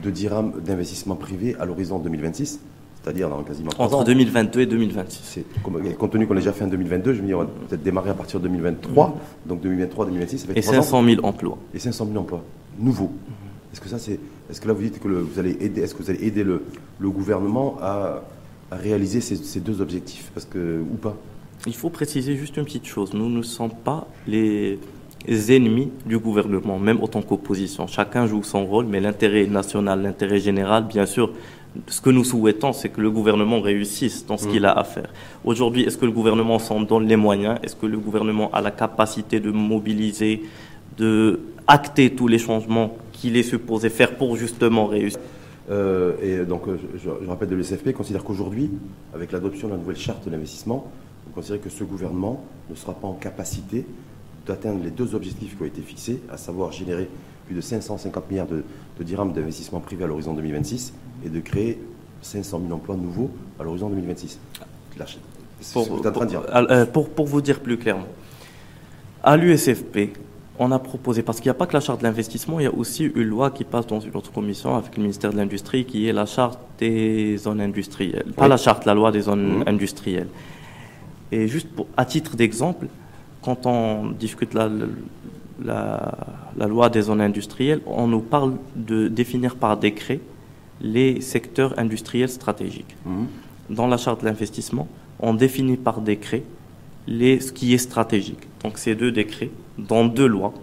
de 0.04 0.12
dirhams 0.12 0.54
d'investissement 0.64 1.16
privé 1.16 1.56
à 1.60 1.66
l'horizon 1.66 1.98
2026, 1.98 2.60
c'est-à-dire 3.02 3.30
dans 3.30 3.42
quasiment 3.42 3.72
Entre 3.80 4.04
2022 4.04 4.60
et 4.62 4.66
2026. 4.68 5.40
Compte 5.98 6.12
tenu 6.12 6.28
qu'on 6.28 6.34
l'a 6.34 6.42
déjà 6.42 6.54
fait 6.54 6.66
en 6.66 6.68
2022, 6.68 7.14
je 7.14 7.22
me 7.22 7.28
dis 7.28 7.34
on 7.34 7.40
va 7.40 7.46
peut-être 7.46 7.82
démarrer 7.82 8.12
à 8.12 8.14
partir 8.14 8.40
de 8.40 8.48
2023, 8.48 9.08
mmh. 9.08 9.50
donc 9.50 9.64
2023-2026, 9.64 10.44
avec 10.44 10.58
Et 10.58 10.62
500 10.62 11.04
000 11.04 11.26
emplois. 11.26 11.58
Et 11.74 11.80
500 11.80 12.06
000 12.06 12.18
emplois 12.20 12.44
nouveaux. 12.78 13.06
Mmh. 13.06 13.74
Est-ce 13.74 13.82
que 13.82 13.90
ça 13.90 14.00
c'est, 14.00 14.20
est-ce 14.50 14.62
que 14.62 14.68
là 14.68 14.74
vous 14.74 14.82
dites 14.82 15.00
que 15.00 15.08
vous 15.08 15.40
allez 15.40 15.58
aider, 15.60 15.82
est-ce 15.82 15.96
que 15.96 16.04
vous 16.04 16.10
allez 16.10 16.26
aider 16.26 16.44
le, 16.44 16.64
le 17.00 17.10
gouvernement 17.10 17.78
à 17.82 18.24
à 18.72 18.76
réaliser 18.76 19.22
ces, 19.22 19.60
deux 19.60 19.82
objectifs 19.82 20.32
parce 20.34 20.46
que, 20.46 20.82
Ou 20.82 20.96
pas 20.96 21.16
Il 21.66 21.76
faut 21.76 21.90
préciser 21.90 22.36
juste 22.36 22.58
une 22.58 22.66
petite 22.66 22.86
chose. 22.86 23.14
Nous 23.14 23.30
ne 23.30 23.42
sommes 23.42 23.72
pas 23.72 24.08
les 24.28 24.80
ennemis 25.50 25.92
du 26.06 26.18
gouvernement, 26.20 26.80
même 26.80 27.02
autant 27.02 27.22
qu'opposition. 27.22 27.88
Chacun 27.88 28.28
joue 28.28 28.44
son 28.44 28.66
rôle, 28.66 28.86
mais 28.86 29.00
l'intérêt 29.00 29.46
national, 29.48 30.02
l'intérêt 30.02 30.40
général, 30.40 30.86
bien 30.86 31.06
sûr, 31.06 31.32
ce 31.88 32.02
que 32.02 32.10
nous 32.10 32.24
souhaitons, 32.24 32.74
c'est 32.74 32.90
que 32.90 33.02
le 33.02 33.12
gouvernement 33.12 33.62
réussisse 33.62 34.26
dans 34.26 34.38
ce 34.38 34.48
mmh. 34.48 34.52
qu'il 34.52 34.66
a 34.66 34.78
à 34.78 34.84
faire. 34.84 35.10
Aujourd'hui, 35.44 35.84
est-ce 35.84 35.98
que 35.98 36.06
le 36.06 36.12
gouvernement 36.12 36.60
s'en 36.60 36.82
donne 36.82 37.08
les 37.08 37.16
moyens? 37.16 37.60
Est-ce 37.64 37.76
que 37.76 37.86
le 37.86 37.98
gouvernement 37.98 38.50
a 38.52 38.62
la 38.62 38.72
capacité 38.72 39.40
de 39.40 39.52
mobiliser, 39.52 40.44
de 40.98 41.40
acter 41.68 42.10
tous 42.12 42.28
les 42.28 42.40
changements 42.40 42.98
qu'il 43.14 43.38
est 43.38 43.44
supposé 43.44 43.90
faire 43.90 44.16
pour 44.16 44.36
justement 44.36 44.88
réussir? 44.88 45.20
Euh, 45.70 46.14
et 46.22 46.46
donc, 46.46 46.68
euh, 46.68 46.78
je, 46.96 47.28
rappelle 47.28 47.50
de 47.50 47.56
l'USFP 47.56 47.94
considère 47.94 48.24
qu'aujourd'hui, 48.24 48.72
avec 49.14 49.32
l'adoption 49.32 49.68
de 49.68 49.74
la 49.74 49.80
nouvelle 49.80 49.98
charte 49.98 50.26
de 50.26 50.32
l'investissement, 50.32 50.90
vous 51.26 51.34
considérez 51.34 51.60
que 51.60 51.70
ce 51.70 51.84
gouvernement 51.84 52.44
ne 52.70 52.76
sera 52.76 52.94
pas 52.94 53.08
en 53.08 53.14
capacité 53.14 53.86
d'atteindre 54.48 54.84
les 54.84 54.90
deux 54.90 55.14
objectifs 55.14 55.56
qui 55.56 55.64
ont 55.64 55.68
été 55.68 55.82
fixés, 55.82 56.22
à 56.32 56.38
savoir 56.38 56.72
générer 56.72 57.08
plus 57.46 57.56
de 57.56 57.62
550 57.62 58.30
milliards 58.30 58.48
de, 58.48 58.64
dirhams 59.04 59.32
d'investissement 59.32 59.80
privé 59.80 60.04
à 60.04 60.08
l'horizon 60.08 60.34
2026 60.34 60.94
et 61.26 61.30
de 61.30 61.40
créer 61.40 61.80
500 62.22 62.62
000 62.62 62.74
emplois 62.74 62.96
nouveaux 62.96 63.30
à 63.60 63.64
l'horizon 63.64 63.90
2026. 63.90 64.40
Pour, 65.74 65.84
ce 65.84 65.90
que 65.90 65.94
vous 65.94 66.00
êtes 66.00 66.08
en 66.08 66.12
train 66.12 66.26
de 66.26 66.30
dire. 66.30 66.44
Euh, 66.54 66.86
pour, 66.86 67.10
pour 67.10 67.28
vous 67.28 67.42
dire 67.42 67.60
plus 67.60 67.78
clairement, 67.78 68.08
à 69.24 69.38
l'USFP, 69.38 70.14
on 70.60 70.72
a 70.72 70.80
proposé, 70.80 71.24
parce 71.24 71.40
qu'il 71.40 71.48
n'y 71.48 71.52
a 71.52 71.56
pas 71.56 71.66
que 71.66 71.74
la 71.74 71.80
charte 71.80 72.00
de 72.00 72.04
l'investissement, 72.04 72.60
il 72.60 72.64
y 72.64 72.68
a 72.68 72.74
aussi 72.74 73.06
une 73.06 73.24
loi 73.24 73.50
qui 73.50 73.64
passe 73.64 73.88
dans 73.88 74.02
une 74.02 74.14
autre 74.16 74.32
commission 74.32 74.76
avec 74.76 74.98
le 74.98 75.04
ministère 75.04 75.32
de 75.32 75.38
l'Industrie, 75.38 75.86
qui 75.86 76.08
est 76.08 76.14
la 76.14 76.26
charte 76.26 76.60
des 76.78 77.38
zones 77.38 77.62
industrielles. 77.62 78.26
Pas 78.36 78.50
la 78.50 78.58
charte, 78.58 78.86
la 78.86 78.94
loi 78.94 79.12
des 79.14 79.22
zones 79.22 79.60
mhm. 79.60 79.64
industrielles. 79.68 80.28
Et 81.32 81.48
juste 81.48 81.70
pour, 81.70 81.88
à 81.96 82.04
titre 82.04 82.36
d'exemple, 82.36 82.88
quand 83.42 83.66
on 83.66 84.08
discute 84.08 84.54
là, 84.54 84.70
la, 85.64 86.68
loi 86.68 86.90
des 86.90 87.04
zones 87.04 87.22
industrielles, 87.22 87.80
on 87.86 88.08
nous 88.08 88.20
parle 88.20 88.56
de 88.76 89.08
définir 89.08 89.56
par 89.56 89.78
décret 89.78 90.20
les 90.82 91.22
secteurs 91.22 91.74
industriels 91.80 92.30
stratégiques. 92.30 92.98
Mhm. 93.06 93.28
Dans 93.70 93.88
la 93.88 93.96
charte 93.96 94.22
de 94.22 94.26
l'investissement, 94.26 94.90
on 95.22 95.34
définit 95.34 95.78
par 95.78 96.02
décret 96.02 96.44
les, 97.08 97.40
ce 97.40 97.54
qui 97.54 97.74
est 97.74 97.78
stratégique. 97.78 98.46
Donc 98.62 98.78
c'est 98.78 98.96
deux 98.96 99.12
décrets 99.12 99.52
dans 99.88 100.06
deux 100.06 100.28
lois 100.28 100.54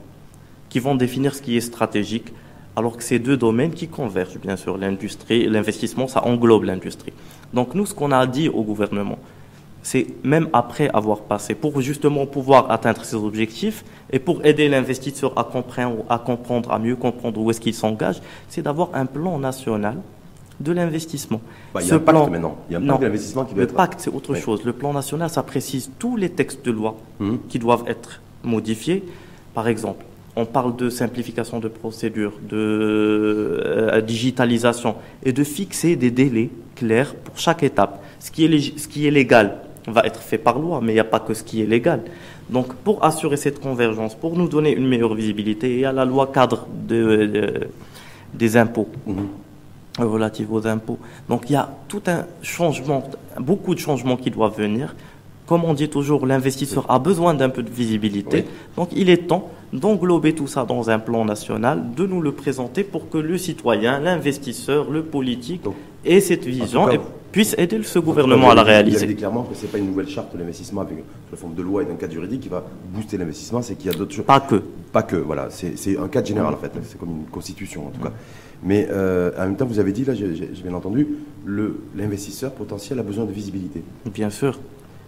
qui 0.69 0.81
vont 0.81 0.95
définir 0.95 1.35
ce 1.35 1.43
qui 1.43 1.57
est 1.57 1.61
stratégique, 1.61 2.33
alors 2.77 2.97
que 2.97 3.03
c'est 3.03 3.19
deux 3.19 3.37
domaines 3.37 3.73
qui 3.73 3.89
convergent, 3.89 4.39
bien 4.39 4.57
sûr. 4.57 4.77
L'industrie, 4.77 5.49
l'investissement, 5.49 6.09
ça 6.09 6.25
englobe 6.25 6.65
l'industrie. 6.65 7.13
Donc 7.55 7.75
nous, 7.75 7.87
ce 7.87 7.95
qu'on 7.95 8.13
a 8.13 8.27
dit 8.27 8.49
au 8.49 8.63
gouvernement, 8.63 9.19
c'est 9.83 10.09
même 10.25 10.49
après 10.53 10.89
avoir 10.93 11.21
passé, 11.21 11.55
pour 11.55 11.81
justement 11.81 12.27
pouvoir 12.27 12.71
atteindre 12.73 13.05
ces 13.05 13.15
objectifs 13.15 13.85
et 14.11 14.19
pour 14.19 14.45
aider 14.45 14.69
l'investisseur 14.69 15.33
à 15.39 15.45
comprendre, 15.45 16.05
à 16.09 16.19
comprendre, 16.19 16.73
à 16.73 16.79
mieux 16.79 16.97
comprendre 16.97 17.41
où 17.41 17.51
est-ce 17.51 17.61
qu'il 17.61 17.73
s'engage, 17.75 18.21
c'est 18.49 18.63
d'avoir 18.63 18.91
un 18.95 19.07
plan 19.07 19.39
national 19.39 19.99
de 20.59 20.73
l'investissement. 20.73 21.41
Bah, 21.73 21.81
il 21.83 21.89
y 21.89 21.93
a 21.93 21.95
un 21.95 21.99
pacte 22.01 22.31
maintenant. 22.31 22.57
Il 22.69 22.73
y 22.73 22.77
a 22.77 22.79
un 22.81 22.87
pacte 22.87 23.01
d'investissement 23.01 23.45
qui 23.45 23.55
doit 23.55 23.63
Le 23.63 23.69
pacte, 23.69 24.01
c'est 24.01 24.13
autre 24.13 24.35
chose. 24.35 24.65
Le 24.65 24.73
plan 24.73 24.93
national, 24.93 25.31
ça 25.31 25.43
précise 25.43 25.91
tous 25.99 26.17
les 26.17 26.31
textes 26.31 26.65
de 26.65 26.73
loi 26.73 26.97
hum. 27.21 27.39
qui 27.49 27.59
doivent 27.59 27.85
être 27.87 28.21
modifiés. 28.47 29.03
Par 29.55 29.69
exemple, 29.69 30.05
on 30.37 30.45
parle 30.45 30.77
de 30.77 30.91
simplification 30.91 31.59
de 31.61 31.69
procédures, 31.69 32.35
de 32.49 32.57
euh, 32.57 34.01
digitalisation 34.03 34.97
et 35.25 35.33
de 35.33 35.43
fixer 35.45 35.97
des 35.97 36.11
délais 36.11 36.51
clairs 36.75 37.15
pour 37.15 37.39
chaque 37.39 37.63
étape. 37.63 38.03
Ce 38.21 38.31
qui 38.31 38.45
est, 38.45 38.79
ce 38.79 38.87
qui 38.87 39.07
est 39.07 39.11
légal 39.11 39.59
va 39.87 40.03
être 40.03 40.21
fait 40.21 40.39
par 40.39 40.59
loi, 40.59 40.81
mais 40.83 40.93
il 40.93 40.97
n'y 40.97 41.01
a 41.01 41.05
pas 41.05 41.21
que 41.21 41.33
ce 41.33 41.43
qui 41.43 41.63
est 41.63 41.67
légal. 41.67 42.03
Donc, 42.51 42.75
pour 42.75 43.03
assurer 43.05 43.37
cette 43.37 43.61
convergence, 43.61 44.15
pour 44.15 44.37
nous 44.37 44.49
donner 44.49 44.73
une 44.73 44.87
meilleure 44.87 45.15
visibilité, 45.15 45.73
il 45.73 45.81
y 45.81 45.85
a 45.85 45.93
la 45.93 46.05
loi 46.05 46.31
cadre 46.33 46.67
de, 46.87 47.69
des 48.35 48.57
impôts. 48.57 48.89
Mhm. 49.07 49.27
relative 49.99 50.53
aux 50.53 50.67
impôts. 50.67 50.99
Donc 51.27 51.49
il 51.49 51.55
y 51.55 51.57
a 51.57 51.71
tout 51.89 52.03
un 52.07 52.27
changement, 52.43 53.03
beaucoup 53.41 53.75
de 53.75 53.81
changements 53.81 54.19
qui 54.19 54.31
doivent 54.31 54.59
venir. 54.59 54.95
Comme 55.47 55.65
on 55.65 55.75
dit 55.75 55.89
toujours, 55.89 56.27
l'investisseur 56.27 56.85
a 56.91 56.99
besoin 56.99 57.35
d'un 57.35 57.49
peu 57.49 57.63
de 57.63 57.71
visibilité. 57.71 58.45
Donc 58.77 58.89
il 58.93 59.09
est 59.11 59.29
temps 59.29 59.51
d'englober 59.73 60.35
tout 60.35 60.47
ça 60.47 60.65
dans 60.65 60.91
un 60.91 60.99
plan 60.99 61.25
national, 61.25 61.95
de 61.97 62.07
nous 62.07 62.21
le 62.21 62.33
présenter 62.33 62.83
pour 62.85 63.09
que 63.11 63.19
le 63.19 63.39
citoyen, 63.39 64.01
l'investisseur, 64.01 64.91
le 64.91 65.03
politique 65.03 65.63
ait 66.05 66.21
cette 66.21 66.45
vision 66.45 66.89
puisse 67.33 67.55
aider 67.59 67.83
ce 67.83 67.99
gouvernement 67.99 68.51
à 68.51 68.55
la 68.55 68.63
réaliser. 68.63 69.01
Vous 69.07 69.13
dit 69.13 69.17
clairement 69.17 69.43
que 69.43 69.55
ce 69.55 69.63
n'est 69.63 69.69
pas 69.69 69.79
une 69.79 69.89
nouvelle 69.89 70.09
charte 70.09 70.33
de 70.33 70.39
l'investissement 70.39 70.81
avec 70.81 71.05
la 71.31 71.37
forme 71.37 71.55
de 71.55 71.63
loi 71.63 71.83
et 71.83 71.85
d'un 71.85 71.97
cadre 71.97 72.15
juridique 72.15 72.41
qui 72.41 72.49
va 72.49 72.65
booster 72.95 73.19
l'investissement, 73.19 73.61
c'est 73.61 73.75
qu'il 73.75 73.91
y 73.91 73.95
a 73.95 73.99
d'autres 73.99 74.15
choses. 74.15 74.25
Pas 74.25 74.41
que. 74.41 74.63
Pas 74.93 75.03
que, 75.03 75.17
voilà. 75.17 75.49
C'est 75.51 75.99
un 75.99 76.09
cadre 76.09 76.27
général 76.27 76.55
en 76.55 76.57
fait. 76.57 76.73
C'est 76.85 76.99
comme 76.99 77.11
une 77.11 77.27
constitution 77.27 77.89
en 77.89 77.91
tout 77.91 78.01
cas. 78.01 78.13
Mais 78.63 78.89
euh, 78.91 79.33
en 79.37 79.43
même 79.43 79.57
temps, 79.57 79.67
vous 79.67 79.79
avez 79.79 79.93
dit, 79.93 80.05
là, 80.05 80.15
j'ai 80.15 80.63
bien 80.65 80.73
entendu, 80.73 81.09
l'investisseur 81.95 82.53
potentiel 82.53 82.99
a 82.99 83.03
besoin 83.03 83.27
de 83.27 83.33
visibilité. 83.33 83.83
Bien 84.07 84.31
sûr. 84.31 84.59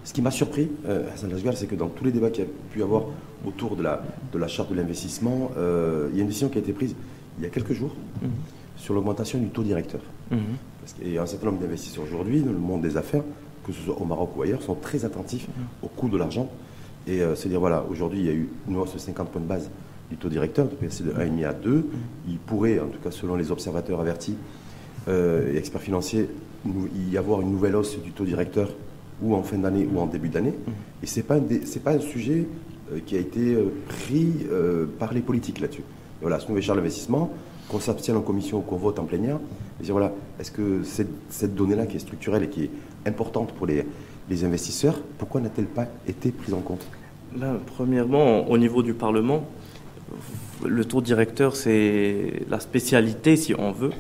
Ce 0.09 0.15
qui 0.15 0.23
m'a 0.23 0.31
surpris, 0.31 0.71
euh, 0.87 1.05
Hassan 1.13 1.31
Lajgal, 1.31 1.55
c'est 1.55 1.67
que 1.67 1.75
dans 1.75 1.89
tous 1.89 2.03
les 2.03 2.13
débats 2.13 2.31
qu'il 2.31 2.45
y 2.45 2.47
a 2.47 2.51
pu 2.71 2.79
y 2.79 2.83
avoir 2.83 3.03
autour 3.47 3.77
de 3.77 3.83
la, 3.83 4.03
de 4.33 4.39
la 4.39 4.49
charte 4.49 4.71
de 4.71 4.75
l'investissement, 4.75 5.51
euh, 5.59 6.09
il 6.11 6.17
y 6.17 6.21
a 6.21 6.23
une 6.23 6.29
décision 6.29 6.49
qui 6.49 6.57
a 6.57 6.63
été 6.63 6.73
prise 6.73 6.95
il 7.37 7.45
y 7.45 7.47
a 7.47 7.51
quelques 7.51 7.75
jours 7.75 7.95
mhm. 8.23 8.31
sur 8.79 8.95
l'augmentation 8.95 9.39
du 9.39 9.49
taux 9.49 9.63
directeur. 9.63 10.01
Mhm. 10.31 10.39
Et 11.03 11.19
un 11.19 11.27
certain 11.27 11.49
nombre 11.49 11.59
d'investisseurs 11.59 12.05
aujourd'hui, 12.05 12.41
dans 12.41 12.53
le 12.53 12.59
monde 12.59 12.81
des 12.81 12.97
affaires, 12.97 13.23
que 13.67 13.71
ce 13.71 13.83
soit 13.83 14.01
au 14.01 14.07
Maroc 14.07 14.31
ou 14.35 14.41
ailleurs, 14.41 14.63
sont 14.63 14.77
très 14.77 15.05
attentifs 15.05 15.47
au 15.83 15.89
coût 15.89 16.09
de 16.09 16.17
l'argent. 16.17 16.51
Et 17.07 17.21
euh, 17.21 17.35
c'est-à-dire, 17.35 17.61
voilà, 17.61 17.85
aujourd'hui, 17.91 18.21
il 18.21 18.25
y 18.25 18.31
a 18.31 18.33
eu 18.33 18.49
une 18.67 18.79
hausse 18.79 18.95
de 18.95 18.99
50 18.99 19.29
points 19.29 19.43
de 19.43 19.47
base 19.47 19.69
du 20.09 20.17
taux 20.17 20.31
directeur, 20.31 20.69
de 20.69 20.75
passer 20.75 21.05
de 21.05 21.11
1,5 21.11 21.47
à 21.47 21.53
2. 21.53 21.87
Il 22.29 22.39
pourrait, 22.39 22.81
en 22.81 22.87
tout 22.89 23.01
cas 23.01 23.11
selon 23.11 23.37
les 23.37 23.51
observateurs 23.51 24.01
avertis 24.01 24.37
euh, 25.07 25.53
et 25.53 25.59
experts 25.59 25.83
financiers, 25.83 26.31
y 27.11 27.19
avoir 27.19 27.43
une 27.43 27.51
nouvelle 27.51 27.77
hausse 27.77 28.01
du 28.01 28.13
taux 28.13 28.25
directeur 28.25 28.71
ou 29.23 29.35
en 29.35 29.43
fin 29.43 29.59
d'année 29.59 29.89
ou 29.93 29.99
en 29.99 30.07
début 30.07 30.29
d'année. 30.29 30.55
Et 31.03 31.07
ce 31.07 31.17
n'est 31.21 31.25
pas, 31.25 31.39
pas, 31.85 31.93
un 31.93 32.01
sujet 32.01 32.47
euh, 32.93 32.99
qui 33.05 33.17
a 33.17 33.21
été 33.21 33.57
pris 33.89 34.47
par 34.99 35.13
les 35.13 35.21
politiques 35.21 35.61
là-dessus. 35.61 35.85
Voilà, 36.21 36.41
ce 36.41 36.49
nouvel 36.49 36.63
charge 36.63 36.79
d'investissement, 36.79 37.31
qu'on 37.69 37.81
s'abstienne 37.81 38.17
en 38.17 38.23
commission 38.23 38.59
ou 38.59 38.63
qu'on 38.63 38.77
vote 38.77 38.99
en 38.99 39.05
plénière, 39.05 39.39
dire 39.81 39.93
voilà, 39.93 40.13
est-ce 40.41 40.51
que 40.51 40.83
cette, 40.83 41.11
cette 41.29 41.55
donnée-là 41.55 41.87
qui 41.87 41.97
est 41.97 42.01
structurelle 42.01 42.45
et 42.45 42.49
qui 42.49 42.65
est 42.65 42.71
importante 43.07 43.53
pour 43.53 43.67
les, 43.67 43.85
les 44.29 44.45
investisseurs, 44.45 45.01
pourquoi 45.19 45.41
n'a-t-elle 45.41 45.67
pas 45.67 45.87
été 46.07 46.31
prise 46.31 46.55
en 46.55 46.61
compte? 46.61 46.87
Ben, 47.35 47.59
Premièrement, 47.77 48.49
au 48.49 48.59
niveau 48.59 48.83
du 48.83 48.95
Parlement, 48.95 49.45
le 50.65 50.85
taux 50.85 51.01
directeur, 51.01 51.57
c'est 51.57 52.43
la 52.49 52.61
spécialité, 52.61 53.37
si 53.37 53.55
on 53.59 53.73
veut, 53.73 53.93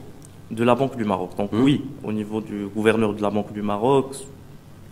de 0.51 0.65
la 0.65 0.75
Banque 0.75 0.97
du 0.97 1.05
Maroc. 1.05 1.37
Donc 1.37 1.53
mmh. 1.53 1.63
oui, 1.63 1.85
au 2.03 2.13
niveau 2.13 2.41
du 2.41 2.67
gouverneur 2.67 3.15
de 3.15 3.23
la 3.23 3.31
Banque 3.31 3.53
du 3.53 3.63
Maroc, 3.63 4.15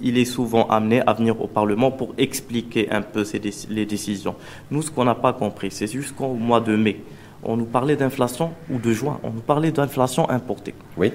il 0.01 0.19
est 0.19 0.25
souvent 0.25 0.67
amené 0.69 1.03
à 1.07 1.13
venir 1.13 1.41
au 1.41 1.47
Parlement 1.47 1.91
pour 1.91 2.15
expliquer 2.19 2.91
un 2.91 3.03
peu 3.03 3.25
les 3.71 3.87
décisions. 3.87 4.35
Nous, 4.71 4.83
ce 4.83 4.91
qu'on 4.91 5.05
n'a 5.05 5.15
pas 5.15 5.33
compris, 5.33 5.71
c'est 5.71 5.87
jusqu'au 5.87 6.35
mois 6.35 6.61
de 6.61 6.77
mai 6.77 7.01
on 7.43 7.57
nous 7.57 7.65
parlait 7.65 7.97
d'inflation, 7.97 8.51
ou 8.71 8.79
de 8.79 8.93
juin, 8.93 9.21
on 9.23 9.31
nous 9.31 9.41
parlait 9.41 9.71
d'inflation 9.71 10.29
importée. 10.29 10.75
Oui. 10.97 11.13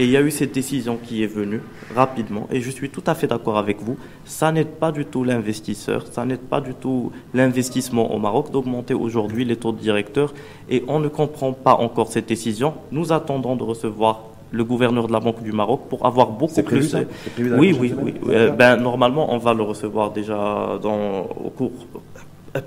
Et 0.00 0.04
il 0.04 0.10
y 0.10 0.16
a 0.16 0.22
eu 0.22 0.30
cette 0.30 0.52
décision 0.52 0.96
qui 0.96 1.24
est 1.24 1.28
venue 1.28 1.60
rapidement, 1.94 2.46
et 2.52 2.60
je 2.60 2.70
suis 2.70 2.88
tout 2.88 3.02
à 3.06 3.14
fait 3.14 3.26
d'accord 3.26 3.58
avec 3.58 3.80
vous, 3.80 3.96
ça 4.24 4.52
n'aide 4.52 4.68
pas 4.68 4.92
du 4.92 5.04
tout 5.04 5.24
l'investisseur, 5.24 6.06
ça 6.06 6.24
n'aide 6.24 6.40
pas 6.40 6.60
du 6.60 6.74
tout 6.74 7.10
l'investissement 7.34 8.14
au 8.14 8.18
Maroc 8.18 8.52
d'augmenter 8.52 8.94
aujourd'hui 8.94 9.44
les 9.44 9.56
taux 9.56 9.72
de 9.72 9.78
directeur, 9.78 10.34
et 10.68 10.84
on 10.86 11.00
ne 11.00 11.08
comprend 11.08 11.52
pas 11.52 11.74
encore 11.74 12.12
cette 12.12 12.28
décision. 12.28 12.74
Nous 12.92 13.12
attendons 13.12 13.56
de 13.56 13.64
recevoir 13.64 14.22
le 14.50 14.64
gouverneur 14.64 15.06
de 15.06 15.12
la 15.12 15.20
Banque 15.20 15.42
du 15.42 15.52
Maroc 15.52 15.82
pour 15.88 16.06
avoir 16.06 16.30
beaucoup 16.30 16.62
plus. 16.62 16.96
oui, 17.38 17.76
oui, 17.78 17.94
oui. 18.00 18.14
Euh, 18.28 18.50
ben, 18.50 18.76
normalement, 18.76 19.32
on 19.32 19.38
va 19.38 19.54
le 19.54 19.62
recevoir 19.62 20.12
déjà 20.12 20.78
dans, 20.82 21.22
au 21.22 21.50
cours 21.50 21.72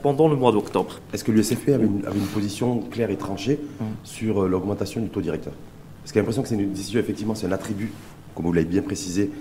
pendant 0.01 0.27
le 0.27 0.35
mois 0.35 0.51
d'octobre. 0.51 0.99
Est-ce 1.13 1.23
que 1.23 1.31
l'USFP 1.31 1.69
avait, 1.69 1.85
une, 1.85 2.01
position 2.33 2.79
claire 2.91 3.09
et 3.09 3.17
tranchée 3.17 3.59
mm. 3.79 3.83
sur 4.03 4.43
euh, 4.43 4.47
l'augmentation 4.47 5.01
du 5.01 5.09
taux 5.09 5.21
directeur? 5.21 5.53
Parce 6.01 6.11
qu'il 6.11 6.17
y 6.17 6.19
a 6.19 6.21
l'impression 6.21 6.43
que 6.43 6.47
c'est 6.47 6.55
une 6.55 6.71
décision, 6.71 6.99
effectivement, 6.99 7.35
c'est 7.35 7.47
un 7.47 7.51
attribut, 7.51 7.91
comme 8.35 8.45
vous 8.45 8.53
l'avez 8.53 8.67
bien 8.67 8.81
précisé, 8.81 9.31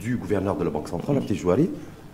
du 0.00 0.16
gouverneur 0.16 0.56
de 0.56 0.64
la 0.64 0.70
Banque 0.70 0.88
centrale, 0.88 1.16
mm. 1.16 1.34
Jouari. 1.34 1.68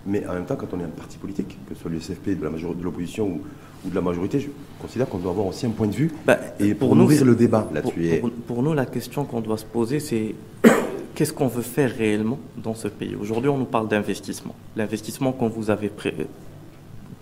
Mais 0.06 0.26
en 0.26 0.34
même 0.34 0.44
temps, 0.44 0.56
quand 0.56 0.66
on 0.74 0.80
est 0.80 0.84
un 0.84 0.88
parti 0.88 1.16
politique, 1.16 1.56
que 1.68 1.74
ce 1.74 1.80
soit 1.80 1.90
l'USFP 1.90 2.38
de 2.38 2.82
l'opposition 2.82 3.26
ou, 3.26 3.40
ou, 3.84 3.90
de 3.90 3.94
la 3.94 4.00
majorité, 4.00 4.40
je 4.40 4.48
considère 4.80 5.08
qu'on 5.08 5.18
doit 5.18 5.30
avoir 5.32 5.46
aussi 5.46 5.66
un 5.66 5.70
point 5.70 5.86
de 5.86 5.94
vue 5.94 6.10
bah, 6.26 6.38
et 6.60 6.74
pour, 6.74 6.96
nourrir 6.96 7.24
le 7.24 7.34
débat 7.34 7.68
là-dessus. 7.72 8.18
Pour, 8.20 8.30
pour, 8.30 8.62
nous, 8.62 8.74
la 8.74 8.86
question 8.86 9.24
qu'on 9.24 9.40
doit 9.40 9.58
se 9.58 9.64
poser, 9.64 10.00
c'est 10.00 10.34
qu'est-ce 11.14 11.32
qu'on 11.32 11.48
veut 11.48 11.62
faire 11.62 11.94
réellement 11.94 12.38
dans 12.56 12.74
ce 12.74 12.88
pays? 12.88 13.16
Aujourd'hui, 13.16 13.48
on 13.48 13.58
nous 13.58 13.64
parle 13.64 13.88
d'investissement. 13.88 14.54
L'investissement 14.76 15.32
qu'on 15.32 15.48
vous 15.48 15.70
avait 15.70 15.88
pré 15.88 16.14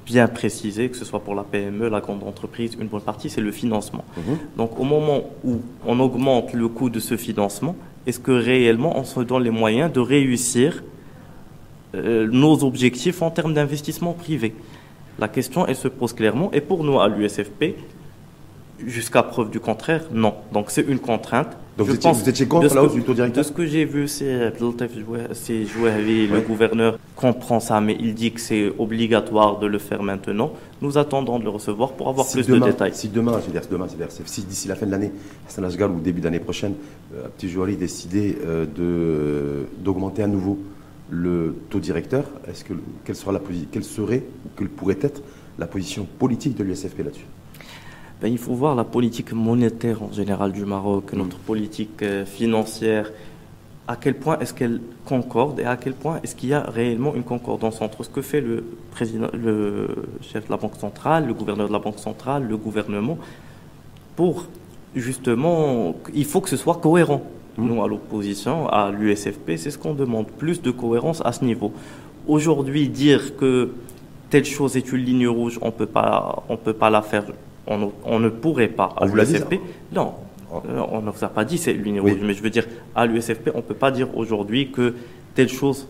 bien 0.05 0.29
précisé, 0.29 0.89
que 0.89 0.97
ce 0.97 1.05
soit 1.05 1.21
pour 1.21 1.35
la 1.35 1.45
PME, 1.45 1.89
la 1.89 2.01
grande 2.01 2.23
entreprise, 2.25 2.77
une 2.79 2.89
bonne 2.89 3.03
partie, 3.03 3.31
c'est 3.31 3.41
le 3.41 3.53
financement. 3.53 4.05
Mhm. 4.17 4.39
Donc 4.57 4.79
au 4.79 4.85
moment 4.85 5.23
où 5.45 5.61
on 5.87 5.99
augmente 6.01 6.53
le 6.53 6.69
coût 6.69 6.91
de 6.91 7.01
ce 7.01 7.17
financement, 7.17 7.77
est-ce 8.07 8.19
que 8.19 8.33
réellement 8.33 8.99
on 8.99 9.05
se 9.05 9.21
donne 9.21 9.45
les 9.45 9.51
moyens 9.51 9.93
de 9.93 10.01
réussir 10.01 10.83
euh, 11.95 12.29
nos 12.31 12.65
objectifs 12.65 13.23
en 13.23 13.31
termes 13.31 13.55
d'investissement 13.55 14.13
privé? 14.13 14.55
La 15.19 15.29
question, 15.29 15.67
elle 15.67 15.77
se 15.77 15.89
pose 15.89 16.13
clairement. 16.13 16.51
Et 16.53 16.61
pour 16.61 16.85
nous, 16.85 17.01
à 17.01 17.09
l'USFP, 17.09 17.77
jusqu'à 18.87 19.23
preuve 19.23 19.51
du 19.51 19.61
contraire, 19.61 20.05
non. 20.13 20.35
Donc 20.53 20.71
c'est 20.71 20.83
une 20.83 20.99
contrainte. 20.99 21.57
Donc 21.79 21.89
je 21.89 21.93
vous, 21.93 22.29
étiez, 22.29 22.47
contre 22.47 22.75
la 22.75 22.83
hausse 22.83 22.93
du 22.93 23.03
taux 23.03 23.15
directeur 23.15 23.43
De 23.43 23.49
ce 23.49 23.53
que 23.53 23.65
j'ai 23.65 23.87
vu, 23.87 24.07
c'est 24.07 24.53
le 24.61 26.41
gouverneur 26.41 26.99
comprend 27.23 27.61
ça, 27.61 27.81
mais 27.81 27.97
il 27.99 28.15
dit 28.15 28.33
que 28.33 28.41
c'est 28.41 28.73
obligatoire 28.79 29.59
de 29.59 29.67
le 29.67 29.79
faire 29.79 30.03
maintenant. 30.03 30.53
Nous 30.83 30.99
attendons 30.99 31.39
de 31.39 31.45
le 31.45 31.51
recevoir 31.51 31.93
pour 31.93 32.09
avoir 32.09 32.29
plus 32.29 32.47
de 32.47 32.59
détails. 32.59 32.93
Si 32.95 33.09
demain, 33.09 33.39
je 33.41 33.47
veux 33.47 33.53
dire, 33.53 33.63
demain, 33.71 33.87
si 34.27 34.43
d'ici 34.43 34.69
la 34.69 34.75
fin 34.75 34.87
de 34.87 34.91
l'année, 34.91 35.13
Hassan 35.49 35.65
Asgal 35.65 35.91
ou 35.91 36.01
début 36.01 36.21
d'année 36.21 36.41
prochaine, 36.41 36.75
euh, 37.15 37.29
Petit 37.37 37.49
Jouari 37.49 37.77
décidait 37.77 38.37
euh, 38.45 38.67
de, 38.67 39.67
d'augmenter 39.83 40.25
à 40.25 40.27
nouveau 40.27 40.59
le 41.11 41.57
taux 41.71 41.81
directeur, 41.81 42.25
est-ce 42.47 42.65
que, 42.65 42.75
quelle, 43.05 43.17
sera 43.17 43.33
la, 43.33 43.41
quelle 43.71 43.85
serait 43.85 44.25
ou 44.47 44.49
quelle 44.57 44.69
pourrait 44.69 44.99
être 45.01 45.23
la 45.59 45.67
position 45.67 46.07
politique 46.19 46.57
de 46.57 46.65
l'USFP 46.65 46.99
là-dessus? 46.99 47.27
Ben, 48.21 48.29
il 48.29 48.39
faut 48.39 48.55
voir 48.55 48.75
la 48.75 48.85
politique 48.85 49.33
monétaire 49.33 50.03
en 50.03 50.13
général 50.13 50.53
du 50.53 50.65
Maroc, 50.65 51.13
mm. 51.13 51.19
notre 51.19 51.39
politique 51.39 52.03
euh, 52.03 52.25
financière, 52.25 53.11
à 53.89 53.97
quel 53.97 54.15
point 54.15 54.39
est-ce 54.39 54.55
qu'elle 54.55 54.81
concorde 55.05 55.59
et 55.59 55.65
à 55.65 55.77
quel 55.77 55.95
point 55.95 56.21
est-ce 56.23 56.37
qu'il 56.37 56.51
y 56.51 56.55
a 56.55 56.61
réellement 56.63 57.15
une 57.15 57.25
concordance 57.25 57.83
entre 57.83 58.05
ce 58.05 58.09
que 58.09 58.23
fait 58.23 58.41
le 58.41 58.65
président, 58.93 59.29
le 59.35 59.89
chef 60.23 60.47
de 60.47 60.51
la 60.51 60.57
Banque 60.57 60.77
centrale, 60.77 61.27
le 61.27 61.35
gouverneur 61.35 61.67
de 61.67 61.73
la 61.73 61.81
Banque 61.81 61.99
centrale, 61.99 62.47
le 62.47 62.57
gouvernement, 62.57 63.19
pour 64.15 64.47
justement, 64.95 65.97
il 66.15 66.25
faut 66.25 66.41
que 66.41 66.49
ce 66.49 66.57
soit 66.57 66.77
cohérent. 66.77 67.23
Nous, 67.59 67.83
à 67.83 67.89
l'opposition, 67.89 68.69
à 68.69 68.91
l'USFP, 68.91 69.57
c'est 69.57 69.71
ce 69.71 69.79
qu'on 69.79 69.95
demande, 69.95 70.27
plus 70.27 70.63
de 70.63 70.71
cohérence 70.71 71.21
à 71.25 71.33
ce 71.33 71.45
niveau. 71.45 71.73
Aujourd'hui, 72.27 72.89
dire 72.89 73.37
que 73.37 73.71
telle 74.31 74.45
chose 74.45 74.77
est 74.77 74.93
une 74.93 75.05
ligne 75.05 75.29
rouge, 75.29 75.59
on 75.61 75.71
peut 75.71 75.87
pas, 75.87 76.43
on 76.49 76.57
peut 76.57 76.73
pas 76.73 76.89
la 76.89 77.03
faire, 77.03 77.25
on, 77.67 78.19
ne 78.19 78.29
pourrait 78.31 78.69
pas 78.69 78.95
à 78.97 79.05
l'USFP. 79.05 79.61
Non, 79.93 80.15
oh. 80.51 80.63
euh, 80.67 80.83
on 80.91 81.03
ne 81.03 81.11
vous 81.11 81.25
a 81.25 81.29
pas 81.29 81.45
dit 81.45 81.59
c'est 81.59 81.73
une 81.73 81.83
ligne 81.83 82.01
rouge, 82.01 82.19
mais 82.23 82.33
je 82.33 82.43
veux 82.43 82.51
dire 82.51 82.67
à 82.95 83.05
l'USFP, 83.05 83.51
on 83.55 83.61
peut 83.61 83.75
pas 83.75 83.91
dire 83.91 84.17
aujourd'hui 84.17 84.71
que 84.71 84.95
telle 85.35 85.51
chose 85.51 85.87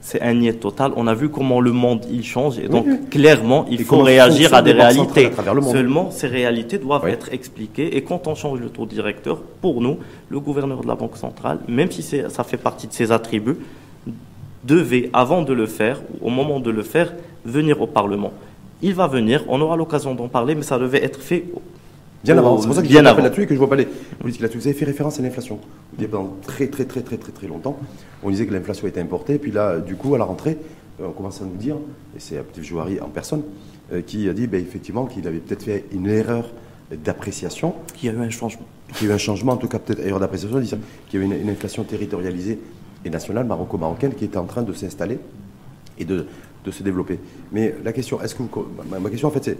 c'est 0.00 0.22
un 0.22 0.34
niet 0.34 0.58
total. 0.58 0.92
On 0.96 1.06
a 1.06 1.14
vu 1.14 1.28
comment 1.28 1.60
le 1.60 1.72
monde 1.72 2.06
il 2.10 2.24
change 2.24 2.58
et 2.58 2.68
donc 2.68 2.86
clairement 3.10 3.66
il 3.70 3.84
faut 3.84 4.02
réagir 4.02 4.54
à 4.54 4.62
des 4.62 4.72
réalités. 4.72 5.30
Seulement 5.70 6.10
ces 6.10 6.26
réalités 6.26 6.78
doivent 6.78 7.08
être 7.08 7.32
expliquées 7.32 7.96
et 7.96 8.02
quand 8.02 8.26
on 8.26 8.34
change 8.34 8.60
le 8.60 8.70
taux 8.70 8.86
directeur, 8.86 9.42
pour 9.60 9.80
nous, 9.80 9.98
le 10.28 10.40
gouverneur 10.40 10.80
de 10.80 10.88
la 10.88 10.94
Banque 10.94 11.16
centrale, 11.16 11.58
même 11.68 11.90
si 11.90 12.02
ça 12.02 12.44
fait 12.44 12.56
partie 12.56 12.86
de 12.86 12.92
ses 12.92 13.12
attributs, 13.12 13.58
devait 14.64 15.10
avant 15.12 15.42
de 15.42 15.52
le 15.52 15.66
faire 15.66 16.00
ou 16.20 16.28
au 16.28 16.30
moment 16.30 16.60
de 16.60 16.70
le 16.70 16.82
faire 16.82 17.12
venir 17.44 17.80
au 17.80 17.86
Parlement. 17.86 18.32
Il 18.82 18.94
va 18.94 19.06
venir, 19.06 19.44
on 19.48 19.60
aura 19.60 19.76
l'occasion 19.76 20.14
d'en 20.14 20.28
parler, 20.28 20.54
mais 20.54 20.62
ça 20.62 20.78
devait 20.78 21.04
être 21.04 21.20
fait 21.20 21.44
Bien 22.22 22.36
avant. 22.36 22.58
C'est 22.58 22.66
pour 22.66 22.76
ça 22.76 22.82
que 22.82 22.88
je 22.88 22.98
là-dessus 22.98 23.42
et 23.42 23.46
que 23.46 23.54
je 23.54 23.58
vois 23.58 23.68
pas 23.68 23.76
les 23.76 23.86
politiques 24.18 24.42
là-dessus. 24.42 24.58
Vous 24.58 24.66
avez 24.66 24.76
fait 24.76 24.84
référence 24.84 25.18
à 25.18 25.22
l'inflation. 25.22 25.58
Pendant 26.10 26.36
très, 26.42 26.66
très, 26.66 26.84
très, 26.84 27.00
très, 27.00 27.16
très, 27.16 27.32
très 27.32 27.46
longtemps, 27.46 27.78
on 28.22 28.30
disait 28.30 28.46
que 28.46 28.52
l'inflation 28.52 28.86
était 28.86 29.00
importée. 29.00 29.38
Puis 29.38 29.52
là, 29.52 29.78
du 29.78 29.96
coup, 29.96 30.14
à 30.14 30.18
la 30.18 30.24
rentrée, 30.24 30.58
euh, 31.00 31.06
on 31.08 31.12
commence 31.12 31.40
à 31.40 31.44
nous 31.44 31.56
dire, 31.56 31.76
et 32.14 32.20
c'est 32.20 32.36
Abdel 32.36 32.64
Jouari 32.64 33.00
en 33.00 33.08
personne, 33.08 33.42
euh, 33.92 34.02
qui 34.02 34.28
a 34.28 34.34
dit 34.34 34.46
ben, 34.46 34.60
effectivement 34.60 35.06
qu'il 35.06 35.26
avait 35.26 35.38
peut-être 35.38 35.62
fait 35.62 35.86
une 35.92 36.08
erreur 36.08 36.50
d'appréciation. 36.92 37.74
Qu'il 37.94 38.12
y 38.12 38.14
a 38.14 38.18
eu 38.18 38.22
un 38.22 38.30
changement. 38.30 38.66
Qu'il 38.94 39.06
y 39.06 39.10
a 39.10 39.12
eu 39.12 39.16
un 39.16 39.18
changement, 39.18 39.52
en 39.52 39.56
tout 39.56 39.68
cas 39.68 39.78
peut-être 39.78 40.04
erreur 40.04 40.20
d'appréciation, 40.20 40.60
qu'il 40.60 41.20
y 41.20 41.24
avait 41.24 41.40
une, 41.40 41.48
inflation 41.48 41.84
territorialisée 41.84 42.58
et 43.04 43.10
nationale 43.10 43.46
maroco-marocaine 43.46 44.14
qui 44.14 44.26
était 44.26 44.36
en 44.36 44.44
train 44.44 44.62
de 44.62 44.72
s'installer 44.74 45.18
et 45.98 46.04
de, 46.04 46.26
de, 46.64 46.70
se 46.70 46.82
développer. 46.82 47.18
Mais 47.52 47.74
la 47.82 47.92
question, 47.92 48.20
est-ce 48.20 48.34
que 48.34 48.42
vous, 48.42 48.50
ma, 49.00 49.08
question 49.08 49.28
en 49.28 49.30
fait 49.30 49.44
c'est, 49.44 49.58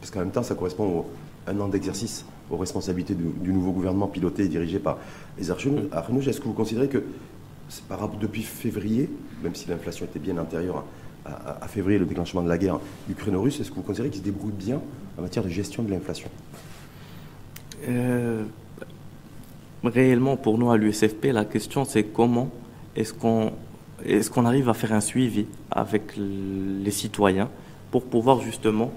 parce 0.00 0.10
qu'en 0.10 0.20
même 0.20 0.30
temps 0.30 0.42
ça 0.42 0.54
correspond 0.54 0.84
au, 0.84 1.06
un 1.46 1.60
an 1.60 1.68
d'exercice 1.68 2.24
aux 2.50 2.56
responsabilités 2.56 3.14
du, 3.14 3.52
nouveau 3.52 3.72
gouvernement 3.72 4.08
piloté 4.08 4.44
et 4.44 4.48
dirigé 4.48 4.78
par 4.78 4.98
les 5.38 5.50
Archenouges. 5.50 6.28
Est-ce 6.28 6.40
que 6.40 6.44
vous 6.44 6.52
considérez 6.52 6.88
que, 6.88 7.02
par, 7.88 8.08
depuis 8.08 8.42
février, 8.42 9.08
même 9.42 9.54
si 9.54 9.68
l'inflation 9.68 10.04
était 10.04 10.18
bien 10.18 10.36
antérieure 10.38 10.84
à, 11.24 11.68
février, 11.68 11.98
le 11.98 12.04
déclenchement 12.04 12.42
de 12.42 12.48
la 12.48 12.58
guerre 12.58 12.80
ukraino-russe, 13.08 13.60
est-ce 13.60 13.70
que 13.70 13.76
vous 13.76 13.82
considérez 13.82 14.10
qu'il 14.10 14.20
se 14.20 14.24
débrouille 14.24 14.52
bien 14.52 14.80
en 15.16 15.22
matière 15.22 15.44
de 15.44 15.48
gestion 15.48 15.84
de 15.84 15.90
l'inflation? 15.90 16.28
Euh, 17.88 18.44
Réellement, 19.84 20.36
pour 20.36 20.58
nous 20.58 20.70
à 20.70 20.76
l'USFP, 20.76 21.26
la 21.32 21.44
question 21.44 21.84
c'est 21.84 22.04
comment 22.04 22.50
est-ce 22.94 23.12
qu'on 23.12 23.52
est 24.04 24.28
qu'on 24.30 24.44
arrive 24.44 24.68
à 24.68 24.74
faire 24.74 24.92
un 24.92 25.00
suivi 25.00 25.46
avec 25.72 26.12
les 26.16 26.90
citoyens 26.92 27.48
pour 27.90 28.04
pouvoir 28.04 28.40
justement 28.40 28.92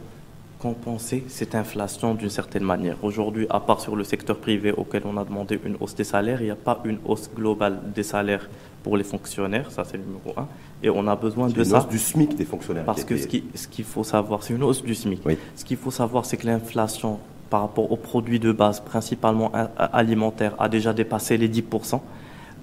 compenser 0.65 1.23
cette 1.27 1.53
inflation 1.53 2.15
d'une 2.15 2.31
certaine 2.31 2.63
manière. 2.63 2.97
Aujourd'hui, 3.03 3.45
à 3.51 3.59
part 3.59 3.79
sur 3.79 3.95
le 3.95 4.03
secteur 4.03 4.37
privé 4.37 4.71
auquel 4.71 5.03
on 5.05 5.15
a 5.15 5.23
demandé 5.23 5.59
une 5.63 5.77
hausse 5.79 5.93
des 5.93 6.03
salaires, 6.03 6.41
il 6.41 6.45
n'y 6.45 6.57
a 6.59 6.63
pas 6.69 6.81
une 6.85 6.97
hausse 7.05 7.29
globale 7.35 7.75
des 7.93 8.01
salaires 8.01 8.49
pour 8.81 8.97
les 8.97 9.03
fonctionnaires, 9.03 9.69
ça 9.69 9.83
c'est 9.83 9.97
le 9.97 10.03
numéro 10.03 10.31
un. 10.37 10.47
Et 10.81 10.89
on 10.89 11.05
a 11.07 11.15
besoin 11.15 11.49
de 11.49 11.59
une 11.59 11.65
ça. 11.65 11.77
hausse 11.77 11.87
du 11.87 11.99
SMIC 11.99 12.35
des 12.35 12.45
fonctionnaires. 12.45 12.83
Parce 12.83 13.03
que 13.03 13.15
ce 13.15 13.27
qu'il 13.27 13.43
ce 13.53 13.67
faut 13.83 14.03
savoir, 14.03 14.41
c'est 14.41 14.55
une 14.55 14.63
hausse 14.63 14.81
du 14.81 14.95
SMIC. 14.95 15.21
Ce 15.55 15.63
qu'il 15.63 15.77
faut 15.77 15.91
savoir, 15.91 16.25
c'est 16.25 16.37
que 16.37 16.47
l'inflation 16.47 17.19
par 17.51 17.61
rapport 17.61 17.91
aux 17.91 18.01
produits 18.09 18.39
de 18.39 18.51
base, 18.51 18.79
principalement 18.79 19.51
alimentaires, 19.77 20.55
a 20.57 20.67
déjà 20.67 20.93
dépassé 20.93 21.37
les 21.37 21.47
10%. 21.47 22.01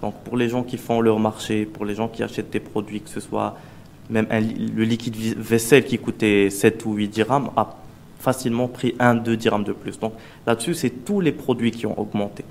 Donc 0.01 0.15
pour 0.25 0.37
les 0.37 0.49
gens 0.49 0.65
qui 0.65 0.77
font 0.77 1.01
leur 1.01 1.21
marché, 1.21 1.67
pour 1.67 1.85
les 1.85 1.95
gens 1.95 2.09
qui 2.09 2.25
achètent 2.25 2.51
des 2.51 2.59
produits, 2.59 3.01
que 3.01 3.11
ce 3.11 3.21
soit 3.21 3.57
même 4.11 4.27
le 4.31 4.83
liquide 4.83 5.17
vaisselle 5.39 5.85
qui 5.85 5.99
coûtait 5.99 6.51
7 6.51 6.85
ou 6.85 6.95
8 6.95 7.09
dirhams, 7.09 7.51
a 7.57 7.77
facilement 8.23 8.69
pris 8.69 8.95
1-2 9.01 9.35
dirhams 9.35 9.65
de 9.65 9.73
plus. 9.73 9.99
Donc 9.99 10.13
là-dessus, 10.47 10.75
c'est 10.75 11.05
tous 11.05 11.21
les 11.21 11.33
produits 11.33 11.73
qui 11.73 11.87
ont 11.87 11.99
augmenté. 11.99 12.45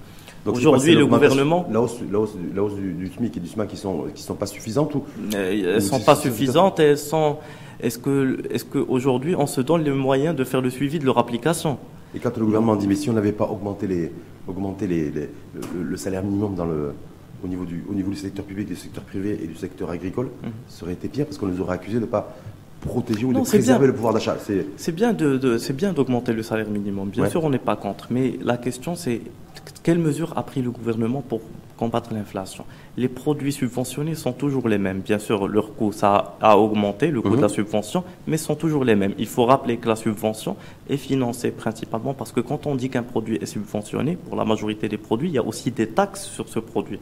Aujourd'hui, 0.45 0.95
le 0.95 1.05
gouvernement. 1.05 1.65
La 1.71 1.81
hausse, 1.81 1.99
la 2.11 2.19
hausse, 2.19 2.35
la 2.53 2.63
hausse 2.63 2.75
du, 2.75 3.09
SMIC 3.15 3.37
et 3.37 3.39
du 3.39 3.47
SMAC 3.47 3.69
qui 3.69 3.77
sont, 3.77 4.05
qui 4.13 4.23
sont 4.23 4.35
pas 4.35 4.47
suffisantes 4.47 4.95
ou 4.95 5.03
Elles 5.33 5.75
ne 5.75 5.79
sont 5.79 5.99
pas 5.99 6.15
suffisantes. 6.15 6.79
Elles 6.79 6.97
sont. 6.97 7.37
Est-ce 7.79 7.97
que, 7.97 8.41
est-ce 8.49 8.65
qu'aujourd'hui, 8.65 9.35
on 9.35 9.47
se 9.47 9.61
donne 9.61 9.83
les 9.83 9.91
moyens 9.91 10.35
de 10.35 10.43
faire 10.43 10.61
le 10.61 10.69
suivi 10.69 10.99
de 10.99 11.05
leur 11.05 11.17
application? 11.17 11.77
Et 12.13 12.19
quand 12.19 12.35
le 12.37 12.45
gouvernement 12.45 12.75
dit 12.75 12.87
mais 12.87 12.95
si 12.95 13.09
on 13.09 13.13
n'avait 13.13 13.31
pas 13.31 13.45
augmenté 13.45 13.87
les, 13.87 14.11
augmenté 14.47 14.85
les, 14.87 15.11
le, 15.11 15.97
salaire 15.97 16.23
minimum 16.23 16.55
dans 16.55 16.65
le, 16.65 16.93
au 17.43 17.47
niveau 17.47 17.63
du, 17.63 17.83
au 17.89 17.93
niveau 17.93 18.09
du 18.09 18.17
secteur 18.17 18.43
public, 18.43 18.67
du 18.67 18.75
secteur 18.75 19.03
privé 19.03 19.39
et 19.41 19.47
du 19.47 19.55
secteur 19.55 19.89
agricole, 19.89 20.25
mmh. 20.25 20.47
ça 20.67 20.83
aurait 20.83 20.93
été 20.93 21.07
pire 21.07 21.25
parce 21.25 21.37
qu'on 21.37 21.47
nous 21.47 21.61
aurait 21.61 21.75
accusés 21.75 21.99
de 21.99 22.05
pas 22.05 22.35
protéger 22.81 23.25
ou 23.25 23.33
de 23.33 23.39
préserver 23.39 23.87
le 23.87 23.93
pouvoir 23.93 24.13
d'achat. 24.13 24.37
C'est 24.77 24.91
bien 24.91 25.13
de, 25.13 25.71
bien 25.73 25.93
d'augmenter 25.93 26.33
le 26.33 26.43
salaire 26.43 26.69
minimum. 26.69 27.09
Bien 27.09 27.29
sûr, 27.29 27.43
on 27.43 27.49
n'est 27.49 27.59
pas 27.59 27.75
contre, 27.75 28.07
mais 28.09 28.37
la 28.41 28.57
question 28.57 28.95
c'est 28.95 29.21
quelles 29.83 29.99
mesures 29.99 30.33
a 30.37 30.43
pris 30.43 30.61
le 30.61 30.69
gouvernement 30.69 31.21
pour 31.21 31.41
combattre 31.75 32.13
l'inflation? 32.13 32.65
Les 32.97 33.07
produits 33.07 33.51
subventionnés 33.51 34.13
sont 34.13 34.31
toujours 34.31 34.67
les 34.67 34.77
mêmes. 34.77 34.99
Bien 34.99 35.17
sûr, 35.17 35.47
leur 35.47 35.75
coût 35.75 35.91
ça 35.91 36.35
a 36.39 36.57
augmenté, 36.57 37.09
le 37.09 37.21
coût 37.21 37.35
de 37.35 37.41
la 37.41 37.47
mhm. 37.47 37.53
subvention, 37.53 38.03
mais 38.27 38.37
sont 38.37 38.55
toujours 38.55 38.85
les 38.85 38.95
mêmes. 38.95 39.13
Il 39.17 39.27
faut 39.27 39.45
rappeler 39.45 39.77
que 39.77 39.87
la 39.87 39.95
subvention 39.95 40.55
est 40.89 40.97
financée 40.97 41.51
principalement 41.51 42.13
parce 42.13 42.31
que 42.31 42.41
quand 42.41 42.67
on 42.67 42.75
dit 42.75 42.89
qu'un 42.89 43.03
produit 43.03 43.37
est 43.37 43.45
subventionné, 43.47 44.15
pour 44.15 44.35
la 44.35 44.45
majorité 44.45 44.87
des 44.87 44.97
produits, 44.97 45.29
il 45.29 45.33
y 45.33 45.39
a 45.39 45.43
aussi 45.43 45.71
des 45.71 45.87
taxes 45.87 46.25
sur 46.25 46.47
ce 46.47 46.59
produit. 46.59 46.99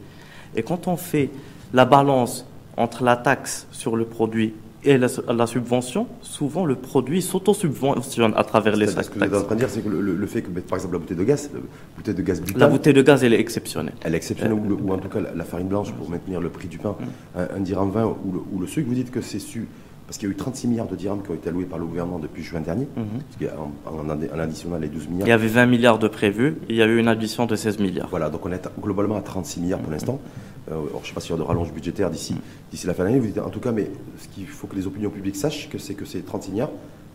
Et 0.56 0.62
quand 0.62 0.88
on 0.88 0.96
fait 0.96 1.30
la 1.72 1.84
balance 1.84 2.46
entre 2.76 3.04
la 3.04 3.16
taxe 3.16 3.66
sur 3.72 3.96
le 3.96 4.04
produit 4.06 4.54
et 4.84 4.96
la, 4.98 5.46
subvention, 5.46 6.06
souvent 6.22 6.64
le 6.64 6.74
produit 6.74 7.20
s'auto-subventionne 7.20 8.32
à 8.36 8.44
travers 8.44 8.76
les 8.76 8.86
taxes. 8.86 9.08
Ce 9.08 9.10
que 9.10 9.18
vous 9.18 9.24
êtes 9.24 9.34
en 9.34 9.42
train 9.42 9.54
de 9.54 9.60
dire, 9.60 9.68
c'est 9.68 9.82
que 9.82 9.88
le, 9.88 10.26
fait 10.26 10.42
que, 10.42 10.48
par 10.60 10.78
exemple, 10.78 10.94
la 10.94 11.00
bouteille 11.00 11.16
de 11.16 11.24
gaz, 11.24 11.50
la 11.52 11.60
bouteille 11.96 12.14
de 12.14 12.22
gaz 12.22 12.42
La 12.56 12.68
bouteille 12.68 12.94
de 12.94 13.02
gaz, 13.02 13.22
elle 13.22 13.34
est 13.34 13.40
exceptionnelle. 13.40 13.94
Elle 14.02 14.14
est 14.14 14.16
exceptionnelle, 14.16 14.54
ou, 14.54 14.92
en 14.92 14.98
tout 14.98 15.08
cas 15.08 15.20
la, 15.34 15.44
farine 15.44 15.68
blanche 15.68 15.92
pour 15.92 16.08
maintenir 16.08 16.40
le 16.40 16.48
prix 16.48 16.68
du 16.68 16.78
pain, 16.78 16.96
mm. 16.98 17.38
un, 17.56 17.60
dirham 17.60 17.90
20 17.90 18.04
ou 18.04 18.32
le, 18.32 18.40
ou 18.52 18.58
le 18.60 18.66
sucre. 18.66 18.88
Vous 18.88 18.94
dites 18.94 19.10
que 19.10 19.20
c'est 19.20 19.38
su, 19.38 19.68
parce 20.06 20.18
qu'il 20.18 20.28
y 20.28 20.32
a 20.32 20.34
eu 20.34 20.36
36 20.36 20.66
milliards 20.68 20.88
de 20.88 20.96
dirhams 20.96 21.22
qui 21.22 21.30
ont 21.30 21.34
été 21.34 21.50
alloués 21.50 21.66
par 21.66 21.78
le 21.78 21.84
gouvernement 21.84 22.18
depuis 22.18 22.42
juin 22.42 22.60
dernier, 22.60 22.88
mm-hmm. 22.96 23.48
en, 23.86 24.38
additionnant 24.40 24.78
les 24.78 24.88
12 24.88 25.08
milliards. 25.08 25.28
Il 25.28 25.30
y 25.30 25.32
avait 25.32 25.46
20 25.46 25.66
milliards 25.66 25.98
de 25.98 26.08
prévus, 26.08 26.56
il 26.68 26.76
y 26.76 26.82
a 26.82 26.86
eu 26.86 26.98
une 26.98 27.08
addition 27.08 27.46
de 27.46 27.54
16 27.54 27.78
milliards. 27.78 28.08
Voilà, 28.08 28.30
donc 28.30 28.44
on 28.46 28.50
est 28.50 28.68
globalement 28.80 29.16
à 29.16 29.20
36 29.20 29.60
milliards 29.60 29.80
pour 29.80 29.92
l'instant. 29.92 30.20
Euh, 30.70 30.74
je 30.92 30.98
ne 30.98 31.04
sais 31.06 31.12
pas 31.14 31.20
s'il 31.20 31.30
y 31.30 31.32
aura 31.34 31.42
de 31.42 31.48
rallonge 31.48 31.72
budgétaire 31.72 32.10
d'ici 32.10 32.34
d'ici 32.70 32.86
la 32.86 32.94
fin 32.94 33.02
de 33.02 33.08
l'année. 33.08 33.20
Vous 33.20 33.26
dites, 33.26 33.38
en 33.38 33.50
tout 33.50 33.60
cas, 33.60 33.72
mais 33.72 33.90
ce 34.18 34.28
qu'il 34.28 34.46
faut 34.46 34.66
que 34.66 34.76
les 34.76 34.86
opinions 34.86 35.10
publiques 35.10 35.36
sachent, 35.36 35.68
que 35.68 35.78
c'est 35.78 35.94
que 35.94 36.04
ces 36.04 36.20
36 36.20 36.50
milliards, 36.52 36.70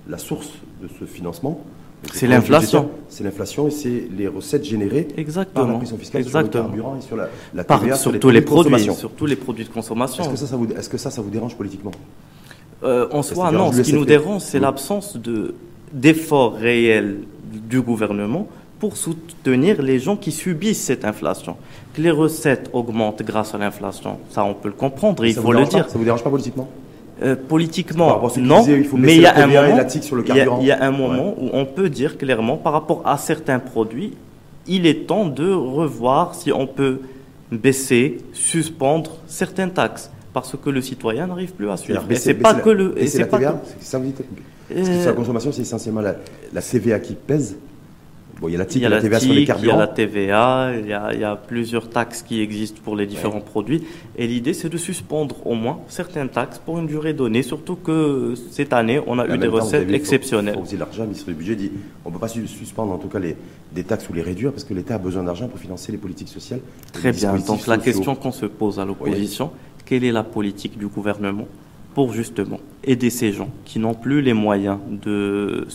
la 0.07 0.17
source 0.17 0.49
de 0.81 0.87
ce 0.99 1.05
financement, 1.05 1.61
c'est 2.13 2.27
l'inflation. 2.27 2.89
C'est 3.09 3.23
l'inflation 3.23 3.67
et 3.67 3.71
c'est 3.71 4.07
les 4.15 4.27
recettes 4.27 4.65
générées 4.65 5.07
Exactement. 5.17 5.63
par 5.65 5.71
la 5.71 5.77
pression 5.77 5.97
fiscale 5.97 6.23
sur 6.25 6.39
le 6.39 6.47
carburant 6.47 6.97
et 6.97 7.01
sur 7.01 7.15
la, 7.15 7.29
la 7.53 7.63
TVA, 7.63 7.95
sur, 7.95 8.19
tous 8.19 8.29
les, 8.29 8.41
produits, 8.41 8.79
sur 8.79 9.11
tous 9.11 9.25
les 9.25 9.35
produits 9.35 9.65
de 9.65 9.69
consommation. 9.69 10.23
Est-ce 10.23 10.31
que 10.31 10.37
ça, 10.37 10.47
ça 10.47 10.55
vous, 10.55 10.67
est-ce 10.71 10.89
que 10.89 10.97
ça, 10.97 11.09
ça 11.09 11.21
vous 11.21 11.29
dérange 11.29 11.55
politiquement? 11.55 11.91
Euh, 12.83 13.07
En 13.11 13.23
soi, 13.23 13.51
non. 13.51 13.71
Ce 13.71 13.81
qui 13.81 13.93
nous 13.93 14.05
dérange, 14.05 14.41
c'est 14.41 14.59
l'absence 14.59 15.17
de 15.17 15.55
d'efforts 15.93 16.55
réels 16.55 17.19
du 17.69 17.81
gouvernement 17.81 18.47
pour 18.79 18.97
soutenir 18.97 19.81
les 19.81 19.99
gens 19.99 20.17
qui 20.17 20.31
subissent 20.31 20.83
cette 20.83 21.05
inflation. 21.05 21.55
Que 21.95 22.01
les 22.01 22.12
recettes 22.12 22.69
augmentent 22.73 23.23
grâce 23.23 23.55
à 23.55 23.58
l'inflation, 23.58 24.17
ça 24.29 24.43
on 24.43 24.53
peut 24.53 24.67
le 24.67 24.73
comprendre, 24.73 25.25
il 25.25 25.34
faut 25.34 25.53
le 25.53 25.63
dire. 25.63 25.89
Ça 25.89 25.97
vous 25.97 26.03
dérange 26.03 26.23
pas 26.23 26.29
politiquement 26.29 26.67
euh, 27.23 27.38
politiquement, 27.38 28.21
non, 28.38 28.65
mais 28.97 29.15
il 29.15 29.21
y 29.21 29.25
a 29.25 29.38
un 29.38 29.47
moment, 29.47 29.77
il 30.60 30.65
y, 30.65 30.71
a 30.71 30.84
un 30.84 30.91
moment 30.91 31.34
où 31.39 31.49
on 31.53 31.63
peut 31.65 31.88
dire 31.88 32.17
clairement, 32.17 32.58
par 32.58 32.73
rapport 32.73 33.03
à 33.05 33.17
certains 33.17 33.60
produits, 33.60 34.17
il 34.67 34.86
est 34.86 35.08
temps 35.08 35.25
de 35.25 35.49
revoir 35.49 36.36
si 36.36 36.51
on 36.51 36.67
peut 36.67 36.99
baisser, 37.53 38.17
suspendre 38.34 39.12
certaines 39.27 39.71
taxes, 39.71 40.12
parce 40.34 40.58
que 40.62 40.69
le 40.69 40.81
citoyen 40.81 41.27
n'arrive 41.27 41.53
plus 41.53 41.69
à 41.69 41.77
suivre. 41.77 42.03
Et 42.10 42.15
c'est 42.15 42.34
pas 42.34 42.55
que 42.55 42.69
le, 42.69 43.01
et 43.01 43.08
c'est 43.08 43.23
pas 43.27 43.39
que, 43.39 43.45
ça 43.79 43.97
vous 43.97 44.08
dit, 44.08 44.13
parce 44.67 44.89
que 44.89 44.99
sur 44.99 45.10
la 45.12 45.13
consommation, 45.13 45.53
c'est 45.53 45.62
essentiellement 45.62 46.01
la, 46.01 46.15
la 46.51 46.62
CVA 46.62 46.99
qui 46.99 47.13
pèse 47.13 47.55
il 48.43 48.51
y 48.51 48.55
a 48.55 48.57
la 48.57 48.65
TIC, 48.65 48.81
il 48.81 48.83
y 48.83 48.85
a 48.85 48.89
la, 48.89 49.01
TVA 49.01 49.19
sur 49.19 49.33
les 49.33 49.45
carburants. 49.45 49.65
Il 49.65 49.77
y 49.77 49.81
a 49.81 49.85
la 49.85 49.87
TVA, 49.87 50.71
il 51.13 51.19
y 51.19 51.23
a, 51.23 51.35
plusieurs 51.35 51.89
taxes 51.89 52.21
qui 52.21 52.41
existent 52.41 52.81
pour 52.83 52.95
les 52.95 53.05
différents 53.05 53.41
produits. 53.41 53.83
Et 54.17 54.27
l'idée, 54.27 54.53
c'est 54.53 54.69
de 54.69 54.77
suspendre 54.77 55.45
au 55.47 55.55
moins 55.55 55.79
certaines 55.87 56.29
taxes 56.29 56.59
pour 56.63 56.79
une 56.79 56.87
durée 56.87 57.13
donnée, 57.13 57.43
surtout 57.43 57.75
que 57.75 58.33
cette 58.51 58.73
année, 58.73 58.99
on 59.07 59.19
a 59.19 59.27
eu 59.27 59.37
des 59.37 59.47
recettes 59.47 59.89
exceptionnelles. 59.91 60.55
Faut, 60.55 60.65
faut 60.65 60.77
l'argent, 60.77 61.03
le 61.03 61.09
ministre 61.09 61.27
du 61.27 61.35
Budget 61.35 61.55
dit 61.55 61.71
on 62.03 62.09
ne 62.09 62.13
peut 62.13 62.19
pas 62.19 62.27
suspendre 62.27 62.93
en 62.93 62.97
tout 62.97 63.07
cas 63.07 63.19
les, 63.19 63.35
des 63.73 63.83
taxes 63.83 64.09
ou 64.09 64.13
les 64.13 64.21
réduire 64.21 64.51
parce 64.51 64.63
que 64.63 64.73
l'État 64.73 64.95
a 64.95 64.99
besoin 64.99 65.23
d'argent 65.23 65.47
pour 65.47 65.59
financer 65.59 65.91
les 65.91 65.97
politiques 65.97 66.29
sociales. 66.29 66.61
Très 66.91 67.11
bien. 67.11 67.35
Donc 67.37 67.67
la 67.67 67.77
question 67.77 68.15
qu'on 68.15 68.31
se 68.31 68.45
pose 68.45 68.79
à 68.79 68.85
l'opposition, 68.85 69.51
quelle 69.85 70.03
est 70.03 70.11
la 70.11 70.23
politique 70.23 70.77
du 70.77 70.87
gouvernement 70.87 71.47
pour 71.93 72.11
justement 72.11 72.59
aider 72.83 73.09
ces 73.09 73.31
gens 73.31 73.49
qui 73.63 73.79
n'ont 73.79 73.93
plus 73.93 74.21
les 74.21 74.33
moyens 74.33 74.79
de 74.89 75.65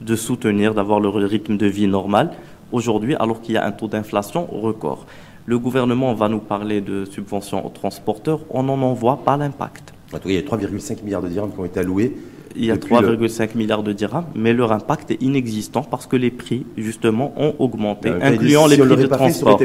de 0.00 0.16
soutenir, 0.16 0.74
d'avoir 0.74 1.00
le 1.00 1.08
rythme 1.08 1.56
de 1.56 1.66
vie 1.66 1.86
normal 1.86 2.30
aujourd'hui, 2.72 3.14
alors 3.16 3.40
qu'il 3.40 3.54
y 3.54 3.58
a 3.58 3.66
un 3.66 3.72
taux 3.72 3.88
d'inflation 3.88 4.46
record. 4.46 5.06
Le 5.46 5.58
gouvernement 5.58 6.14
va 6.14 6.28
nous 6.28 6.38
parler 6.38 6.80
de 6.80 7.04
subventions 7.04 7.66
aux 7.66 7.70
transporteurs, 7.70 8.40
on 8.50 8.62
n'en 8.62 8.92
voit 8.92 9.20
pas 9.24 9.36
l'impact. 9.36 9.92
Il 10.26 10.32
y 10.32 10.38
a 10.38 10.42
3,5 10.42 11.04
milliards 11.04 11.22
de 11.22 11.28
dirhams 11.28 11.52
qui 11.52 11.60
ont 11.60 11.64
été 11.64 11.80
alloués 11.80 12.16
Il 12.56 12.64
y 12.64 12.70
a 12.70 12.76
3,5 12.76 13.56
milliards 13.56 13.82
de 13.82 13.92
dirhams, 13.92 14.26
mais 14.34 14.52
leur 14.52 14.72
impact 14.72 15.12
est 15.12 15.22
inexistant 15.22 15.82
parce 15.82 16.06
que 16.06 16.16
les 16.16 16.30
prix, 16.30 16.66
justement, 16.76 17.32
ont 17.36 17.54
augmenté, 17.58 18.10
incluant 18.20 18.66
les 18.66 18.76
prix 18.76 18.96
de 18.96 19.06
transport. 19.06 19.60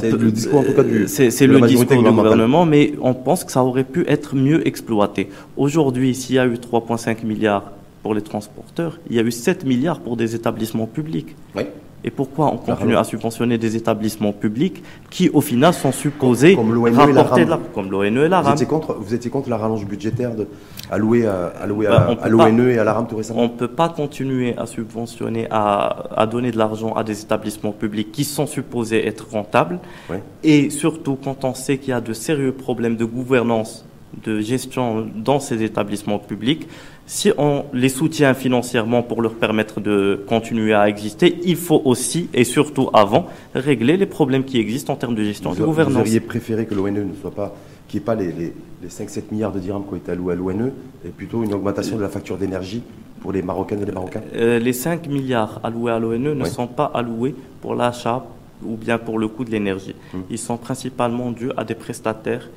C'est 0.00 0.12
le 0.12 0.30
discours, 0.30 0.60
en 0.60 0.62
tout 0.62 0.72
cas, 0.72 0.82
du, 0.82 1.06
c'est, 1.08 1.46
le 1.46 1.60
discours 1.60 2.02
du 2.02 2.10
gouvernement, 2.10 2.64
mais 2.64 2.94
on 3.02 3.12
pense 3.12 3.44
que 3.44 3.52
ça 3.52 3.62
aurait 3.62 3.84
pu 3.84 4.04
être 4.08 4.34
mieux 4.34 4.66
exploité. 4.66 5.28
Aujourd'hui, 5.56 6.14
s'il 6.14 6.36
y 6.36 6.38
a 6.38 6.46
eu 6.46 6.54
3,5 6.54 7.26
milliards 7.26 7.72
pour 8.04 8.14
les 8.14 8.20
transporteurs, 8.20 9.00
il 9.08 9.16
y 9.16 9.18
a 9.18 9.22
eu 9.22 9.32
7 9.32 9.64
milliards 9.64 10.00
pour 10.00 10.18
des 10.18 10.34
établissements 10.34 10.86
publics. 10.86 11.34
Oui. 11.56 11.62
Et 12.06 12.10
pourquoi 12.10 12.52
on 12.52 12.58
continue 12.58 12.96
à 12.96 13.02
subventionner 13.02 13.56
des 13.56 13.76
établissements 13.76 14.34
publics 14.34 14.84
qui, 15.08 15.30
au 15.30 15.40
final, 15.40 15.72
sont 15.72 15.90
supposés 15.90 16.54
comme, 16.54 16.68
comme 16.70 16.94
rapporter 16.98 17.46
de 17.46 17.50
la, 17.50 17.58
comme 17.74 17.90
l'ONE 17.90 18.18
et 18.18 18.28
la 18.28 18.42
RAM. 18.42 18.48
Vous 18.48 18.52
étiez 18.52 18.66
contre, 18.66 18.94
vous 19.00 19.14
étiez 19.14 19.30
contre 19.30 19.48
la 19.48 19.56
rallonge 19.56 19.86
budgétaire 19.86 20.34
de, 20.36 20.46
allouée 20.90 21.26
à, 21.26 21.46
allouée 21.62 21.86
à, 21.86 22.14
ben, 22.14 22.28
l'ONE 22.28 22.68
et 22.68 22.78
à 22.78 22.84
la 22.84 22.92
RAM 22.92 23.06
tout 23.06 23.16
récemment 23.16 23.40
On 23.40 23.44
ne 23.44 23.48
peut 23.48 23.68
pas 23.68 23.88
continuer 23.88 24.54
à 24.58 24.66
subventionner, 24.66 25.46
à, 25.50 26.04
à, 26.14 26.26
donner 26.26 26.50
de 26.50 26.58
l'argent 26.58 26.92
à 26.92 27.04
des 27.04 27.22
établissements 27.22 27.72
publics 27.72 28.12
qui 28.12 28.24
sont 28.24 28.46
supposés 28.46 29.06
être 29.06 29.28
rentables. 29.30 29.78
Oui. 30.10 30.18
Et 30.42 30.68
surtout 30.68 31.16
quand 31.16 31.46
on 31.46 31.54
sait 31.54 31.78
qu'il 31.78 31.88
y 31.88 31.94
a 31.94 32.02
de 32.02 32.12
sérieux 32.12 32.52
problèmes 32.52 32.96
de 32.96 33.06
gouvernance, 33.06 33.86
de 34.24 34.40
gestion 34.40 35.06
dans 35.14 35.40
ces 35.40 35.62
établissements 35.62 36.18
publics 36.18 36.68
si 37.06 37.32
on 37.36 37.64
les 37.72 37.88
soutient 37.88 38.34
financièrement 38.34 39.02
pour 39.02 39.20
leur 39.20 39.34
permettre 39.34 39.80
de 39.80 40.24
continuer 40.26 40.72
à 40.72 40.88
exister, 40.88 41.38
il 41.44 41.56
faut 41.56 41.82
aussi 41.84 42.28
et 42.32 42.44
surtout 42.44 42.88
avant 42.92 43.26
régler 43.54 43.96
les 43.96 44.06
problèmes 44.06 44.44
qui 44.44 44.58
existent 44.58 44.92
en 44.92 44.96
termes 44.96 45.14
de 45.14 45.24
gestion 45.24 45.50
vous, 45.50 45.60
de 45.60 45.64
gouvernance. 45.64 45.94
Vous 45.94 46.00
auriez 46.00 46.20
préféré 46.20 46.66
que 46.66 46.74
l'ONE 46.74 47.08
ne 47.08 47.14
soit 47.20 47.34
pas, 47.34 47.54
qu'il 47.88 48.00
n'y 48.00 48.02
ait 48.02 48.06
pas 48.06 48.14
les, 48.14 48.32
les, 48.32 48.52
5-7 48.88 49.24
milliards 49.32 49.52
de 49.52 49.60
dirhams 49.60 49.84
qui 49.86 49.94
ont 49.94 49.96
été 49.96 50.12
alloués 50.12 50.32
à 50.34 50.36
l'ONE 50.36 50.72
et 51.04 51.08
plutôt 51.08 51.42
une 51.42 51.54
augmentation 51.54 51.96
de 51.96 52.02
la 52.02 52.08
facture 52.08 52.36
d'énergie 52.36 52.82
pour 53.20 53.32
les 53.32 53.42
Marocaines 53.42 53.82
et 53.82 53.86
les 53.86 53.92
Marocains? 53.92 54.20
Euh, 54.34 54.58
Les 54.58 54.72
5 54.72 55.06
milliards 55.08 55.60
alloués 55.62 55.92
à 55.92 55.98
l'ONE 55.98 56.34
ne 56.34 56.44
sont 56.44 56.66
pas 56.66 56.90
alloués 56.94 57.34
pour 57.60 57.74
l'achat 57.74 58.24
ou 58.62 58.76
bien 58.76 58.98
pour 58.98 59.18
le 59.18 59.28
coût 59.28 59.44
de 59.44 59.50
l'énergie. 59.50 59.94
Hum. 60.14 60.22
Ils 60.30 60.38
sont 60.38 60.56
principalement 60.56 61.30
dus 61.30 61.50
à 61.56 61.64
des 61.64 61.74
prestataires 61.74 62.48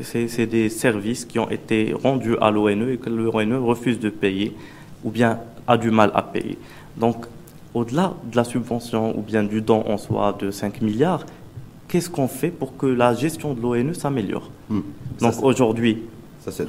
c'est 0.00 0.46
des 0.46 0.68
services 0.68 1.24
qui 1.24 1.38
ont 1.38 1.50
été 1.50 1.94
rendus 2.02 2.36
à 2.40 2.50
l'ONE 2.50 2.90
et 2.90 2.96
que 2.96 3.10
l'ONE 3.10 3.54
refuse 3.54 4.00
de 4.00 4.08
payer 4.08 4.54
ou 5.04 5.10
bien 5.10 5.40
a 5.66 5.76
du 5.76 5.90
mal 5.90 6.10
à 6.14 6.22
payer. 6.22 6.58
Donc, 6.96 7.26
au-delà 7.74 8.14
de 8.30 8.36
la 8.36 8.44
subvention 8.44 9.16
ou 9.18 9.22
bien 9.22 9.42
du 9.42 9.60
don 9.60 9.84
en 9.86 9.98
soi 9.98 10.36
de 10.38 10.50
5 10.50 10.80
milliards, 10.82 11.24
qu'est-ce 11.88 12.10
qu'on 12.10 12.28
fait 12.28 12.50
pour 12.50 12.76
que 12.76 12.86
la 12.86 13.14
gestion 13.14 13.54
de 13.54 13.60
l'ONE 13.60 13.94
s'améliore? 13.94 14.50
Hmm. 14.68 14.80
Donc 15.20 15.34
aujourd'hui, 15.42 15.98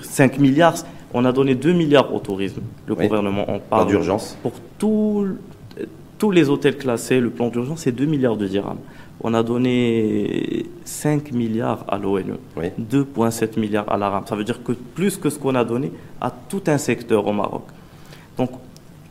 5 0.01 0.39
milliards, 0.39 0.75
on 1.13 1.25
a 1.25 1.31
donné 1.31 1.55
2 1.55 1.73
milliards 1.73 2.13
au 2.13 2.19
tourisme. 2.19 2.62
Le 2.88 2.95
gouvernement 2.95 3.49
en 3.49 3.59
parle. 3.59 3.88
d'urgence. 3.88 4.38
Pour 4.41 4.53
tous 4.77 6.31
les 6.31 6.49
hôtels 6.49 6.77
classés, 6.77 7.19
le 7.19 7.29
plan 7.29 7.49
d'urgence, 7.49 7.81
c'est 7.81 7.91
2 7.91 8.05
milliards 8.05 8.38
de 8.38 8.47
dirhams 8.47 8.77
on 9.23 9.33
a 9.33 9.41
donné 9.41 10.65
5 10.83 11.31
milliards 11.31 11.86
à 11.88 11.97
l'ONE, 11.97 12.38
2,7 12.57 13.57
milliards 13.59 13.89
à 13.91 13.97
la 13.97 14.09
RAM. 14.09 14.23
Ça 14.27 14.36
veut 14.36 14.43
dire 14.43 14.62
que 14.62 14.73
plus 14.73 15.17
que 15.17 15.29
ce 15.29 15.39
qu'on 15.39 15.55
a 15.55 15.63
donné 15.63 15.91
à 16.19 16.29
tout 16.31 16.62
un 16.67 16.77
secteur 16.77 17.25
au 17.25 17.31
Maroc. 17.31 17.63
Donc, 18.38 18.51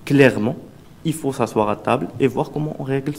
clairement, 0.04 0.56
il 1.04 1.14
faut 1.14 1.32
s'asseoir 1.32 1.70
à 1.70 1.76
table 1.76 2.08
et 2.20 2.26
voir 2.26 2.50
comment 2.50 2.76
on 2.78 2.82
règle 2.82 3.12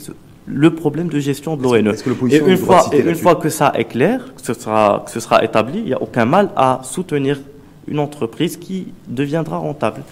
le 0.45 0.75
problème 0.75 1.07
de 1.07 1.19
gestion 1.19 1.57
de 1.57 1.63
l'ONE. 1.63 1.87
Et 2.31 2.37
une, 2.37 2.57
fois, 2.57 2.85
une 2.93 3.15
fois 3.15 3.35
que 3.35 3.49
ça 3.49 3.71
est 3.75 3.85
clair, 3.85 4.33
que 4.35 4.41
ce 4.41 4.53
sera, 4.53 5.01
que 5.05 5.11
ce 5.11 5.19
sera 5.19 5.43
établi, 5.43 5.79
il 5.79 5.85
n'y 5.85 5.93
a 5.93 6.01
aucun 6.01 6.25
mal 6.25 6.51
à 6.55 6.81
soutenir 6.83 7.39
une 7.87 7.99
entreprise 7.99 8.57
qui 8.57 8.93
deviendra 9.07 9.57
rentable. 9.57 10.03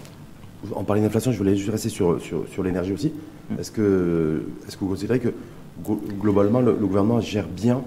En 0.76 0.84
parlant 0.84 1.04
d'inflation, 1.04 1.32
je 1.32 1.38
voulais 1.38 1.56
juste 1.56 1.70
rester 1.72 1.90
sur, 1.90 2.20
sur, 2.22 2.64
l'énergie 2.64 2.94
aussi. 2.94 3.14
Mm. 3.50 3.60
Est-ce 3.60 3.72
que, 3.72 4.44
est 4.68 4.72
que 4.72 4.80
vous 4.80 4.88
considérez 4.90 5.20
que 5.20 5.34
globalement, 6.20 6.62
le, 6.62 6.74
gouvernement 6.74 7.22
gère 7.22 7.48
bien 7.48 7.82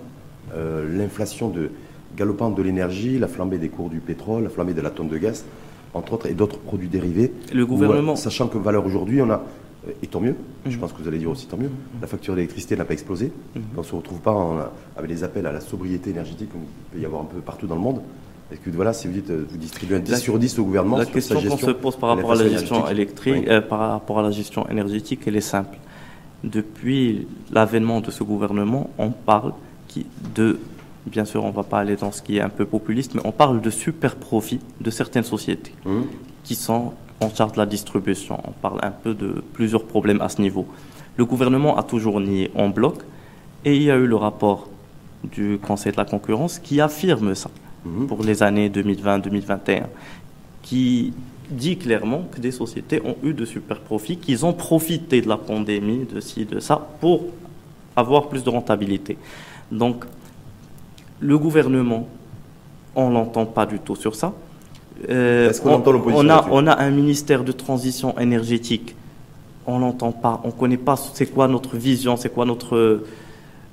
euh, 0.55 0.87
l'inflation 0.97 1.49
de, 1.49 1.71
galopante 2.17 2.55
de 2.55 2.63
l'énergie, 2.63 3.19
la 3.19 3.29
flambée 3.29 3.59
des 3.59 3.69
cours 3.69 3.91
du 3.91 4.01
pétrole, 4.01 4.45
la 4.45 4.49
flambée 4.49 4.75
de 4.75 4.81
la 4.81 4.91
tonne 4.91 5.09
de 5.09 5.19
gaz, 5.19 5.45
entre 5.93 6.15
autres, 6.15 6.27
et 6.27 6.35
d'autres 6.35 6.59
produits 6.59 6.89
dérivés. 6.89 7.33
Le 7.53 7.67
gouvernement. 7.67 8.17
sachant 8.17 8.49
que 8.49 8.59
valeur 8.59 8.87
aujourd'hui, 8.87 9.21
on 9.23 9.31
a, 9.31 9.43
euh, 9.87 9.93
et 10.03 10.07
tant 10.07 10.21
mieux, 10.21 10.37
je 10.67 10.71
mhm. 10.71 10.79
pense 10.79 10.93
que 10.93 11.03
vous 11.03 11.09
allez 11.09 11.19
dire 11.19 11.31
aussi 11.31 11.47
tant 11.47 11.57
mieux, 11.57 11.69
mhm. 11.69 12.01
la 12.01 12.07
facture 12.07 12.35
d'électricité 12.35 12.77
n'a 12.77 12.85
pas 12.85 12.95
explosé. 12.95 13.33
Mhm. 13.55 13.63
On 13.77 13.81
ne 13.81 13.87
se 13.87 13.95
retrouve 13.95 14.21
pas 14.21 14.73
avec 14.97 15.11
les 15.11 15.25
appels 15.25 15.47
à 15.47 15.53
la 15.53 15.61
sobriété 15.61 16.11
énergétique 16.11 16.51
qu'il 16.51 16.61
peut 16.93 17.03
y 17.03 17.07
avoir 17.07 17.23
un 17.23 17.27
peu 17.27 17.41
partout 17.41 17.67
dans 17.67 17.77
le 17.77 17.81
monde. 17.81 18.01
Est-ce 18.53 18.61
que 18.61 18.71
voilà, 18.71 18.93
si 18.93 19.07
vous 19.07 19.15
dites, 19.15 19.31
euh, 19.31 19.47
vous 19.49 19.57
distribuez 19.57 19.97
un 19.97 20.01
10 20.01 20.17
sur 20.19 20.39
10 20.39 20.59
au 20.59 20.65
gouvernement, 20.65 20.99
la 20.99 21.07
question 21.07 21.41
qu'on 21.41 21.57
se 21.57 21.71
pose 21.71 21.97
par 21.97 22.11
rapport 22.11 22.33
à 22.33 22.37
la 22.37 22.49
gestion 22.49 22.87
électrique, 22.89 23.49
par 23.69 23.91
rapport 23.91 24.19
à 24.19 24.23
la 24.23 24.31
gestion 24.31 24.69
énergétique, 24.69 25.21
elle 25.27 25.37
est 25.37 25.41
simple 25.41 25.79
depuis 26.45 27.27
l'avènement 27.51 28.01
de 28.01 28.11
ce 28.11 28.23
gouvernement, 28.23 28.91
on 28.99 29.11
parle 29.11 29.53
de, 30.35 30.59
bien 31.07 31.25
sûr, 31.25 31.45
on 31.45 31.49
ne 31.49 31.53
va 31.53 31.63
pas 31.63 31.79
aller 31.79 31.97
dans 31.97 32.13
ce 32.13 32.23
qui 32.23 32.39
est 32.39 32.41
un 32.41 32.49
peu 32.49 32.65
populiste, 32.65 33.15
mais 33.15 33.21
on 33.25 33.33
parle 33.33 33.61
de 33.61 33.71
super 33.71 34.17
profits 34.17 34.61
de 34.81 34.91
certaines 34.91 35.25
sociétés 35.25 35.73
mmh. 35.85 36.01
qui 36.43 36.55
sont 36.55 36.93
en 37.21 37.31
charge 37.31 37.53
de 37.53 37.59
la 37.59 37.67
distribution. 37.67 38.41
On 38.47 38.53
parle 38.53 38.81
un 38.83 38.91
peu 38.91 39.15
de 39.15 39.43
plusieurs 39.53 39.85
problèmes 39.85 40.21
à 40.21 40.29
ce 40.29 40.41
niveau. 40.41 40.67
Le 41.17 41.25
gouvernement 41.25 41.77
a 41.79 41.83
toujours 41.83 42.21
nié 42.21 42.51
en 42.55 42.69
bloc 42.69 43.03
et 43.65 43.77
il 43.77 43.83
y 43.83 43.91
a 43.91 43.97
eu 43.97 44.07
le 44.07 44.17
rapport 44.17 44.69
du 45.23 45.59
Conseil 45.59 45.93
de 45.93 45.97
la 45.97 46.05
concurrence 46.05 46.59
qui 46.59 46.81
affirme 46.81 47.35
ça 47.35 47.51
mmh. 47.85 48.07
pour 48.07 48.23
les 48.23 48.43
années 48.43 48.69
2020-2021, 48.69 49.85
qui 50.63 51.15
dit 51.51 51.77
clairement 51.77 52.25
que 52.31 52.41
des 52.41 52.51
sociétés 52.51 53.03
ont 53.05 53.17
eu 53.23 53.33
de 53.35 53.45
super 53.45 53.81
profits, 53.81 54.17
qu'ils 54.17 54.45
ont 54.47 54.53
profité 54.53 55.21
de 55.21 55.29
la 55.29 55.37
pandémie, 55.37 56.07
de 56.13 56.21
ci, 56.21 56.45
de 56.45 56.61
ça, 56.61 56.89
pour 57.01 57.27
avoir 57.97 58.29
plus 58.29 58.43
de 58.43 58.51
rentabilité. 58.51 59.17
Donc, 59.71 60.05
le 61.21 61.39
gouvernement, 61.39 62.09
on 62.95 63.11
l'entend 63.11 63.47
pas 63.47 63.67
du 63.67 63.79
tout 63.79 63.97
sur 63.97 64.15
ça. 64.15 64.33
Euh, 65.09 65.51
Est-ce 65.51 65.61
qu'on 65.61 65.71
on, 65.71 65.75
entend 65.75 65.93
l'opposition 65.93 66.25
on 66.25 66.31
a, 66.31 66.47
on 66.51 66.67
a 66.67 66.81
un 66.81 66.91
ministère 66.91 67.45
de 67.45 67.53
transition 67.53 68.19
énergétique. 68.19 68.95
On 69.67 69.79
l'entend 69.79 70.13
pas. 70.13 70.41
On 70.45 70.51
connaît 70.51 70.77
pas 70.77 70.97
c'est 70.97 71.27
quoi 71.27 71.49
notre 71.49 71.77
vision, 71.77 72.17
c'est 72.17 72.33
quoi 72.33 72.45
notre 72.45 73.03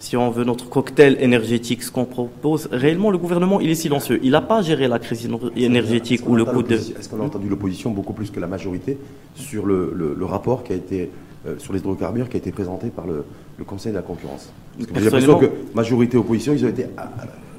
si 0.02 0.18
on 0.18 0.32
veut 0.32 0.44
notre 0.44 0.68
cocktail 0.68 1.16
énergétique, 1.20 1.84
ce 1.84 1.92
qu'on 1.92 2.06
propose, 2.06 2.68
réellement 2.72 3.12
le 3.12 3.20
gouvernement 3.20 3.62
il 3.62 3.70
est 3.70 3.76
silencieux. 3.76 4.20
Il 4.24 4.32
n'a 4.32 4.42
pas 4.42 4.64
géré 4.64 4.88
la 4.88 4.98
crise 4.98 5.30
énergétique 5.56 6.28
ou 6.28 6.36
le 6.36 6.44
coût 6.44 6.64
de. 6.64 6.74
Est-ce 6.74 7.08
qu'on 7.08 7.22
a 7.22 7.24
entendu 7.24 7.48
l'opposition 7.48 7.92
beaucoup 7.92 8.14
plus 8.14 8.32
que 8.32 8.40
la 8.40 8.48
majorité 8.48 8.98
sur 9.36 9.68
le, 9.68 9.94
le, 9.96 10.26
rapport 10.26 10.64
qui 10.64 10.74
a 10.74 10.76
été 10.76 11.12
euh, 11.46 11.54
sur 11.60 11.72
les 11.72 11.80
hydrocarbures 11.80 12.30
qui 12.30 12.38
a 12.38 12.40
été 12.40 12.52
présenté 12.52 12.88
par 12.88 13.06
le, 13.06 13.26
le 13.60 13.64
Conseil 13.64 13.92
de 13.92 13.98
la 13.98 14.02
concurrence? 14.02 14.52
J'ai 14.80 15.02
l'impression 15.02 15.38
que 15.38 15.52
majorité 15.76 16.18
opposition 16.18 16.54
ils 16.54 16.66
ont 16.66 16.70
été 16.70 16.88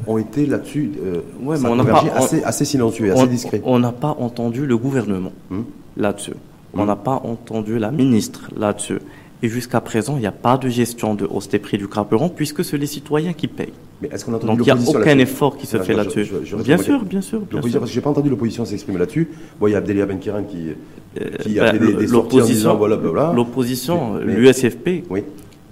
ont 0.08 0.18
été 0.18 0.46
là-dessus 0.46 0.90
euh, 1.00 1.20
ouais, 1.42 1.56
mais 1.60 1.68
on 1.68 1.84
pas, 1.84 2.02
assez, 2.16 2.42
assez 2.42 2.64
silencieux, 2.64 3.12
assez 3.12 3.28
discret. 3.28 3.62
On 3.64 3.78
n'a 3.78 3.92
pas 3.92 4.16
entendu 4.18 4.66
le 4.66 4.76
gouvernement 4.76 5.32
hum. 5.52 5.64
là-dessus. 5.96 6.34
On 6.74 6.80
hum. 6.80 6.86
n'a 6.88 6.96
pas 6.96 7.20
entendu 7.22 7.78
la 7.78 7.92
ministre 7.92 8.50
là-dessus. 8.56 8.98
Et 9.44 9.48
jusqu'à 9.48 9.80
présent, 9.80 10.16
il 10.16 10.20
n'y 10.20 10.26
a 10.26 10.32
pas 10.32 10.56
de 10.56 10.68
gestion 10.68 11.14
de 11.14 11.26
hausse 11.26 11.48
des 11.48 11.58
prix 11.58 11.76
du 11.76 11.88
carburant 11.88 12.28
puisque 12.28 12.64
c'est 12.64 12.78
les 12.78 12.86
citoyens 12.86 13.32
qui 13.32 13.48
payent. 13.48 13.72
Mais 14.00 14.08
est-ce 14.12 14.24
qu'on 14.24 14.34
a 14.34 14.38
Donc 14.38 14.58
il 14.60 14.64
n'y 14.64 14.70
a 14.70 14.76
aucun 14.88 15.18
effort 15.18 15.56
qui 15.56 15.66
se 15.66 15.78
fait 15.78 15.94
là-dessus. 15.94 16.30
Bien 16.64 16.78
sûr, 16.78 17.04
bien 17.04 17.20
sûr. 17.20 17.40
Bien 17.40 17.62
sûr. 17.62 17.86
J'ai 17.86 18.00
pas 18.00 18.10
entendu 18.10 18.30
l'opposition 18.30 18.64
s'exprimer 18.64 18.98
là-dessus. 18.98 19.28
Bon, 19.58 19.66
il 19.66 19.72
y 19.72 19.74
a 19.74 19.78
Abdelia 19.78 20.06
Benkiran 20.06 20.44
qui, 20.44 20.68
euh, 21.20 21.60
a 21.60 21.72
fait 21.72 21.78
des, 21.78 21.94
des 21.94 22.06
l'opposition, 22.06 22.76
voilà, 22.76 23.32
L'opposition, 23.34 24.18
l'USFP, 24.18 25.04
oui. 25.10 25.24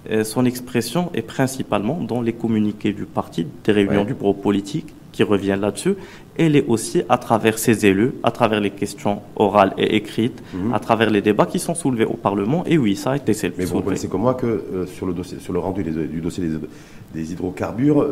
Euh, 0.09 0.23
son 0.23 0.45
expression 0.45 1.11
est 1.13 1.21
principalement 1.21 1.99
dans 2.01 2.21
les 2.21 2.33
communiqués 2.33 2.91
du 2.91 3.05
parti, 3.05 3.45
des 3.63 3.71
réunions 3.71 4.03
du 4.03 4.15
bureau 4.15 4.33
politique 4.33 4.87
qui 5.11 5.23
revient 5.23 5.57
là-dessus, 5.59 5.95
elle 6.37 6.55
est 6.55 6.65
aussi 6.67 7.03
à 7.09 7.17
travers 7.17 7.59
ses 7.59 7.85
élus, 7.85 8.13
à 8.23 8.31
travers 8.31 8.59
les 8.59 8.71
questions 8.71 9.21
orales 9.35 9.73
et 9.77 9.95
écrites, 9.95 10.41
mhm. 10.53 10.73
à 10.73 10.79
travers 10.79 11.09
les 11.09 11.21
débats 11.21 11.45
qui 11.45 11.59
sont 11.59 11.75
soulevés 11.75 12.05
au 12.05 12.13
Parlement. 12.13 12.63
Et 12.65 12.77
oui, 12.77 12.95
ça 12.95 13.11
a 13.11 13.15
été. 13.17 13.33
Mais 13.57 13.65
vous 13.65 13.81
connaissez 13.81 14.07
comme 14.07 14.21
moi 14.21 14.33
que 14.33 14.45
euh, 14.45 14.85
sur, 14.85 15.05
le 15.05 15.13
dossier, 15.13 15.39
sur 15.39 15.53
le 15.53 15.59
rendu 15.59 15.83
du 15.83 16.21
dossier 16.21 16.45
des, 17.13 17.31
hydrocarbures, 17.31 18.07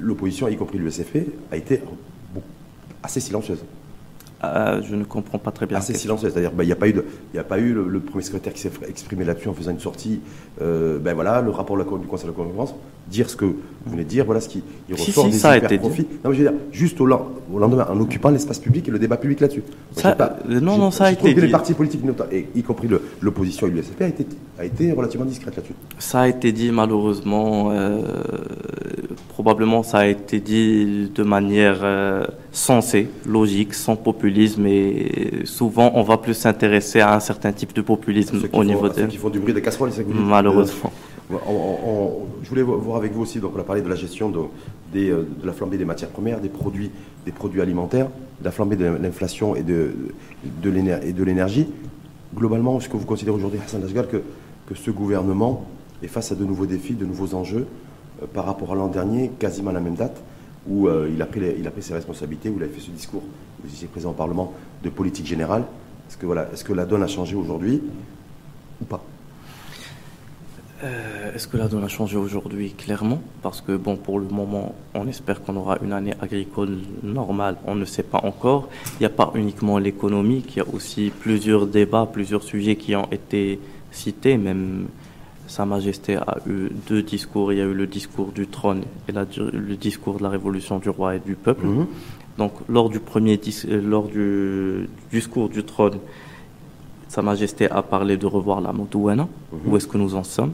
l'opposition, 0.00 0.48
y 0.48 0.56
compris 0.56 0.78
l'USFP, 0.78 1.18
a 1.50 1.56
été 1.56 1.80
assez 3.02 3.20
silencieuse. 3.20 3.64
Euh, 4.44 4.80
je 4.82 4.96
ne 4.96 5.04
comprends 5.04 5.38
pas 5.38 5.52
très 5.52 5.66
bien. 5.66 5.78
Assez 5.78 5.94
silencieux, 5.94 6.28
c'est-à-dire 6.30 6.52
bah, 6.52 6.64
il 6.64 6.66
n'y 6.66 6.72
a 6.72 6.76
pas 6.76 6.88
eu, 6.88 7.00
a 7.38 7.44
pas 7.44 7.58
eu 7.58 7.72
le, 7.72 8.00
premier 8.00 8.24
secrétaire 8.24 8.52
qui 8.52 8.60
s'est 8.60 8.72
exprimé 8.88 9.24
là-dessus 9.24 9.48
en 9.48 9.54
faisant 9.54 9.70
une 9.70 9.78
sortie. 9.78 10.20
Euh, 10.60 10.98
ben 10.98 11.14
voilà, 11.14 11.42
le 11.42 11.50
rapport 11.50 11.76
du 11.76 11.84
Conseil 12.06 12.26
de 12.26 12.32
la 12.32 12.36
concurrence, 12.36 12.74
dire 13.08 13.30
ce 13.30 13.36
que 13.36 13.44
vous 13.44 13.56
venez 13.86 14.04
de 14.04 14.08
dire, 14.08 14.24
voilà 14.24 14.40
ce 14.40 14.48
qui 14.48 14.64
ressort 14.90 15.26
des 15.26 15.32
ça 15.32 15.50
a 15.50 15.58
été 15.58 15.78
profits. 15.78 16.06
Non, 16.24 16.30
mais 16.30 16.36
je 16.36 16.42
veux 16.42 16.50
dire, 16.50 16.58
juste 16.72 17.00
au, 17.00 17.06
lendemain, 17.06 17.86
en 17.88 18.00
occupant 18.00 18.30
l'espace 18.30 18.58
public 18.58 18.88
et 18.88 18.90
le 18.90 18.98
débat 18.98 19.16
public 19.16 19.40
là-dessus. 19.40 19.62
Non, 20.48 20.76
non, 20.76 20.90
ça 20.90 21.06
a 21.06 21.12
été. 21.12 21.34
Que 21.34 21.40
les 21.40 21.48
partis 21.48 21.74
politiques, 21.74 22.02
y 22.54 22.62
compris 22.62 22.88
l'opposition 23.20 23.68
et 23.68 23.70
l'USFP, 23.70 24.02
a 24.02 24.08
été, 24.08 24.26
a 24.58 24.64
été 24.64 24.92
relativement 24.92 25.26
discrète 25.26 25.56
là-dessus. 25.56 25.74
Ça 25.98 26.22
a 26.22 26.28
été 26.28 26.50
dit 26.50 26.72
malheureusement. 26.72 27.70
Euh, 27.70 28.02
probablement 29.42 29.82
ça 29.82 29.98
a 29.98 30.06
été 30.06 30.38
dit 30.38 31.10
de 31.12 31.22
manière 31.24 31.80
euh, 31.82 32.24
sensée, 32.52 33.08
logique, 33.26 33.74
sans 33.74 33.96
populisme 33.96 34.64
et 34.66 35.42
souvent 35.46 35.90
on 35.94 36.04
va 36.04 36.16
plus 36.16 36.34
s'intéresser 36.34 37.00
à 37.00 37.16
un 37.16 37.18
certain 37.20 37.50
type 37.50 37.74
de 37.74 37.82
populisme 37.82 38.38
au 38.52 38.62
niveau 38.64 38.88
des... 38.88 39.08
qui 39.08 39.16
font 39.16 39.30
du 39.30 39.40
bruit 39.40 39.52
de 39.52 39.58
casseroles, 39.58 39.90
c'est 39.92 40.06
Malheureusement. 40.08 40.92
je 41.28 42.48
voulais 42.48 42.62
voir 42.62 42.96
avec 42.98 43.12
vous 43.12 43.22
aussi, 43.22 43.40
donc 43.40 43.52
on 43.56 43.60
a 43.60 43.64
parlé 43.64 43.82
de 43.82 43.88
la 43.88 43.96
gestion 43.96 44.30
de, 44.30 44.42
de 44.94 45.26
la 45.44 45.52
flambée 45.52 45.76
des 45.76 45.84
matières 45.84 46.10
premières, 46.10 46.40
des 46.40 46.48
produits, 46.48 46.92
des 47.26 47.32
produits 47.32 47.60
alimentaires, 47.60 48.06
de 48.40 48.44
la 48.44 48.52
flambée 48.52 48.76
de 48.76 48.84
l'inflation 48.84 49.56
et 49.56 49.62
de, 49.62 49.90
de 50.62 51.24
l'énergie. 51.24 51.66
Globalement, 52.36 52.78
est-ce 52.78 52.88
que 52.88 52.96
vous 52.96 53.06
considérez 53.06 53.36
aujourd'hui, 53.36 53.58
Hassan 53.64 53.82
Asghar, 53.82 54.06
que, 54.08 54.18
que 54.68 54.74
ce 54.76 54.92
gouvernement 54.92 55.66
est 56.00 56.06
face 56.06 56.30
à 56.30 56.36
de 56.36 56.44
nouveaux 56.44 56.66
défis, 56.66 56.94
de 56.94 57.04
nouveaux 57.06 57.34
enjeux 57.34 57.66
euh, 57.66 57.91
par 58.26 58.44
rapport 58.44 58.72
à 58.72 58.74
l'an 58.74 58.88
dernier, 58.88 59.30
quasiment 59.38 59.70
à 59.70 59.74
la 59.74 59.80
même 59.80 59.94
date, 59.94 60.22
où 60.68 60.88
euh, 60.88 61.10
il, 61.12 61.20
a 61.20 61.26
pris 61.26 61.82
ses 61.82 61.94
responsabilités, 61.94 62.48
où 62.48 62.56
il 62.56 62.64
a 62.64 62.68
fait 62.68 62.80
ce 62.80 62.90
discours, 62.90 63.22
vous 63.62 63.72
étiez 63.72 63.88
présent 63.88 64.10
au 64.10 64.14
Parlement, 64.14 64.52
de 64.82 64.90
politique 64.90 65.26
générale. 65.26 65.64
Est-ce 66.08 66.16
que, 66.16 66.26
voilà, 66.26 66.48
est 66.52 66.62
que 66.62 66.72
la 66.72 66.84
donne 66.84 67.02
a 67.02 67.06
changé 67.06 67.34
aujourd'hui 67.34 67.82
ou 68.80 68.84
pas? 68.84 69.02
Euh, 70.84 71.34
Est-ce 71.34 71.46
que 71.46 71.56
la 71.56 71.68
donne 71.68 71.84
a 71.84 71.88
changé 71.88 72.16
aujourd'hui? 72.16 72.72
Clairement, 72.72 73.22
parce 73.40 73.60
que 73.60 73.76
bon, 73.76 73.96
pour 73.96 74.18
le 74.18 74.26
moment, 74.26 74.74
on 74.94 75.06
espère 75.06 75.42
qu'on 75.42 75.56
aura 75.56 75.78
une 75.82 75.92
année 75.92 76.14
agricole 76.20 76.78
normale. 77.02 77.56
On 77.66 77.76
ne 77.76 77.84
sait 77.84 78.02
pas 78.02 78.20
encore. 78.24 78.68
Il 78.94 79.00
n'y 79.00 79.06
a 79.06 79.10
pas 79.10 79.30
uniquement 79.34 79.78
l'économie, 79.78 80.44
il 80.48 80.56
y 80.56 80.60
a 80.60 80.66
aussi 80.72 81.12
plusieurs 81.20 81.66
débats, 81.66 82.08
plusieurs 82.12 82.42
sujets 82.42 82.76
qui 82.76 82.96
ont 82.96 83.08
été 83.12 83.60
cités, 83.92 84.36
même 84.36 84.86
sa 85.52 85.66
Majesté 85.66 86.16
a 86.16 86.38
eu 86.46 86.70
deux 86.88 87.02
discours. 87.02 87.52
Il 87.52 87.58
y 87.58 87.60
a 87.60 87.64
eu 87.64 87.74
le 87.74 87.86
discours 87.86 88.32
du 88.32 88.46
trône 88.46 88.84
et 89.06 89.12
le 89.12 89.76
discours 89.76 90.16
de 90.16 90.22
la 90.22 90.30
révolution 90.30 90.78
du 90.78 90.88
roi 90.88 91.16
et 91.16 91.18
du 91.20 91.34
peuple. 91.34 91.66
Mhm. 91.66 91.86
Donc, 92.38 92.52
lors 92.70 92.88
du 92.88 93.00
premier 93.00 93.38
euh, 93.68 93.82
lors 93.82 94.06
du, 94.08 94.88
discours 95.10 95.50
du 95.50 95.62
trône, 95.62 95.98
Sa 97.08 97.20
Majesté 97.20 97.70
a 97.70 97.82
parlé 97.82 98.16
de 98.16 98.24
revoir 98.24 98.62
la 98.62 98.72
Moutouana. 98.72 99.28
Mhm. 99.52 99.60
Où 99.66 99.76
est-ce 99.76 99.86
que 99.86 99.98
nous 99.98 100.14
en 100.14 100.24
sommes? 100.24 100.52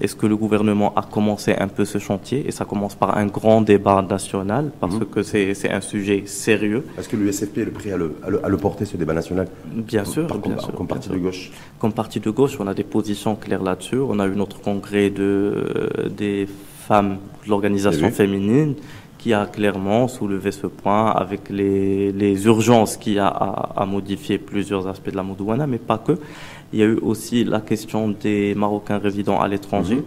Est-ce 0.00 0.16
que 0.16 0.26
le 0.26 0.36
gouvernement 0.36 0.92
a 0.96 1.02
commencé 1.02 1.54
un 1.56 1.68
peu 1.68 1.84
ce 1.84 1.98
chantier? 1.98 2.44
Et 2.48 2.50
ça 2.50 2.64
commence 2.64 2.96
par 2.96 3.16
un 3.16 3.26
grand 3.26 3.60
débat 3.60 4.02
national, 4.02 4.72
parce 4.80 4.94
mhm. 4.94 5.06
que 5.06 5.22
c'est 5.22 5.70
un 5.70 5.80
sujet 5.80 6.24
sérieux. 6.26 6.84
Est-ce 6.98 7.08
que 7.08 7.16
l'USFP 7.16 7.58
est 7.58 7.66
prêt 7.66 7.92
à 7.92 7.96
le, 7.96 8.16
à, 8.22 8.48
le, 8.48 8.56
porter, 8.56 8.84
ce 8.84 8.96
débat 8.96 9.14
national? 9.14 9.46
Bien 9.64 10.04
sûr, 10.04 10.26
comme, 10.26 10.40
bien 10.40 10.58
sûr. 10.58 10.72
Comme 10.74 10.88
parti 10.88 11.08
de 11.08 11.16
gauche 11.16 11.52
Comme 11.78 11.92
parti 11.92 12.18
de 12.18 12.30
gauche, 12.30 12.56
on 12.58 12.66
a 12.66 12.74
des 12.74 12.82
positions 12.82 13.36
claires 13.36 13.62
là-dessus. 13.62 13.98
On 13.98 14.18
a 14.18 14.26
eu 14.26 14.34
notre 14.34 14.60
congrès 14.60 15.10
de, 15.10 15.88
des 16.10 16.48
femmes 16.88 17.18
de 17.44 17.50
l'organisation 17.50 18.10
féminine 18.10 18.74
qui 19.24 19.32
a 19.32 19.46
clairement 19.46 20.06
soulevé 20.06 20.52
ce 20.52 20.66
point 20.66 21.10
avec 21.10 21.48
les, 21.48 22.12
les 22.12 22.44
urgences 22.44 22.98
qui 22.98 23.18
a 23.18 23.26
à, 23.26 23.80
à, 23.82 23.86
modifier 23.86 24.36
plusieurs 24.36 24.86
aspects 24.86 25.10
de 25.10 25.16
la 25.16 25.22
Moudouana, 25.22 25.66
mais 25.66 25.78
pas 25.78 25.96
que. 25.96 26.18
Il 26.74 26.80
y 26.80 26.82
a 26.82 26.86
eu 26.86 26.98
aussi 27.02 27.44
la 27.44 27.60
question 27.60 28.08
des 28.08 28.52
Marocains 28.56 28.98
résidant 28.98 29.40
à 29.40 29.46
l'étranger. 29.46 29.94
Mhm. 29.94 30.04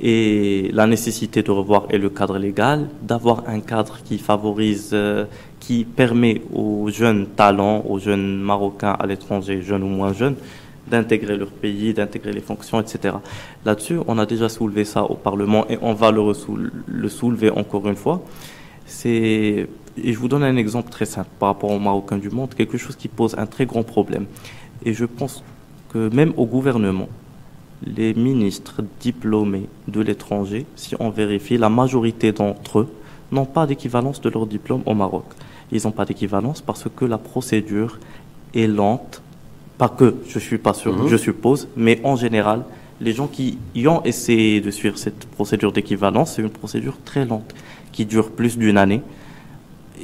Et 0.00 0.70
la 0.72 0.86
nécessité 0.86 1.42
de 1.42 1.50
revoir 1.50 1.84
et 1.90 1.98
le 1.98 2.08
cadre 2.08 2.38
légal, 2.38 2.88
d'avoir 3.02 3.44
un 3.46 3.60
cadre 3.60 3.98
qui 4.02 4.16
favorise, 4.16 4.90
euh, 4.94 5.26
qui 5.60 5.84
permet 5.84 6.40
aux 6.54 6.88
jeunes 6.88 7.26
talents, 7.36 7.84
aux 7.86 7.98
jeunes 7.98 8.40
Marocains 8.40 8.96
à 8.98 9.06
l'étranger, 9.06 9.60
jeunes 9.60 9.82
ou 9.82 9.88
moins 9.88 10.14
jeunes, 10.14 10.36
d'intégrer 10.90 11.36
leur 11.36 11.50
pays, 11.50 11.92
d'intégrer 11.92 12.32
les 12.32 12.40
fonctions, 12.40 12.80
etc. 12.80 13.16
Là-dessus, 13.66 13.98
on 14.08 14.18
a 14.18 14.24
déjà 14.24 14.48
soulevé 14.48 14.86
ça 14.86 15.04
au 15.04 15.16
Parlement 15.16 15.66
et 15.68 15.78
on 15.82 15.92
va 15.92 16.10
le, 16.10 16.22
le 16.86 17.08
soulever 17.10 17.50
encore 17.50 17.86
une 17.86 17.96
fois. 17.96 18.22
C'est 18.86 19.68
et 19.96 20.12
je 20.12 20.18
vous 20.18 20.28
donne 20.28 20.42
un 20.42 20.56
exemple 20.56 20.90
très 20.90 21.04
simple 21.04 21.30
par 21.38 21.50
rapport 21.50 21.70
aux 21.70 21.78
Marocains 21.78 22.18
du 22.18 22.30
monde, 22.30 22.52
quelque 22.54 22.78
chose 22.78 22.96
qui 22.96 23.08
pose 23.08 23.36
un 23.38 23.46
très 23.46 23.64
grand 23.64 23.84
problème. 23.84 24.26
Et 24.84 24.92
je 24.92 25.04
pense 25.04 25.44
même 25.94 26.32
au 26.36 26.46
gouvernement, 26.46 27.08
les 27.86 28.14
ministres 28.14 28.82
diplômés 29.00 29.66
de 29.88 30.00
l'étranger, 30.00 30.66
si 30.76 30.94
on 31.00 31.10
vérifie, 31.10 31.58
la 31.58 31.68
majorité 31.68 32.32
d'entre 32.32 32.80
eux 32.80 32.88
n'ont 33.32 33.44
pas 33.44 33.66
d'équivalence 33.66 34.20
de 34.20 34.30
leur 34.30 34.46
diplôme 34.46 34.82
au 34.86 34.94
Maroc. 34.94 35.24
Ils 35.72 35.82
n'ont 35.84 35.92
pas 35.92 36.04
d'équivalence 36.04 36.60
parce 36.60 36.86
que 36.94 37.04
la 37.04 37.18
procédure 37.18 37.98
est 38.54 38.66
lente. 38.66 39.22
Pas 39.78 39.88
que, 39.88 40.14
je 40.28 40.38
suis 40.38 40.58
pas 40.58 40.72
sûr, 40.72 40.96
mhm. 40.96 41.08
je 41.08 41.16
suppose, 41.16 41.68
mais 41.76 42.00
en 42.04 42.16
général, 42.16 42.64
les 43.00 43.12
gens 43.12 43.26
qui 43.26 43.58
y 43.74 43.88
ont 43.88 44.04
essayé 44.04 44.60
de 44.60 44.70
suivre 44.70 44.96
cette 44.96 45.26
procédure 45.26 45.72
d'équivalence, 45.72 46.34
c'est 46.34 46.42
une 46.42 46.50
procédure 46.50 46.96
très 47.04 47.24
lente, 47.24 47.54
qui 47.90 48.06
dure 48.06 48.30
plus 48.30 48.56
d'une 48.56 48.78
année 48.78 49.02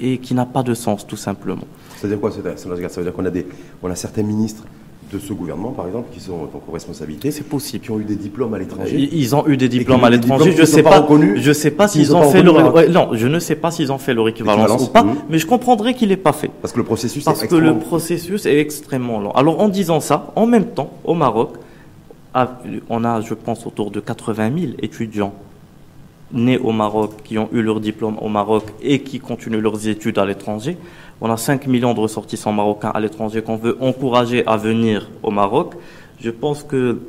et 0.00 0.18
qui 0.18 0.34
n'a 0.34 0.46
pas 0.46 0.64
de 0.64 0.74
sens, 0.74 1.06
tout 1.06 1.16
simplement. 1.16 1.66
Ça 1.96 2.08
veut 2.08 2.14
dire 2.14 2.20
quoi? 2.20 2.32
Ça 2.32 2.68
veut 2.68 3.04
dire 3.04 3.12
qu'on 3.12 3.24
a, 3.24 3.30
des, 3.30 3.46
on 3.82 3.90
a 3.90 3.94
certains 3.94 4.22
ministres 4.22 4.64
de 5.12 5.18
ce 5.18 5.32
gouvernement, 5.32 5.70
par 5.70 5.86
exemple, 5.86 6.08
qui 6.12 6.20
sont 6.20 6.34
en 6.34 6.72
responsabilité. 6.72 7.30
C'est 7.30 7.48
possible. 7.48 7.84
Qui 7.84 7.90
ont 7.90 7.98
eu 7.98 8.04
des 8.04 8.16
diplômes 8.16 8.54
à 8.54 8.58
l'étranger. 8.58 9.08
Ils 9.12 9.34
ont 9.34 9.46
eu 9.46 9.56
des 9.56 9.68
diplômes 9.68 10.04
à 10.04 10.10
l'étranger. 10.10 10.54
Je 10.56 10.64
sais 10.64 10.82
pas. 10.82 11.06
Je 11.36 11.52
sais 11.52 11.70
pas 11.70 11.88
s'ils 11.88 12.14
ont 12.14 12.30
fait 12.30 12.42
leur. 12.42 12.90
non, 12.90 13.10
je 13.12 13.26
ne 13.26 13.38
sais 13.38 13.56
pas 13.56 13.70
s'ils 13.70 13.92
ont 13.92 13.98
fait 13.98 14.14
leur 14.14 14.28
équivalence, 14.28 14.82
ou 14.82 14.88
pas. 14.88 15.04
Mais 15.28 15.38
je 15.38 15.46
comprendrais 15.46 15.94
qu'il 15.94 16.08
n'est 16.08 16.16
pas 16.16 16.32
fait. 16.32 16.50
Parce 16.60 16.72
que 16.72 16.78
le 16.78 16.84
processus. 16.84 17.24
Parce 17.24 17.46
que 17.46 17.54
le 17.54 17.78
processus 17.78 18.46
est 18.46 18.58
extrêmement 18.58 19.20
long. 19.20 19.32
Alors 19.32 19.60
en 19.60 19.68
disant 19.68 20.00
ça, 20.00 20.32
en 20.36 20.46
même 20.46 20.66
temps, 20.66 20.90
au 21.04 21.14
Maroc, 21.14 21.54
on 22.88 23.04
a, 23.04 23.20
je 23.20 23.34
pense, 23.34 23.66
autour 23.66 23.90
de 23.90 24.00
80 24.00 24.50
000 24.58 24.72
étudiants 24.80 25.34
nés 26.32 26.58
au 26.58 26.70
Maroc, 26.70 27.12
qui 27.24 27.38
ont 27.38 27.48
eu 27.52 27.60
leur 27.60 27.80
diplôme 27.80 28.16
au 28.20 28.28
Maroc 28.28 28.64
et 28.82 29.00
qui 29.00 29.18
continuent 29.18 29.60
leurs 29.60 29.88
études 29.88 30.18
à 30.18 30.24
l'étranger. 30.24 30.76
On 31.22 31.30
a 31.30 31.36
5 31.36 31.66
millions 31.66 31.92
de 31.92 32.00
ressortissants 32.00 32.52
marocains 32.52 32.88
à 32.88 33.00
l'étranger 33.00 33.42
qu'on 33.42 33.56
veut 33.56 33.76
encourager 33.80 34.46
à 34.46 34.56
venir 34.56 35.10
au 35.22 35.30
Maroc. 35.30 35.74
Je 36.18 36.30
pense 36.30 36.62
que 36.62 37.00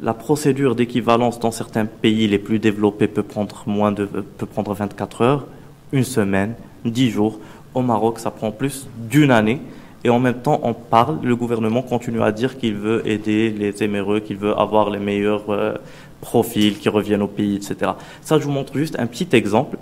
la 0.00 0.14
procédure 0.14 0.76
d'équivalence 0.76 1.40
dans 1.40 1.50
certains 1.50 1.84
pays 1.84 2.28
les 2.28 2.38
plus 2.38 2.60
développés 2.60 3.08
peut 3.08 3.24
prendre 3.24 3.64
moins 3.66 3.90
de 3.90 4.04
peut 4.04 4.46
prendre 4.46 4.72
24 4.72 5.22
heures, 5.22 5.46
une 5.92 6.04
semaine, 6.04 6.54
10 6.84 7.10
jours. 7.10 7.40
Au 7.74 7.82
Maroc, 7.82 8.20
ça 8.20 8.30
prend 8.30 8.52
plus 8.52 8.88
d'une 9.10 9.32
année. 9.32 9.60
Et 10.04 10.10
en 10.10 10.20
même 10.20 10.40
temps, 10.40 10.60
on 10.62 10.72
parle, 10.72 11.18
le 11.22 11.36
gouvernement 11.36 11.82
continue 11.82 12.22
à 12.22 12.32
dire 12.32 12.56
qu'il 12.56 12.74
veut 12.74 13.06
aider 13.06 13.50
les 13.50 13.82
éméreux, 13.82 14.20
qu'il 14.20 14.36
veut 14.36 14.56
avoir 14.58 14.90
les 14.90 14.98
meilleurs 14.98 15.50
euh, 15.50 15.74
profils 16.20 16.78
qui 16.78 16.88
reviennent 16.88 17.22
au 17.22 17.26
pays, 17.26 17.56
etc. 17.56 17.92
Ça, 18.22 18.38
je 18.38 18.44
vous 18.44 18.50
montre 18.52 18.78
juste 18.78 18.98
un 18.98 19.06
petit 19.06 19.28
exemple 19.32 19.76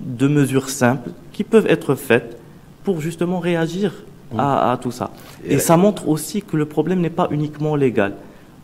de 0.00 0.28
mesures 0.28 0.68
simples 0.68 1.10
qui 1.32 1.42
peuvent 1.42 1.66
être 1.66 1.94
faites 1.94 2.38
pour 2.86 3.00
justement 3.00 3.40
réagir 3.40 3.92
mmh. 4.32 4.38
à, 4.38 4.78
tout 4.80 4.92
ça. 4.92 5.10
Et, 5.44 5.58
ça 5.58 5.76
montre 5.76 6.08
aussi 6.08 6.40
que 6.40 6.56
le 6.56 6.66
problème 6.66 7.00
n'est 7.00 7.16
pas 7.20 7.26
uniquement 7.32 7.74
légal. 7.74 8.12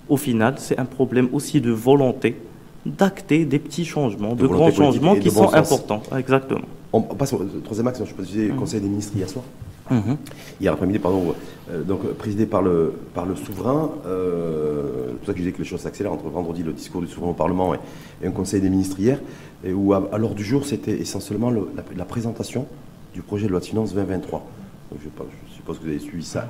Au 0.08 0.16
final, 0.16 0.54
c'est 0.58 0.78
un 0.78 0.84
problème 0.84 1.28
aussi 1.32 1.60
de 1.60 1.72
volonté 1.72 2.36
d'acter 2.86 3.44
des 3.44 3.58
petits 3.58 3.84
changements, 3.84 4.34
de, 4.36 4.46
grands 4.46 4.70
changements 4.70 5.16
qui 5.16 5.30
sont 5.30 5.52
importants. 5.52 6.02
Exactement. 6.16 6.68
On 6.92 7.00
passe 7.00 7.32
au 7.32 7.44
troisième 7.64 7.88
axe, 7.88 8.00
je 8.04 8.14
peux 8.14 8.22
dire, 8.22 8.54
mmh. 8.54 8.56
Conseil 8.56 8.80
des 8.80 8.88
ministres 8.88 9.16
hier 9.16 9.28
soir. 9.28 9.44
Mmh. 9.90 10.12
Hier 10.60 10.72
après-midi, 10.72 11.00
pardon, 11.00 11.34
euh, 11.70 11.82
donc 11.82 12.04
présidé 12.14 12.46
par 12.46 12.62
le, 12.62 12.94
par 13.14 13.26
le 13.26 13.34
souverain. 13.34 13.90
Euh, 14.06 15.08
c'est 15.08 15.16
pour 15.16 15.26
ça 15.26 15.32
que 15.32 15.38
je 15.38 15.42
disais 15.42 15.52
que 15.52 15.58
les 15.58 15.64
choses 15.64 15.80
s'accélèrent 15.80 16.12
entre 16.12 16.28
vendredi, 16.28 16.62
le 16.62 16.72
discours 16.72 17.00
du 17.00 17.08
souverain 17.08 17.32
au 17.32 17.34
Parlement 17.34 17.74
et, 17.74 17.78
un 18.24 18.30
conseil 18.30 18.60
des 18.60 18.70
ministres 18.70 19.00
hier, 19.00 19.18
et 19.64 19.72
où 19.72 19.92
à, 19.94 20.16
l'ordre 20.16 20.36
du 20.36 20.44
jour, 20.44 20.64
c'était 20.64 20.96
essentiellement 21.00 21.50
la, 21.50 22.04
présentation 22.04 22.66
du 23.14 23.22
projet 23.22 23.46
de 23.46 23.50
loi 23.50 23.60
de 23.60 23.64
finances 23.64 23.94
2023. 23.94 24.46
je, 24.92 25.54
suppose 25.54 25.78
que 25.78 25.84
vous 25.84 25.90
avez 25.90 25.98
suivi 25.98 26.24
ça 26.24 26.48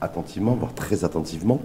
attentivement, 0.00 0.54
voire 0.54 0.74
très 0.74 1.04
attentivement. 1.04 1.60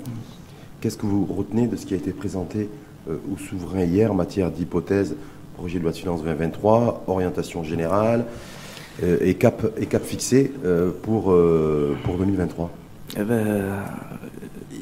Qu'est-ce 0.82 0.98
que 0.98 1.06
vous 1.06 1.26
retenez 1.26 1.68
de 1.68 1.76
ce 1.76 1.86
qui 1.86 1.94
a 1.94 1.98
été 1.98 2.12
présenté 2.12 2.70
euh, 3.10 3.18
au 3.32 3.38
souverain 3.38 3.84
hier 3.84 4.12
en 4.12 4.16
matière 4.16 4.52
d'hypothèse 4.52 5.16
projet 5.56 5.80
de 5.80 5.84
loi 5.84 5.94
de 5.94 5.98
finances 5.98 6.22
2023, 6.22 7.06
orientation 7.08 7.64
générale 7.64 8.26
euh, 9.04 9.18
et, 9.22 9.36
cap, 9.36 9.66
et 9.78 9.86
cap 9.86 10.04
fixé 10.04 10.52
euh, 10.66 10.92
pour, 11.02 11.34
pour 12.04 12.18
2023 12.18 12.72
eh 13.18 13.24
ben, 13.24 13.64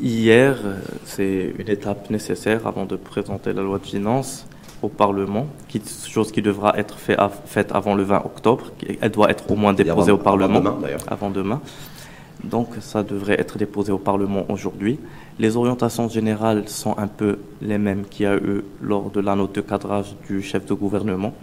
Hier, 0.02 0.58
c'est 1.06 1.54
une 1.60 1.70
étape 1.70 2.10
nécessaire 2.10 2.66
avant 2.66 2.86
de 2.86 2.96
présenter 2.96 3.54
la 3.54 3.62
loi 3.62 3.78
de 3.78 3.86
finances 3.86 4.48
au 4.84 4.90
Parlement, 4.90 5.48
qui, 5.68 5.82
chose 6.08 6.32
qui 6.32 6.42
devra 6.42 6.78
être 6.78 6.98
fait, 7.00 7.18
faite 7.46 7.72
avant 7.74 7.96
le 7.96 8.04
20 8.04 8.18
octobre. 8.26 8.72
Elle 9.02 9.12
doit 9.12 9.30
être 9.32 9.50
au 9.50 9.56
moins 9.56 9.74
déposée 9.74 10.12
au 10.12 10.18
Parlement 10.18 10.60
avant 10.60 10.78
demain, 10.78 10.98
avant 11.08 11.30
demain. 11.30 11.62
Donc 12.44 12.70
ça 12.82 13.04
devrait 13.04 13.40
être 13.40 13.58
déposé 13.58 13.92
au 13.92 13.98
Parlement 13.98 14.46
aujourd'hui. 14.50 15.00
Les 15.40 15.56
orientations 15.56 16.10
générales 16.10 16.68
sont 16.68 16.96
un 16.98 17.08
peu 17.08 17.40
les 17.62 17.78
mêmes 17.78 18.04
qu'il 18.06 18.26
y 18.26 18.28
a 18.28 18.36
eu 18.36 18.64
lors 18.82 19.10
de 19.10 19.22
la 19.22 19.36
note 19.36 19.56
de 19.56 19.62
cadrage 19.62 20.16
du 20.28 20.42
chef 20.42 20.66
de 20.66 20.74
gouvernement. 20.74 21.34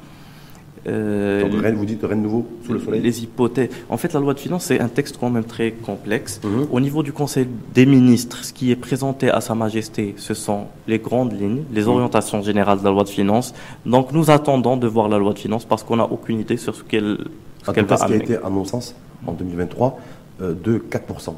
Euh, 0.87 1.43
Donc 1.43 1.61
rien, 1.61 1.73
vous 1.73 1.85
dites 1.85 2.03
rien 2.03 2.17
de 2.17 2.23
nouveau 2.23 2.47
sous 2.65 2.73
le 2.73 2.81
soleil 2.81 3.03
Les 3.03 3.23
hypothèses. 3.23 3.69
En 3.89 3.97
fait, 3.97 4.13
la 4.13 4.21
loi 4.21 4.35
de 4.35 4.41
finances, 4.41 4.65
c'est 4.65 4.81
un 4.81 4.89
texte 4.89 5.19
quand 5.21 5.31
même 5.31 5.45
très 5.45 5.73
complexe. 5.73 6.41
Mhm. 6.43 6.69
Au 6.71 6.81
niveau 6.81 7.03
du 7.03 7.13
Conseil 7.13 7.47
des 7.75 7.87
ministres, 7.87 8.45
ce 8.45 8.53
qui 8.53 8.71
est 8.71 8.77
présenté 8.77 9.31
à 9.31 9.41
Sa 9.41 9.55
Majesté, 9.55 10.15
ce 10.17 10.35
sont 10.35 10.67
les 10.87 10.99
grandes 10.99 11.39
lignes, 11.39 11.65
les 11.73 11.83
mhm. 11.83 11.89
orientations 11.89 12.43
générales 12.43 12.79
de 12.79 12.85
la 12.85 12.91
loi 12.91 13.05
de 13.05 13.09
finances. 13.09 13.55
Donc 13.85 14.13
nous 14.13 14.31
attendons 14.31 14.77
de 14.77 14.87
voir 14.87 15.09
la 15.09 15.19
loi 15.19 15.35
de 15.35 15.39
finances 15.39 15.65
parce 15.65 15.83
qu'on 15.83 15.97
n'a 15.97 16.11
aucune 16.11 16.41
idée 16.41 16.57
sur 16.57 16.75
ce 16.75 16.83
qu'elle 16.83 17.19
qu 17.67 17.81
va 17.83 17.97
ce 17.97 18.07
qui 18.07 18.13
a 18.13 18.17
été, 18.17 18.37
à 18.37 18.49
mon 18.49 18.65
sens, 18.65 18.95
en 19.27 19.33
2023, 19.33 19.99
euh, 20.41 20.55
de 20.55 20.79
4%. 20.79 21.35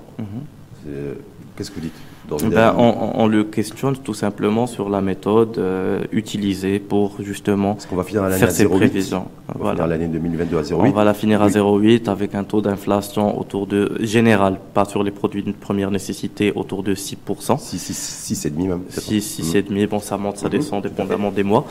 Qu'est-ce 1.56 1.70
que 1.70 1.74
vous 1.74 1.80
dites? 1.80 2.11
Ben, 2.28 2.74
on, 2.78 3.26
le 3.26 3.44
questionne 3.44 3.96
tout 3.96 4.14
simplement 4.14 4.66
sur 4.66 4.88
la 4.88 5.00
méthode 5.00 5.58
euh, 5.58 6.02
utilisée 6.12 6.78
pour 6.78 7.16
justement 7.20 7.76
va 7.92 8.04
finir 8.04 8.28
faire 8.30 8.50
ces 8.50 8.66
prévisions. 8.66 9.26
On 9.54 9.64
va 9.64 9.86
l'année 9.86 10.06
2022 10.06 10.56
à 10.56 10.62
0,8. 10.62 10.74
On 10.74 10.90
va 10.90 11.04
la 11.04 11.14
finir 11.14 11.42
à 11.42 11.48
0,8 11.48 12.08
avec 12.08 12.34
un 12.34 12.44
taux 12.44 12.60
d'inflation 12.60 13.38
autour 13.38 13.66
de 13.66 13.98
général, 14.00 14.58
pas 14.72 14.84
sur 14.84 15.02
les 15.02 15.10
produits 15.10 15.42
de 15.42 15.52
première 15.52 15.90
nécessité, 15.90 16.52
autour 16.54 16.82
de 16.82 16.94
6%. 16.94 17.58
6, 17.58 18.32
6,5 18.32 18.68
même. 18.68 18.82
6, 18.88 19.40
6,5, 19.54 19.88
bon 19.88 19.98
ça 19.98 20.16
monte, 20.16 20.38
ça 20.38 20.46
mhm. 20.46 20.52
descend 20.52 20.82
dépendamment 20.82 21.30
des 21.30 21.42
mois. 21.42 21.66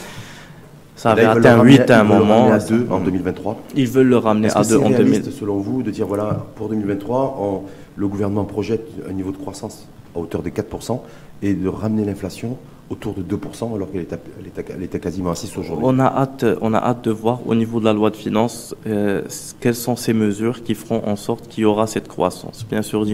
Ça 0.95 1.11
avait 1.11 1.25
atteint 1.25 1.63
8 1.63 1.89
à 1.89 2.01
un 2.01 2.03
moment. 2.03 2.51
à 2.51 2.59
2 2.59 2.87
en 2.91 2.99
2023. 2.99 3.59
Ils 3.75 3.87
veulent 3.87 4.09
le 4.09 4.17
ramener 4.17 4.49
à 4.53 4.63
2 4.63 4.77
en 4.77 4.89
2023. 4.89 5.31
selon 5.31 5.57
vous, 5.57 5.81
de 5.81 5.89
dire 5.89 6.05
voilà, 6.05 6.45
pour 6.55 6.69
2023, 6.69 7.63
le 7.95 8.07
gouvernement 8.07 8.43
projette 8.43 8.87
un 9.09 9.13
niveau 9.13 9.31
de 9.31 9.37
croissance 9.37 9.87
à 10.15 10.19
hauteur 10.19 10.43
de 10.43 10.49
4% 10.49 10.99
et 11.43 11.53
de 11.53 11.67
ramener 11.67 12.05
l'inflation 12.05 12.57
autour 12.91 13.13
de 13.13 13.23
2% 13.23 13.73
alors 13.73 13.89
qu'elle 13.91 14.83
était, 14.83 14.99
quasiment 14.99 15.31
à 15.31 15.35
6 15.35 15.57
aujourd'hui. 15.57 15.85
On 15.87 15.97
a 15.99 16.05
hâte, 16.05 16.45
on 16.59 16.73
a 16.73 16.77
hâte 16.77 17.05
de 17.05 17.11
voir 17.11 17.39
au 17.47 17.55
niveau 17.55 17.79
de 17.79 17.85
la 17.85 17.93
loi 17.93 18.09
de 18.09 18.17
finances 18.17 18.75
euh, 18.85 19.21
quelles 19.61 19.75
sont 19.75 19.95
ces 19.95 20.13
mesures 20.13 20.61
qui 20.61 20.75
feront 20.75 21.01
en 21.07 21.15
sorte 21.15 21.47
qu'il 21.47 21.63
y 21.63 21.65
aura 21.65 21.87
cette 21.87 22.09
croissance. 22.09 22.65
Bien 22.69 22.81
sûr, 22.81 23.05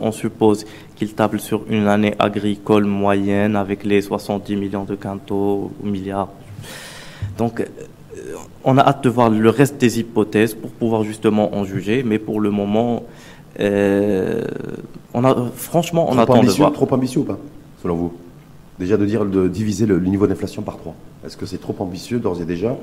on 0.00 0.12
suppose 0.12 0.66
qu'il 0.96 1.14
table 1.14 1.38
sur 1.38 1.62
une 1.70 1.86
année 1.86 2.14
agricole 2.18 2.84
moyenne 2.84 3.54
avec 3.54 3.84
les 3.84 4.02
70 4.02 4.56
millions 4.56 4.84
de 4.84 4.96
quintaux 4.96 5.70
ou 5.80 5.86
milliards. 5.86 6.30
Donc, 7.38 7.60
euh, 7.60 7.66
on 8.64 8.76
a 8.78 8.82
hâte 8.82 9.04
de 9.04 9.08
voir 9.08 9.30
le 9.30 9.48
reste 9.48 9.78
des 9.78 10.00
hypothèses 10.00 10.54
pour 10.54 10.70
pouvoir 10.70 11.04
justement 11.04 11.54
en 11.54 11.64
juger, 11.64 12.02
mais 12.02 12.18
pour 12.18 12.40
le 12.40 12.50
moment, 12.50 13.04
on 13.60 15.24
a, 15.24 15.50
franchement, 15.54 16.08
on 16.10 16.18
attend 16.18 16.42
de 16.42 16.50
voir. 16.50 16.72
Trop 16.72 16.92
ambitieux 16.92 17.20
ou 17.20 17.24
pas, 17.24 17.38
selon 17.82 17.96
vous? 17.96 18.12
Déjà 18.78 18.96
de 18.96 19.04
dire 19.04 19.24
de 19.26 19.48
diviser 19.48 19.86
le, 19.86 20.00
niveau 20.00 20.26
d'inflation 20.26 20.62
par 20.62 20.78
3. 20.78 20.94
Est-ce 21.26 21.36
que 21.36 21.44
c'est 21.46 21.58
trop 21.58 21.76
ambitieux 21.80 22.18
d'ores 22.18 22.40
et 22.40 22.46
déjà, 22.46 22.76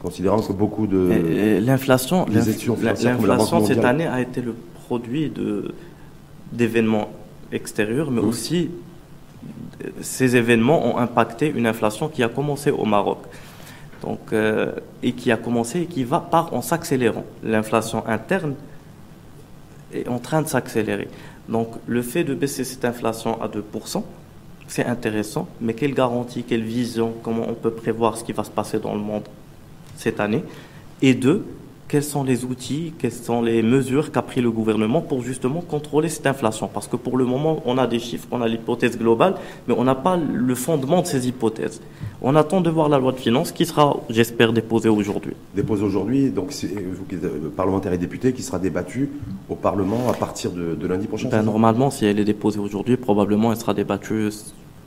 considérant 0.00 0.40
que 0.40 0.52
beaucoup 0.52 0.86
de 0.86 1.60
l'inflation, 1.60 2.26
l'inflation 2.26 3.64
cette 3.64 3.84
année 3.84 4.06
a 4.06 4.20
été 4.20 4.40
le 4.40 4.54
produit 4.86 5.28
de 5.28 5.74
d'événements 6.52 7.08
extérieurs, 7.50 8.10
mais 8.10 8.20
mmh. 8.20 8.28
aussi 8.28 8.70
ces 10.00 10.36
événements 10.36 10.86
ont 10.86 10.98
impacté 10.98 11.52
une 11.54 11.66
inflation 11.66 12.08
qui 12.08 12.22
a 12.22 12.28
commencé 12.28 12.70
au 12.70 12.84
Maroc. 12.84 13.18
Donc, 14.02 14.32
euh, 14.32 14.72
et 15.02 15.12
qui 15.12 15.30
a 15.30 15.36
commencé 15.36 15.82
et 15.82 15.86
qui 15.86 16.04
va 16.04 16.20
part 16.20 16.52
en 16.54 16.62
s'accélérant. 16.62 17.24
L'inflation 17.44 18.06
interne 18.06 18.54
est 19.92 20.08
en 20.08 20.18
train 20.18 20.42
de 20.42 20.48
s'accélérer. 20.48 21.08
Donc 21.48 21.68
le 21.86 22.02
fait 22.02 22.24
de 22.24 22.34
baisser 22.34 22.64
cette 22.64 22.84
inflation 22.84 23.40
à 23.42 23.48
2%, 23.48 24.02
c'est 24.68 24.86
intéressant, 24.86 25.48
mais 25.60 25.74
quelle 25.74 25.94
garantie, 25.94 26.44
quelle 26.44 26.62
vision, 26.62 27.12
comment 27.22 27.44
on 27.48 27.54
peut 27.54 27.72
prévoir 27.72 28.16
ce 28.16 28.24
qui 28.24 28.32
va 28.32 28.44
se 28.44 28.50
passer 28.50 28.78
dans 28.78 28.94
le 28.94 29.00
monde 29.00 29.24
cette 29.96 30.20
année? 30.20 30.44
Et 31.02 31.14
deux, 31.14 31.44
quels 31.88 32.04
sont 32.04 32.24
les 32.24 32.46
outils, 32.46 32.94
quelles 32.98 33.12
sont 33.12 33.42
les 33.42 33.62
mesures 33.62 34.12
qu'a 34.12 34.22
pris 34.22 34.40
le 34.40 34.50
gouvernement 34.50 35.02
pour 35.02 35.22
justement 35.22 35.60
contrôler 35.60 36.08
cette 36.08 36.26
inflation? 36.26 36.66
Parce 36.72 36.88
que 36.88 36.96
pour 36.96 37.18
le 37.18 37.26
moment, 37.26 37.62
on 37.66 37.76
a 37.76 37.86
des 37.86 37.98
chiffres, 37.98 38.26
on 38.30 38.40
a 38.40 38.48
l'hypothèse 38.48 38.96
globale, 38.96 39.34
mais 39.68 39.74
on 39.76 39.84
n'a 39.84 39.94
pas 39.94 40.16
le 40.16 40.54
fondement 40.54 41.02
de 41.02 41.06
ces 41.06 41.28
hypothèses. 41.28 41.82
On 42.24 42.36
attend 42.36 42.60
de 42.60 42.70
voir 42.70 42.88
la 42.88 42.98
loi 42.98 43.10
de 43.10 43.16
finances 43.16 43.50
qui 43.50 43.66
sera, 43.66 43.96
j'espère, 44.08 44.52
déposée 44.52 44.88
aujourd'hui. 44.88 45.32
Déposée 45.56 45.82
aujourd'hui, 45.82 46.30
donc 46.30 46.52
c'est 46.52 46.68
vous 46.68 47.04
qui 47.08 47.16
êtes 47.16 47.24
euh, 47.24 47.50
parlementaire 47.56 47.92
et 47.92 47.98
député, 47.98 48.32
qui 48.32 48.42
sera 48.42 48.60
débattue 48.60 49.10
au 49.48 49.56
Parlement 49.56 50.08
à 50.08 50.12
partir 50.14 50.52
de, 50.52 50.86
lundi 50.86 51.08
prochain 51.08 51.28
ben, 51.28 51.42
Normalement, 51.42 51.90
si 51.90 52.06
elle 52.06 52.20
est 52.20 52.24
déposée 52.24 52.60
aujourd'hui, 52.60 52.96
probablement 52.96 53.50
elle 53.50 53.58
sera 53.58 53.74
débattue 53.74 54.28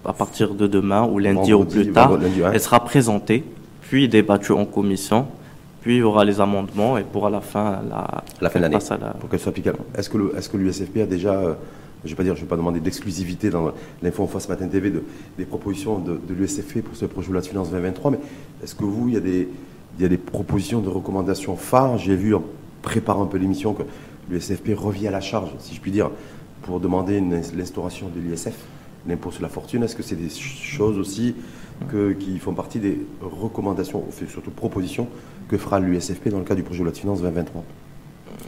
à 0.05 0.13
partir 0.13 0.53
de 0.53 0.65
demain 0.65 1.03
ou 1.11 1.19
lundi 1.19 1.51
au 1.51 1.65
plus 1.65 1.91
tard. 1.91 2.17
Elle 2.53 2.61
sera 2.61 2.79
présentée, 2.85 3.43
puis 3.81 4.07
débattue 4.07 4.53
en 4.53 4.65
commission 4.65 5.27
puis 5.81 5.97
il 5.97 5.99
y 5.99 6.01
aura 6.01 6.25
les 6.25 6.41
amendements 6.41 6.97
et 6.97 7.03
pour 7.03 7.27
à 7.27 7.29
la 7.29 7.41
fin 7.41 7.79
la, 7.87 8.23
la 8.41 8.49
fin 8.49 8.57
de 8.57 8.63
l'année 8.63 8.79
pour 9.19 9.29
qu'elle 9.29 9.39
soit 9.39 9.51
applicable. 9.51 9.77
Est-ce 9.95 10.09
que 10.09 10.35
est-ce 10.35 10.49
que 10.49 10.57
l'USFP 10.57 10.97
a 11.03 11.05
déjà 11.05 11.33
euh, 11.33 11.53
je 12.05 12.11
vais 12.11 12.15
pas 12.15 12.23
dire, 12.23 12.35
je 12.35 12.41
vais 12.41 12.47
pas 12.47 12.57
demander 12.57 12.79
d'exclusivité 12.79 13.49
dans 13.49 13.71
l'info 14.01 14.23
en 14.23 14.27
face 14.27 14.47
matin 14.47 14.67
TV 14.67 14.91
de, 14.91 15.03
des 15.37 15.45
propositions 15.45 15.99
de, 15.99 16.19
l'USFP 16.29 16.81
pour 16.81 16.95
ce 16.95 17.05
projet 17.05 17.27
de 17.27 17.33
loi 17.33 17.41
de 17.41 17.47
finances 17.47 17.69
2023, 17.71 18.11
mais 18.11 18.19
est-ce 18.63 18.75
que 18.75 18.83
vous, 18.83 19.09
il 19.09 19.15
y 19.15 19.17
a 19.17 20.07
des, 20.07 20.17
propositions 20.17 20.81
de 20.81 20.89
recommandations 20.89 21.55
phares? 21.55 21.97
J'ai 21.97 22.15
vu 22.15 22.35
en 22.35 22.43
préparant 22.81 23.23
un 23.23 23.27
peu 23.27 23.37
l'émission 23.37 23.73
que 23.73 23.83
l'USFP 24.29 24.73
revient 24.75 25.07
à 25.07 25.11
la 25.11 25.21
charge, 25.21 25.49
si 25.59 25.75
je 25.75 25.81
puis 25.81 25.91
dire, 25.91 26.11
pour 26.61 26.79
demander 26.79 27.21
l'instauration 27.55 28.09
de 28.09 28.19
l'ISF, 28.19 28.55
l'impôt 29.07 29.31
sur 29.31 29.41
la 29.41 29.49
fortune. 29.49 29.83
Est-ce 29.83 29.95
que 29.95 30.03
c'est 30.03 30.15
des 30.15 30.29
choses 30.29 30.97
aussi 30.97 31.35
qui 32.19 32.39
font 32.39 32.53
partie 32.53 32.79
des 32.79 32.99
recommandations, 33.21 34.03
surtout 34.27 34.51
propositions 34.51 35.07
que 35.47 35.57
fera 35.57 35.79
l'USFP 35.79 36.29
dans 36.29 36.39
le 36.39 36.45
cadre 36.45 36.57
du 36.57 36.63
projet 36.63 36.79
de 36.79 36.85
loi 36.85 36.91
de 36.91 36.97
finances 36.97 37.21
2023 37.21 37.63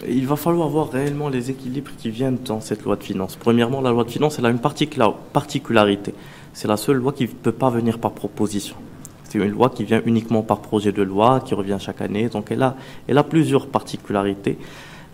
il 0.07 0.27
va 0.27 0.35
falloir 0.35 0.69
voir 0.69 0.89
réellement 0.91 1.29
les 1.29 1.49
équilibres 1.49 1.91
qui 1.97 2.09
viennent 2.09 2.37
dans 2.45 2.61
cette 2.61 2.83
loi 2.83 2.95
de 2.95 3.03
finances. 3.03 3.35
Premièrement, 3.35 3.81
la 3.81 3.91
loi 3.91 4.03
de 4.03 4.11
finances, 4.11 4.37
elle 4.39 4.45
a 4.45 4.49
une 4.49 4.59
particularité. 4.59 6.13
C'est 6.53 6.67
la 6.67 6.77
seule 6.77 6.97
loi 6.97 7.13
qui 7.13 7.23
ne 7.23 7.29
peut 7.29 7.51
pas 7.51 7.69
venir 7.69 7.99
par 7.99 8.11
proposition. 8.11 8.75
C'est 9.23 9.39
une 9.39 9.51
loi 9.51 9.69
qui 9.69 9.83
vient 9.83 10.01
uniquement 10.05 10.41
par 10.41 10.61
projet 10.61 10.91
de 10.91 11.01
loi, 11.01 11.41
qui 11.41 11.53
revient 11.53 11.77
chaque 11.79 12.01
année. 12.01 12.29
Donc 12.29 12.51
elle 12.51 12.63
a, 12.63 13.23
plusieurs 13.23 13.67
particularités. 13.67 14.57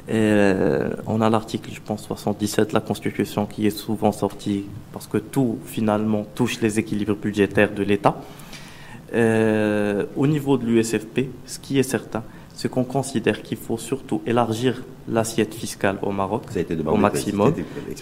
Euh, 0.09 0.91
on 1.07 1.21
a 1.21 1.29
l'article, 1.29 1.71
je 1.73 1.79
pense, 1.79 2.05
77 2.05 2.69
de 2.69 2.73
la 2.73 2.81
Constitution 2.81 3.45
qui 3.45 3.65
est 3.65 3.77
souvent 3.77 4.11
sorti 4.11 4.65
parce 4.91 5.07
que 5.07 5.17
tout, 5.17 5.59
finalement, 5.65 6.25
touche 6.35 6.61
les 6.61 6.77
équilibres 6.77 7.15
budgétaires 7.15 7.73
de 7.73 7.83
l'État. 7.83 8.15
Euh, 9.13 10.05
au 10.15 10.27
niveau 10.27 10.57
de 10.57 10.65
l'USFP, 10.65 11.29
ce 11.45 11.59
qui 11.59 11.79
est 11.79 11.83
certain, 11.83 12.23
c'est 12.53 12.69
qu'on 12.69 12.83
considère 12.83 13.41
qu'il 13.41 13.57
faut 13.57 13.77
surtout 13.77 14.21
élargir 14.25 14.83
l'assiette 15.09 15.53
fiscale 15.53 15.97
au 16.01 16.11
Maroc 16.11 16.43
au 16.85 16.97
maximum. 16.97 17.53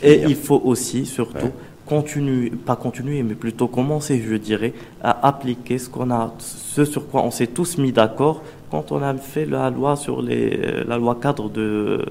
Et 0.04 0.22
il 0.22 0.36
faut 0.36 0.62
aussi, 0.64 1.06
surtout, 1.06 1.52
continuer, 1.86 2.50
pas 2.50 2.76
continuer, 2.76 3.24
mais 3.24 3.36
plutôt 3.36 3.68
commencer, 3.68 4.24
je 4.26 4.36
dirais, 4.36 4.74
à 5.02 5.28
appliquer 5.28 5.78
ce 5.78 5.90
qu'on 5.90 6.12
a, 6.12 6.34
ce 6.40 6.86
sur 6.86 7.08
quoi 7.08 7.24
on 7.24 7.32
s'est 7.32 7.48
tous 7.48 7.78
mis 7.78 7.92
d'accord 7.92 8.42
quand 8.70 8.92
on 8.92 9.02
a 9.02 9.14
fait 9.16 9.46
la 9.46 9.70
loi 9.70 9.96
sur 9.96 10.22
les, 10.22 10.60
euh, 10.64 10.84
la 10.88 10.98
loi 10.98 11.18
cadre 11.22 11.50
de 11.50 12.06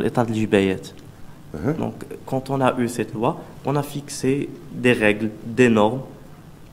l'état 0.00 0.24
de 0.24 0.32
uh-huh. 0.32 1.76
Donc, 1.78 1.94
quand 2.26 2.50
on 2.50 2.60
a 2.60 2.78
eu 2.78 2.88
cette 2.88 3.14
loi, 3.14 3.40
on 3.64 3.74
a 3.76 3.82
fixé 3.82 4.48
des 4.72 4.92
règles, 4.92 5.30
des 5.44 5.68
normes 5.68 6.02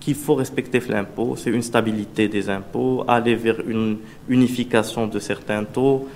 qu'il 0.08 0.16
faut 0.16 0.36
respecter 0.36 0.80
l'impôt, 0.88 1.36
c'est 1.36 1.50
une 1.50 1.62
stabilité 1.62 2.30
des 2.30 2.50
impôts, 2.50 3.04
aller 3.10 3.36
vers 3.36 3.60
une 3.68 3.98
unification 4.30 5.06
de 5.06 5.20
certains 5.20 5.66
taux 5.66 6.08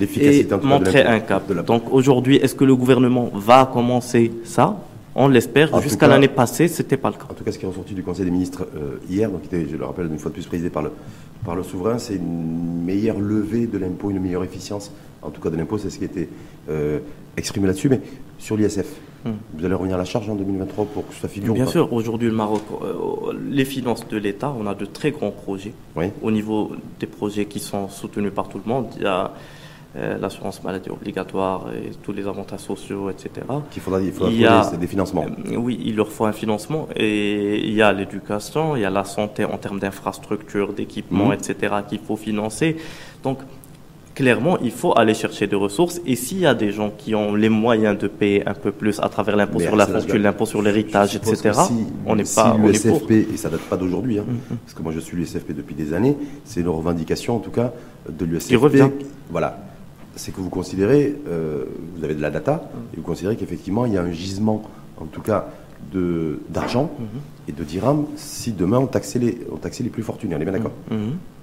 et 0.00 0.46
montrer 0.62 1.02
un 1.02 1.20
cap. 1.20 1.44
Donc 1.66 1.92
aujourd'hui, 1.92 2.36
est-ce 2.36 2.54
que 2.54 2.64
le 2.64 2.74
gouvernement 2.74 3.30
va 3.34 3.68
commencer 3.70 4.32
ça? 4.44 4.78
On 5.14 5.28
l'espère. 5.28 5.78
Jusqu'à 5.82 6.06
l'année 6.06 6.28
passée, 6.28 6.68
ce 6.68 6.80
n'était 6.80 6.96
pas 6.96 7.10
le 7.10 7.16
cas. 7.16 7.26
En 7.28 7.34
tout 7.34 7.44
cas, 7.44 7.52
ce 7.52 7.58
qui 7.58 7.66
est 7.66 7.68
ressorti 7.68 7.92
du 7.92 8.02
Conseil 8.02 8.24
des 8.24 8.30
ministres 8.30 8.66
euh, 8.74 8.96
hier, 9.10 9.30
donc 9.30 9.42
je 9.52 9.76
le 9.76 9.84
rappelle 9.84 10.06
une 10.06 10.18
fois 10.18 10.30
de 10.30 10.34
plus 10.34 10.46
présidé 10.46 10.70
par 10.70 10.82
le, 10.82 10.92
par 11.44 11.54
le 11.54 11.62
souverain, 11.62 11.98
c'est 11.98 12.14
une 12.14 12.82
meilleure 12.82 13.20
levée 13.20 13.66
de 13.66 13.76
l'impôt, 13.76 14.08
une 14.10 14.20
meilleure 14.20 14.44
efficience, 14.44 14.90
en 15.20 15.28
tout 15.28 15.42
cas 15.42 15.50
de 15.50 15.56
l'impôt, 15.58 15.76
c'est 15.76 15.90
ce 15.90 15.98
qui 15.98 16.04
a 16.04 16.06
été 16.06 16.30
euh, 16.70 17.00
exprimé 17.36 17.66
là-dessus. 17.66 17.90
Mais 17.90 18.00
sur 18.38 18.56
l'ISF, 18.56 18.86
hmm. 19.24 19.30
vous 19.54 19.64
allez 19.64 19.74
revenir 19.74 19.96
à 19.96 19.98
la 19.98 20.04
charge 20.04 20.28
en 20.28 20.34
2023 20.34 20.84
pour 20.86 21.08
que 21.08 21.14
ça 21.14 21.28
figure 21.28 21.54
Bien 21.54 21.66
sûr, 21.66 21.92
aujourd'hui, 21.92 22.28
le 22.28 22.34
Maroc, 22.34 22.62
euh, 22.82 23.32
les 23.50 23.64
finances 23.64 24.06
de 24.08 24.16
l'État, 24.16 24.54
on 24.58 24.66
a 24.66 24.74
de 24.74 24.84
très 24.84 25.10
grands 25.10 25.30
projets. 25.30 25.72
Au 26.22 26.30
niveau 26.30 26.72
des 27.00 27.06
projets 27.06 27.46
qui 27.46 27.60
sont 27.60 27.88
soutenus 27.88 28.32
par 28.32 28.48
tout 28.48 28.60
le 28.64 28.68
monde, 28.68 28.86
il 28.96 29.02
y 29.02 29.06
a 29.06 29.32
euh, 29.96 30.18
l'assurance 30.18 30.62
maladie 30.62 30.90
obligatoire 30.90 31.72
et 31.72 31.90
tous 32.02 32.12
les 32.12 32.26
avantages 32.26 32.60
sociaux, 32.60 33.08
etc. 33.08 33.30
Qu'il 33.70 33.80
faudra, 33.80 34.02
il 34.02 34.12
faudra 34.12 34.76
des 34.76 34.86
financements. 34.86 35.24
Euh, 35.50 35.56
oui, 35.56 35.80
il 35.82 35.96
leur 35.96 36.12
faut 36.12 36.26
un 36.26 36.32
financement 36.32 36.88
et 36.94 37.66
il 37.66 37.72
y 37.72 37.80
a 37.80 37.90
l'éducation, 37.94 38.76
il 38.76 38.82
y 38.82 38.84
a 38.84 38.90
la 38.90 39.04
santé 39.04 39.46
en 39.46 39.56
termes 39.56 39.80
d'infrastructures, 39.80 40.74
d'équipements, 40.74 41.30
hmm. 41.30 41.32
etc. 41.32 41.74
qu'il 41.88 42.00
faut 42.00 42.16
financer. 42.16 42.76
Donc, 43.24 43.38
clairement, 44.18 44.58
il 44.58 44.72
faut 44.72 44.98
aller 44.98 45.14
chercher 45.14 45.46
des 45.46 45.54
ressources. 45.54 46.00
Et 46.04 46.16
s'il 46.16 46.40
y 46.40 46.46
a 46.46 46.52
des 46.52 46.72
gens 46.72 46.90
qui 46.90 47.14
ont 47.14 47.36
les 47.36 47.48
moyens 47.48 47.96
de 47.96 48.08
payer 48.08 48.44
un 48.48 48.54
peu 48.54 48.72
plus 48.72 48.98
à 48.98 49.08
travers 49.08 49.36
l'impôt 49.36 49.60
sur 49.60 49.76
la 49.76 49.86
fortune, 49.86 50.22
l'impôt 50.22 50.44
sur 50.44 50.60
l'héritage, 50.60 51.14
etc., 51.14 51.52
on 52.04 52.16
n'est 52.16 52.24
pas. 52.24 52.56
Si 52.56 52.88
l'USFP, 52.88 53.10
et 53.32 53.36
ça 53.36 53.48
date 53.48 53.60
pas 53.60 53.76
d'aujourd'hui, 53.76 54.18
hein, 54.18 54.24
mm-hmm. 54.28 54.56
parce 54.64 54.74
que 54.74 54.82
moi 54.82 54.92
je 54.92 54.98
suis 54.98 55.16
l'USFP 55.16 55.52
depuis 55.52 55.76
des 55.76 55.94
années, 55.94 56.16
c'est 56.44 56.60
une 56.60 56.68
revendication 56.68 57.36
en 57.36 57.38
tout 57.38 57.52
cas 57.52 57.72
de 58.10 58.24
l'USFP. 58.24 58.48
Qui 58.48 58.56
revient. 58.56 58.90
Voilà. 59.30 59.60
C'est 60.16 60.34
que 60.34 60.40
vous 60.40 60.50
considérez, 60.50 61.14
euh, 61.28 61.66
vous 61.94 62.02
avez 62.02 62.16
de 62.16 62.20
la 62.20 62.30
data, 62.30 62.68
et 62.92 62.96
vous 62.96 63.04
considérez 63.04 63.36
qu'effectivement 63.36 63.86
il 63.86 63.92
y 63.92 63.98
a 63.98 64.02
un 64.02 64.10
gisement, 64.10 64.64
en 64.96 65.04
tout 65.04 65.22
cas, 65.22 65.48
d'argent 66.50 66.90
et 67.46 67.52
de 67.52 67.62
dirhams 67.62 68.06
si 68.16 68.52
demain 68.52 68.78
on 68.78 68.88
taxait 68.88 69.20
les, 69.20 69.38
on 69.52 69.56
taxait 69.56 69.84
les 69.84 69.90
plus 69.90 70.02
fortunés. 70.02 70.34
On 70.34 70.40
est 70.40 70.44
bien 70.44 70.52
d'accord. 70.52 70.72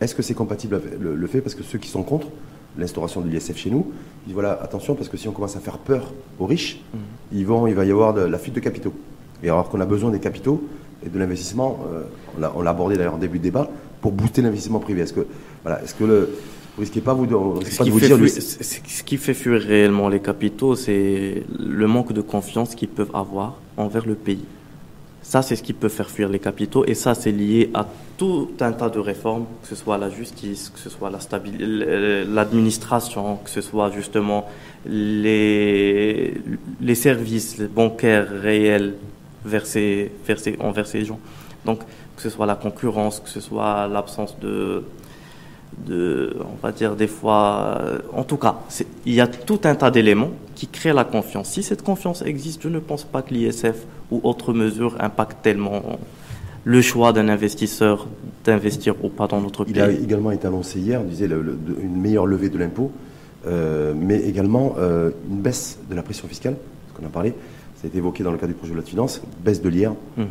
Est-ce 0.01 0.13
que 0.13 0.21
c'est 0.21 0.33
compatible 0.33 0.75
avec 0.75 0.99
le, 0.99 1.27
fait 1.27 1.39
Parce 1.39 1.55
que 1.55 1.63
ceux 1.63 1.79
qui 1.79 1.87
sont 1.87 2.03
contre, 2.03 2.27
l'instauration 2.77 3.21
de 3.21 3.29
l'ISF 3.29 3.57
chez 3.57 3.69
nous, 3.69 3.91
ils 4.23 4.27
disent 4.27 4.33
voilà, 4.33 4.59
attention, 4.61 4.95
parce 4.95 5.09
que 5.09 5.17
si 5.17 5.27
on 5.27 5.31
commence 5.31 5.55
à 5.55 5.59
faire 5.59 5.77
peur 5.77 6.11
aux 6.39 6.45
riches, 6.45 6.81
mhm. 6.93 6.99
ils 7.33 7.45
vont, 7.45 7.67
il 7.67 7.75
va 7.75 7.85
y 7.85 7.91
avoir 7.91 8.13
de, 8.13 8.21
la 8.21 8.37
fuite 8.37 8.55
de 8.55 8.59
capitaux. 8.59 8.93
Et 9.43 9.49
alors 9.49 9.69
qu'on 9.69 9.81
a 9.81 9.85
besoin 9.85 10.11
des 10.11 10.19
capitaux 10.19 10.63
et 11.05 11.09
de 11.09 11.19
l'investissement, 11.19 11.79
euh, 11.93 12.03
on 12.55 12.61
l'a 12.61 12.69
abordé 12.69 12.97
d'ailleurs 12.97 13.15
en 13.15 13.19
début 13.19 13.39
de 13.39 13.43
débat, 13.43 13.69
pour 14.01 14.11
booster 14.11 14.41
l'investissement 14.41 14.79
privé. 14.79 15.01
Est-ce 15.01 15.13
que, 15.13 15.25
voilà, 15.63 15.81
est-ce 15.83 15.95
que 15.95 16.03
le, 16.03 16.29
vous 16.75 16.81
risquez 16.81 17.01
pas, 17.01 17.13
vous, 17.13 17.25
de, 17.25 17.65
ce, 17.65 17.83
qui 17.83 17.91
dire, 17.91 18.17
ce 18.27 19.03
qui 19.03 19.17
fait 19.17 19.33
fuir 19.33 19.61
réellement 19.61 20.09
les 20.09 20.19
capitaux, 20.19 20.75
c'est 20.75 21.43
le 21.57 21.87
manque 21.87 22.11
de 22.11 22.21
confiance 22.21 22.75
qu'ils 22.75 22.89
peuvent 22.89 23.11
avoir 23.13 23.59
envers 23.77 24.05
le 24.05 24.15
pays. 24.15 24.43
Ça, 25.27 25.41
c'est 25.41 25.55
ce 25.55 25.63
qui 25.63 25.73
peut 25.73 25.89
faire 25.89 26.11
fuir 26.11 26.29
les 26.29 26.37
capitaux, 26.37 26.85
et 26.85 26.93
ça, 26.93 27.15
c'est 27.15 27.31
lié 27.31 27.71
à 27.73 27.87
tout 28.15 28.51
un 28.59 28.71
tas 28.71 28.89
de 28.89 28.99
réformes, 28.99 29.47
que 29.63 29.67
ce 29.67 29.75
soit 29.75 29.97
la 29.97 30.11
justice, 30.11 30.69
que 30.69 30.77
ce 30.79 30.87
soit 30.87 31.09
l'administration, 31.09 33.37
que 33.43 33.49
ce 33.49 33.61
soit 33.61 33.89
justement 33.89 34.47
les, 34.85 36.39
services 36.93 37.59
bancaires 37.59 38.29
réels 38.29 38.93
versés 39.43 40.11
envers 40.59 40.85
ces 40.85 41.03
gens. 41.03 41.19
Donc, 41.65 41.79
que 42.15 42.21
ce 42.21 42.29
soit 42.29 42.45
la 42.45 42.55
concurrence, 42.55 43.19
que 43.19 43.29
ce 43.29 43.39
soit 43.39 43.87
l'absence 43.87 44.37
de, 44.39 44.83
de, 45.85 46.35
on 46.39 46.65
va 46.65 46.71
dire 46.71 46.95
des 46.95 47.07
fois, 47.07 47.79
euh, 47.79 47.99
en 48.13 48.23
tout 48.23 48.37
cas, 48.37 48.59
il 49.05 49.13
y 49.13 49.21
a 49.21 49.27
tout 49.27 49.59
un 49.63 49.75
tas 49.75 49.91
d'éléments 49.91 50.31
qui 50.55 50.67
créent 50.67 50.93
la 50.93 51.03
confiance. 51.03 51.49
Si 51.49 51.63
cette 51.63 51.81
confiance 51.81 52.21
existe, 52.21 52.63
je 52.63 52.69
ne 52.69 52.79
pense 52.79 53.03
pas 53.03 53.21
que 53.21 53.33
l'ISF 53.33 53.85
ou 54.11 54.21
autres 54.23 54.53
mesures 54.53 54.95
impactent 54.99 55.41
tellement 55.41 55.99
le 56.63 56.81
choix 56.81 57.13
d'un 57.13 57.29
investisseur 57.29 58.07
d'investir 58.43 58.95
ou 59.03 59.09
pas 59.09 59.27
dans 59.27 59.41
notre 59.41 59.65
pays. 59.65 59.73
Il 59.75 59.81
a 59.81 59.91
également 59.91 60.31
été 60.31 60.47
annoncé 60.47 60.79
hier, 60.79 61.01
on 61.01 61.05
disait 61.05 61.27
une 61.27 61.99
meilleure 61.99 62.25
levée 62.25 62.49
de 62.49 62.57
l'impôt, 62.57 62.91
euh, 63.47 63.93
mais 63.95 64.19
également 64.21 64.75
euh, 64.77 65.11
une 65.29 65.41
baisse 65.41 65.79
de 65.89 65.95
la 65.95 66.03
pression 66.03 66.27
fiscale, 66.27 66.55
ce 66.89 66.99
qu'on 66.99 67.05
a 67.05 67.09
parlé, 67.09 67.33
ça 67.75 67.85
a 67.85 67.87
été 67.87 67.97
évoqué 67.97 68.23
dans 68.23 68.31
le 68.31 68.37
cadre 68.37 68.53
du 68.53 68.57
projet 68.57 68.71
de 68.71 68.75
loi 68.75 68.83
de 68.83 68.89
finances, 68.89 69.21
baisse 69.43 69.61
de 69.61 69.69
l'IR. 69.69 69.93
Mhm 70.17 70.25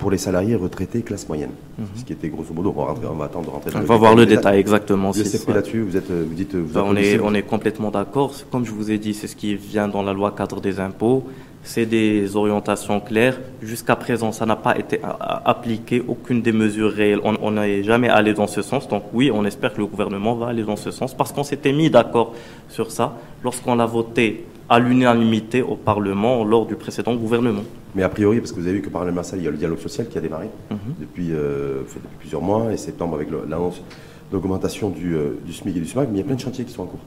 pour 0.00 0.10
les 0.10 0.18
salariés 0.18 0.56
retraités 0.56 1.02
classe 1.02 1.28
moyenne. 1.28 1.50
Mhm. 1.78 1.86
Ce 1.94 2.04
qui 2.04 2.14
était 2.14 2.30
grosso 2.30 2.52
modo, 2.54 2.74
on 2.74 2.84
va, 2.86 2.94
on 3.12 3.16
va 3.16 3.26
attendre 3.26 3.46
de 3.46 3.50
rentrer 3.50 3.70
dans 3.70 3.80
On 3.80 3.84
va 3.84 3.96
voir 3.96 4.14
le 4.16 4.24
détail 4.24 4.58
exactement. 4.58 5.10
Vous 5.10 5.52
là-dessus, 5.52 5.82
vous, 5.82 5.96
êtes, 5.96 6.10
vous 6.10 6.34
dites. 6.34 6.56
Vous 6.56 6.78
on, 6.78 6.96
est, 6.96 7.20
on 7.20 7.34
est 7.34 7.42
complètement 7.42 7.90
d'accord. 7.90 8.32
Comme 8.50 8.64
je 8.64 8.72
vous 8.72 8.90
ai 8.90 8.98
dit, 8.98 9.12
c'est 9.12 9.26
ce 9.28 9.36
qui 9.36 9.54
vient 9.54 9.88
dans 9.88 10.02
la 10.02 10.14
loi 10.14 10.32
cadre 10.32 10.60
des 10.60 10.80
impôts. 10.80 11.24
C'est 11.62 11.84
des 11.84 12.34
orientations 12.36 13.00
claires. 13.00 13.38
Jusqu'à 13.60 13.94
présent, 13.94 14.32
ça 14.32 14.46
n'a 14.46 14.56
pas 14.56 14.78
été 14.78 14.98
appliqué, 15.44 16.02
aucune 16.08 16.40
des 16.40 16.52
mesures 16.52 16.90
réelles. 16.90 17.20
On 17.22 17.50
n'est 17.50 17.82
jamais 17.82 18.08
allé 18.08 18.32
dans 18.32 18.46
ce 18.46 18.62
sens. 18.62 18.88
Donc 18.88 19.02
oui, 19.12 19.30
on 19.30 19.44
espère 19.44 19.74
que 19.74 19.80
le 19.80 19.86
gouvernement 19.86 20.34
va 20.34 20.46
aller 20.48 20.62
dans 20.62 20.76
ce 20.76 20.90
sens 20.90 21.12
parce 21.12 21.32
qu'on 21.32 21.44
s'était 21.44 21.74
mis 21.74 21.90
d'accord 21.90 22.32
sur 22.70 22.90
ça 22.90 23.12
lorsqu'on 23.44 23.74
l'a 23.74 23.84
voté 23.84 24.46
à 24.70 24.78
l'unanimité 24.78 25.62
au 25.62 25.74
Parlement 25.74 26.44
lors 26.44 26.64
du 26.64 26.76
précédent 26.76 27.16
gouvernement. 27.16 27.64
Mais 27.96 28.04
a 28.04 28.08
priori, 28.08 28.38
parce 28.38 28.52
que 28.52 28.60
vous 28.60 28.68
avez 28.68 28.76
vu 28.76 28.82
que 28.82 28.88
par 28.88 29.04
le 29.04 29.10
Marseille, 29.10 29.40
il 29.40 29.44
y 29.44 29.48
a 29.48 29.50
le 29.50 29.56
dialogue 29.56 29.80
social 29.80 30.08
qui 30.08 30.16
a 30.16 30.20
démarré 30.20 30.48
mhm. 30.70 30.78
depuis, 31.00 31.32
euh, 31.32 31.80
depuis, 31.80 32.00
plusieurs 32.20 32.40
mois, 32.40 32.72
et 32.72 32.76
septembre 32.76 33.16
avec 33.16 33.28
l'annonce 33.30 33.82
d'augmentation 34.30 34.90
du, 34.90 35.16
euh, 35.16 35.40
du, 35.44 35.52
SMIC 35.52 35.76
et 35.76 35.80
du 35.80 35.86
SMAC, 35.86 36.08
mais 36.08 36.18
il 36.18 36.18
y 36.18 36.22
a 36.22 36.24
plein 36.24 36.36
de 36.36 36.40
chantiers 36.40 36.64
qui 36.64 36.72
sont 36.72 36.84
en 36.84 36.86
cours, 36.86 37.00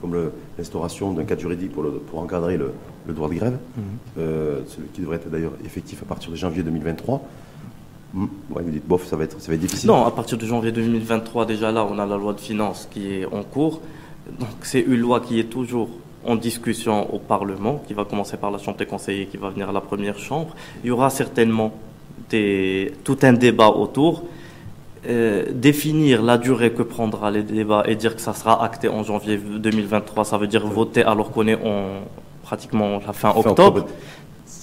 comme 0.00 0.16
l'instauration 0.56 1.12
d'un 1.12 1.24
cadre 1.24 1.42
juridique 1.42 1.72
pour, 1.72 1.84
pour 1.84 2.18
encadrer 2.18 2.56
le, 2.56 2.72
droit 3.08 3.28
de 3.28 3.34
grève, 3.34 3.58
mhm. 3.76 3.82
euh, 4.18 4.60
qui 4.94 5.02
devrait 5.02 5.16
être 5.16 5.30
d'ailleurs 5.30 5.52
effectif 5.66 6.02
à 6.02 6.06
partir 6.06 6.30
de 6.30 6.36
janvier 6.36 6.62
2023. 6.62 7.22
Hmm. 8.14 8.26
Ouais, 8.50 8.62
vous 8.62 8.70
dites, 8.70 8.86
bof, 8.86 9.06
ça 9.06 9.16
va, 9.16 9.24
être, 9.24 9.40
ça 9.40 9.48
va 9.48 9.54
être 9.54 9.60
difficile. 9.60 9.88
Non, 9.88 10.04
à 10.04 10.10
partir 10.10 10.36
de 10.36 10.44
janvier 10.46 10.72
2023, 10.72 11.46
déjà 11.46 11.72
là, 11.72 11.86
on 11.90 11.98
a 11.98 12.04
la 12.06 12.16
loi 12.16 12.32
de 12.32 12.40
finances 12.40 12.88
qui 12.90 13.12
est 13.12 13.26
en 13.26 13.42
cours. 13.42 13.80
Donc 14.38 14.50
c'est 14.62 14.80
une 14.80 14.96
loi 15.00 15.20
qui 15.20 15.40
est 15.40 15.44
toujours 15.44 15.88
en 16.24 16.36
discussion 16.36 17.12
au 17.14 17.18
Parlement, 17.18 17.82
qui 17.86 17.94
va 17.94 18.04
commencer 18.04 18.36
par 18.36 18.50
la 18.50 18.58
Chambre 18.58 18.78
des 18.78 18.86
conseillers, 18.86 19.26
qui 19.26 19.36
va 19.36 19.50
venir 19.50 19.68
à 19.68 19.72
la 19.72 19.80
première 19.80 20.18
chambre. 20.18 20.54
Il 20.84 20.88
y 20.88 20.90
aura 20.90 21.10
certainement 21.10 21.72
des, 22.30 22.92
tout 23.04 23.18
un 23.22 23.32
débat 23.32 23.68
autour. 23.68 24.24
Euh, 25.08 25.46
définir 25.52 26.22
la 26.22 26.38
durée 26.38 26.72
que 26.72 26.82
prendra 26.82 27.32
les 27.32 27.42
débats 27.42 27.82
et 27.88 27.96
dire 27.96 28.14
que 28.14 28.22
ça 28.22 28.34
sera 28.34 28.64
acté 28.64 28.88
en 28.88 29.02
janvier 29.02 29.36
2023, 29.36 30.24
ça 30.24 30.38
veut 30.38 30.46
dire 30.46 30.64
voter 30.64 31.02
alors 31.02 31.32
qu'on 31.32 31.48
est 31.48 31.56
en 31.56 32.04
pratiquement 32.44 33.00
la 33.04 33.12
fin, 33.12 33.30
octobre. 33.30 33.86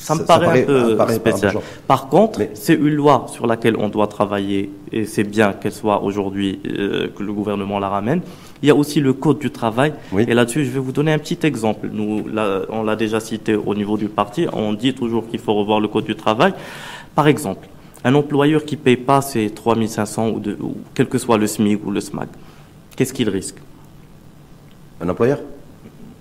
Ça, 0.10 0.16
me 0.16 0.26
paraît, 0.26 0.64
un 0.64 1.06
peu 1.06 1.14
spécial. 1.14 1.54
Par 1.86 2.08
contre, 2.08 2.42
c'est 2.56 2.74
une 2.74 2.96
loi 2.96 3.28
sur 3.32 3.46
laquelle 3.46 3.76
on 3.78 3.90
doit 3.90 4.08
travailler 4.08 4.72
et 4.92 5.06
c'est 5.06 5.24
bien 5.24 5.54
qu'elle 5.54 5.72
soit 5.72 6.02
aujourd'hui, 6.02 6.60
euh, 6.68 7.10
que 7.16 7.22
le 7.22 7.32
gouvernement 7.32 7.78
la 7.78 7.90
ramène. 7.90 8.22
Il 8.64 8.68
y 8.68 8.72
a 8.72 8.76
aussi 8.76 9.02
le 9.02 9.14
code 9.14 9.38
du 9.38 9.52
travail. 9.52 9.94
Et 10.18 10.34
là-dessus, 10.34 10.66
je 10.66 10.72
vais 10.72 10.80
vous 10.80 10.92
donner 10.92 11.14
un 11.14 11.20
petit 11.20 11.38
exemple. 11.44 11.90
Nous, 11.94 12.26
on 12.70 12.82
l'a 12.82 12.96
déjà 12.96 13.20
cité 13.20 13.54
au 13.56 13.76
niveau 13.76 13.98
du 13.98 14.10
parti. 14.10 14.48
On 14.52 14.74
dit 14.74 14.96
toujours 14.96 15.28
qu'il 15.28 15.40
faut 15.40 15.54
revoir 15.54 15.80
le 15.80 15.88
code 15.88 16.06
du 16.06 16.16
travail. 16.16 16.54
Par 17.14 17.28
exemple, 17.28 17.68
un 18.04 18.16
employeur 18.16 18.66
qui 18.66 18.78
ne 18.78 18.82
paye 18.82 18.98
pas 18.98 19.22
ses 19.22 19.52
3500 19.52 20.30
ou, 20.30 20.42
ou 20.60 20.78
quel 20.96 21.08
que 21.08 21.20
soit 21.20 21.38
le 21.38 21.46
SMIC 21.46 21.86
ou 21.86 21.92
le 21.92 22.02
SMAC, 22.02 22.30
qu'est-ce 22.96 23.14
qu'il 23.14 23.30
risque? 23.30 23.58
Un 25.02 25.08
employeur? 25.08 25.38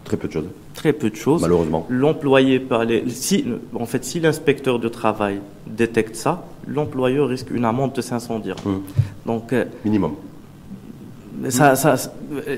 Très 0.05 0.19
peu 0.19 0.29
de 0.29 0.33
choses. 0.35 0.49
Très 0.79 0.93
peu 0.93 1.11
de 1.11 1.17
choses. 1.17 1.43
Malheureusement. 1.43 1.87
L'employé 1.89 2.61
peut 2.61 2.77
aller. 2.77 3.03
Si, 3.09 3.45
en 3.75 3.85
fait, 3.85 4.05
si 4.05 4.21
l'inspecteur 4.21 4.79
de 4.79 4.89
travail 4.89 5.41
détecte 5.67 6.15
ça, 6.15 6.45
l'employeur 6.69 7.29
risque 7.29 7.51
une 7.51 7.65
amende 7.65 7.93
de 7.95 8.01
500 8.01 8.39
dirhams. 8.39 8.59
Hum. 8.65 8.83
Donc. 9.27 9.53
Euh, 9.53 9.65
Minimum 9.85 10.13
ça, 11.49 11.77
ça, 11.77 11.95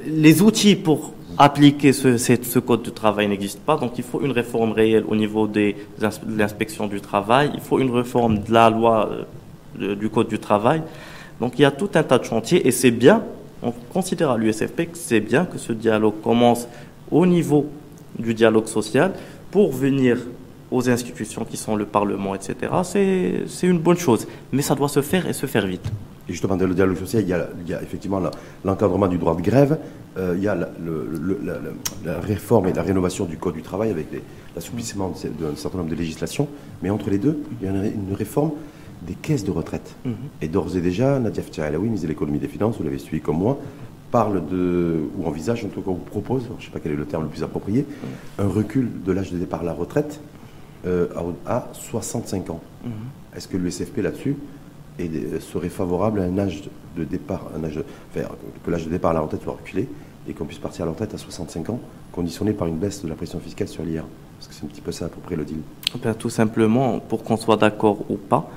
les 0.06 0.42
outils 0.42 0.76
pour 0.76 1.12
appliquer 1.38 1.92
ce, 1.92 2.16
ce, 2.16 2.58
code 2.58 2.82
du 2.82 2.90
travail 2.90 3.28
n'existent 3.28 3.62
pas. 3.64 3.76
Donc 3.76 3.98
il 3.98 4.04
faut 4.04 4.20
une 4.20 4.32
réforme 4.32 4.72
réelle 4.72 5.04
au 5.08 5.16
niveau 5.16 5.46
des, 5.46 5.76
de 5.98 6.08
l'inspection 6.38 6.86
du 6.86 7.00
travail. 7.00 7.50
Il 7.54 7.60
faut 7.60 7.78
une 7.78 7.90
réforme 7.90 8.38
de 8.40 8.52
la 8.52 8.70
loi 8.70 9.10
euh, 9.80 9.94
du 9.94 10.08
code 10.08 10.28
du 10.28 10.38
travail. 10.38 10.82
Donc 11.40 11.58
il 11.58 11.62
y 11.62 11.64
a 11.64 11.70
tout 11.70 11.90
un 11.94 12.02
tas 12.02 12.18
de 12.18 12.24
chantiers 12.24 12.66
et 12.66 12.70
c'est 12.70 12.90
bien, 12.90 13.22
on 13.62 13.72
considère 13.92 14.30
à 14.30 14.38
l'USFP 14.38 14.90
que 14.92 14.98
c'est 14.98 15.20
bien 15.20 15.44
que 15.44 15.58
ce 15.58 15.72
dialogue 15.72 16.20
commence 16.22 16.66
au 17.10 17.26
niveau 17.26 17.66
du 18.20 18.34
dialogue 18.34 18.66
social 18.66 19.12
pour 19.50 19.72
venir 19.72 20.18
aux 20.70 20.88
institutions 20.88 21.44
qui 21.44 21.56
sont 21.56 21.76
le 21.76 21.84
Parlement, 21.84 22.34
etc. 22.34 22.72
C'est 22.84 23.66
une 23.66 23.78
bonne 23.78 23.98
chose. 23.98 24.26
Mais 24.52 24.62
ça 24.62 24.74
doit 24.74 24.88
se 24.88 25.02
faire 25.02 25.26
et 25.26 25.32
se 25.32 25.46
faire 25.46 25.66
vite. 25.66 25.90
Et 26.28 26.32
justement, 26.32 26.56
dans 26.56 26.66
le 26.66 26.74
dialogue 26.74 26.96
social, 26.96 27.24
il 27.24 27.68
y 27.68 27.74
a, 27.74 27.82
effectivement 27.82 28.22
l'encadrement 28.64 29.08
du 29.08 29.18
droit 29.18 29.34
de 29.34 29.42
grève, 29.42 29.78
euh, 30.16 30.34
il 30.36 30.42
y 30.42 30.48
a 30.48 30.54
la, 30.54 32.20
réforme 32.20 32.68
et 32.68 32.72
la 32.72 32.82
rénovation 32.82 33.24
du 33.24 33.36
Code 33.36 33.54
du 33.54 33.62
travail 33.62 33.90
avec 33.90 34.06
l'assouplissement 34.54 35.12
d'un 35.40 35.56
certain 35.56 35.78
nombre 35.78 35.90
de 35.90 35.96
législations. 35.96 36.46
Mais 36.82 36.90
entre 36.90 37.10
les 37.10 37.18
deux, 37.18 37.42
il 37.60 37.66
y 37.66 37.68
a 37.68 37.72
une, 37.72 38.14
réforme 38.14 38.52
des 39.02 39.14
caisses 39.14 39.44
de 39.44 39.50
retraite. 39.50 39.96
Mhm. 40.04 40.14
Et 40.42 40.48
d'ores 40.48 40.76
et 40.76 40.80
déjà, 40.80 41.18
Nadia 41.18 41.42
Ftialaoui, 41.42 41.86
ministre 41.86 42.06
de 42.06 42.12
l'économie 42.12 42.38
et 42.38 42.42
des 42.42 42.48
finances, 42.48 42.76
vous 42.76 42.84
l'avez 42.84 42.98
suivi 42.98 43.22
comme 43.22 43.38
moi, 43.38 43.58
parle 44.10 44.46
de, 44.48 45.00
ou 45.16 45.26
envisage, 45.26 45.64
en 45.64 45.68
tout 45.68 45.82
cas, 45.82 45.90
ou 45.90 45.94
propose, 45.94 46.44
je 46.44 46.62
ne 46.62 46.66
sais 46.66 46.70
pas 46.70 46.80
quel 46.80 46.92
est 46.92 46.96
le 46.96 47.06
terme 47.06 47.24
le 47.24 47.28
plus 47.28 47.42
approprié, 47.42 47.86
un 48.38 48.48
recul 48.48 48.90
de 49.04 49.12
l'âge 49.12 49.32
de 49.32 49.38
départ 49.38 49.60
à 49.60 49.64
la 49.64 49.72
retraite 49.72 50.20
euh, 50.86 51.08
à, 51.46 51.68
65 51.72 52.50
ans. 52.50 52.60
Mhm. 52.84 52.90
Est-ce 53.36 53.48
que 53.48 53.56
l'USFP 53.56 53.98
là-dessus 53.98 54.36
serait 55.40 55.70
favorable 55.70 56.20
à 56.20 56.24
un 56.24 56.38
âge 56.38 56.64
de 56.96 57.04
départ, 57.04 57.50
un 57.56 57.64
âge 57.64 57.80
que 58.14 58.70
l'âge 58.70 58.84
de 58.84 58.90
départ 58.90 59.12
à 59.12 59.14
la 59.14 59.20
retraite 59.20 59.42
soit 59.42 59.54
reculé 59.54 59.88
et 60.28 60.34
qu'on 60.34 60.44
puisse 60.44 60.58
partir 60.58 60.82
à 60.82 60.86
la 60.86 60.92
retraite 60.92 61.14
à 61.14 61.18
65 61.18 61.70
ans, 61.70 61.80
conditionné 62.12 62.52
par 62.52 62.68
une 62.68 62.76
baisse 62.76 63.02
de 63.02 63.08
la 63.08 63.14
pression 63.14 63.40
fiscale 63.40 63.68
sur 63.68 63.82
l'IR 63.82 64.04
Parce 64.38 64.48
que 64.48 64.54
c'est 64.54 64.64
un 64.64 64.68
petit 64.68 64.80
peu 64.80 64.92
ça 64.92 65.06
à 65.06 65.08
peu 65.08 65.20
près 65.20 65.36
le 65.36 65.44
deal. 65.44 65.60
Eh 65.94 66.14
tout 66.14 66.28
simplement, 66.28 66.98
pour 66.98 67.22
qu'on 67.24 67.36
soit 67.36 67.56
d'accord 67.56 67.98
ou 68.10 68.16
pas, 68.16 68.50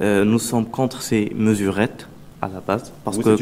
euh, 0.00 0.24
nous 0.24 0.38
sommes 0.38 0.66
contre 0.66 1.02
ces 1.02 1.32
mesurettes 1.34 2.08
à 2.42 2.48
la 2.48 2.60
base. 2.60 2.92
Parce 3.04 3.18
que 3.18 3.36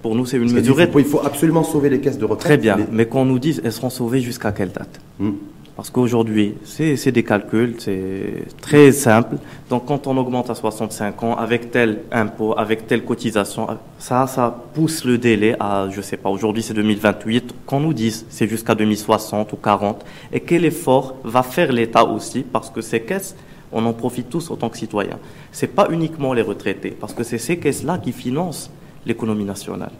pour 0.00 0.14
nous, 0.14 0.26
c'est 0.26 0.36
une 0.36 0.52
mesurette. 0.52 0.90
Il 0.96 1.04
faut, 1.04 1.20
absolument 1.24 1.64
sauver 1.64 1.90
les 1.90 2.00
caisses 2.00 2.18
de 2.18 2.24
retraite. 2.24 2.46
Très 2.46 2.56
bien, 2.56 2.78
mais, 2.90 3.06
qu'on 3.06 3.24
nous 3.24 3.38
dise, 3.38 3.60
elles 3.64 3.72
seront 3.72 3.90
sauvées 3.90 4.20
jusqu'à 4.20 4.52
quelle 4.52 4.70
date 4.70 5.00
hmm. 5.18 5.32
Parce 5.74 5.88
qu'aujourd'hui, 5.88 6.54
c'est 6.64 7.12
des 7.12 7.22
calculs, 7.22 7.76
c'est 7.78 8.44
très 8.60 8.92
simple. 8.92 9.36
Donc 9.70 9.86
quand 9.86 10.06
on 10.06 10.16
augmente 10.18 10.50
à 10.50 10.54
65 10.54 11.22
ans, 11.22 11.34
avec 11.34 11.70
tel 11.70 12.02
impôt, 12.12 12.54
avec 12.58 12.86
telle 12.86 13.04
cotisation, 13.04 13.66
ça, 13.98 14.26
ça 14.26 14.54
pousse 14.74 15.04
le 15.06 15.16
délai 15.16 15.56
à, 15.58 15.88
je 15.90 16.02
sais 16.02 16.18
pas, 16.18 16.28
aujourd'hui 16.28 16.62
c'est 16.62 16.74
2028, 16.74 17.54
qu'on 17.64 17.80
nous 17.80 17.94
dise 17.94 18.26
c'est 18.28 18.46
jusqu'à 18.46 18.74
2060 18.74 19.54
ou 19.54 19.56
40. 19.56 20.04
Et 20.30 20.40
quel 20.40 20.66
effort 20.66 21.16
va 21.24 21.42
faire 21.42 21.72
l'État 21.72 22.04
aussi, 22.04 22.42
parce 22.42 22.68
que 22.68 22.82
ces 22.82 23.00
caisses, 23.00 23.34
on 23.72 23.84
en 23.86 23.92
profite 23.92 24.28
tous 24.28 24.50
en 24.50 24.56
tant 24.56 24.68
que 24.68 24.76
citoyens. 24.76 25.18
C'est 25.50 25.68
pas 25.68 25.88
uniquement 25.90 26.32
les 26.32 26.42
retraités, 26.42 26.90
parce 26.90 27.14
que 27.14 27.24
c'est 27.24 27.38
ces 27.38 27.58
caisses-là 27.58 27.98
qui 27.98 28.12
financent 28.12 28.70
l'économie 29.06 29.44
nationale, 29.44 29.92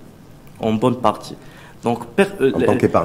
en 0.61 0.73
bonne 0.75 0.97
partie. 0.97 1.37
Donc, 1.83 2.01
euh, 2.41 2.53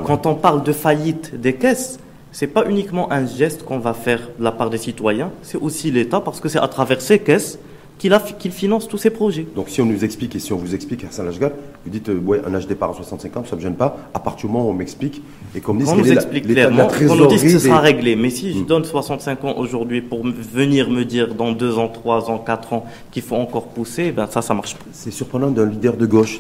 quand 0.06 0.26
on 0.26 0.36
parle 0.36 0.64
de 0.64 0.72
faillite 0.72 1.40
des 1.40 1.54
caisses, 1.54 2.00
c'est 2.32 2.48
pas 2.48 2.70
uniquement 2.70 3.12
un 3.12 3.26
geste 3.26 3.64
qu'on 3.64 3.80
va 3.80 3.94
faire 3.94 4.20
de 4.38 4.44
la 4.44 4.52
part 4.52 4.70
des 4.70 4.78
citoyens, 4.78 5.32
c'est 5.42 5.58
aussi 5.58 5.90
l'État 5.90 6.20
parce 6.20 6.40
que 6.40 6.50
c'est 6.50 6.60
à 6.60 6.68
travers 6.68 7.02
ces 7.02 7.20
caisses 7.20 7.58
qu'il 7.98 8.52
finance 8.52 8.88
tous 8.88 8.98
ces 8.98 9.10
projets. 9.10 9.46
Donc 9.56 9.70
si 9.70 9.82
on 9.82 9.86
nous 9.86 10.04
explique 10.04 10.36
et 10.36 10.40
si 10.40 10.54
on 10.54 10.58
vous 10.58 10.76
explique 10.76 11.04
à 11.04 11.12
Saint-Lachgal, 11.12 11.54
vous 11.84 11.90
dites 11.90 12.10
euh, 12.10 12.20
ouais, 12.20 12.42
un 12.46 12.54
âge 12.54 12.68
départ 12.68 12.92
à 12.92 12.94
65 12.94 13.38
ans, 13.38 13.44
ça 13.44 13.52
ne 13.52 13.58
me 13.58 13.62
gêne 13.62 13.76
pas, 13.76 13.98
à 14.14 14.20
partir 14.20 14.48
du 14.48 14.54
moment 14.54 14.68
où 14.68 14.72
on 14.72 14.74
m'explique 14.74 15.22
et 15.56 15.62
qu'on 15.62 15.74
me 15.74 15.80
dise 15.80 15.94
nous 15.94 16.12
explique 16.12 16.48
clairement, 16.48 16.88
qu'on 16.88 17.16
nous 17.16 17.28
dise 17.28 17.44
que 17.44 17.50
ce 17.50 17.60
sera 17.60 17.80
réglé. 17.80 18.16
Mais 18.16 18.30
si 18.30 18.54
je 18.54 18.60
hmm. 18.60 18.66
donne 18.66 18.86
65 18.86 19.44
ans 19.44 19.56
aujourd'hui 19.58 20.02
pour 20.02 20.24
venir 20.26 20.90
me 20.90 21.04
dire 21.06 21.34
dans 21.34 21.52
2 21.52 21.78
ans, 21.78 21.90
3 21.90 22.30
ans, 22.30 22.38
4 22.38 22.74
ans 22.74 22.86
qu'il 23.12 23.24
faut 23.24 23.36
encore 23.36 23.68
pousser, 23.68 24.12
ben 24.12 24.28
ça, 24.30 24.42
ça 24.42 24.54
marche 24.54 24.76
pas. 24.76 24.86
C'est 24.92 25.12
surprenant 25.12 25.50
d'un 25.50 25.66
leader 25.66 25.98
de 25.98 26.06
gauche, 26.06 26.40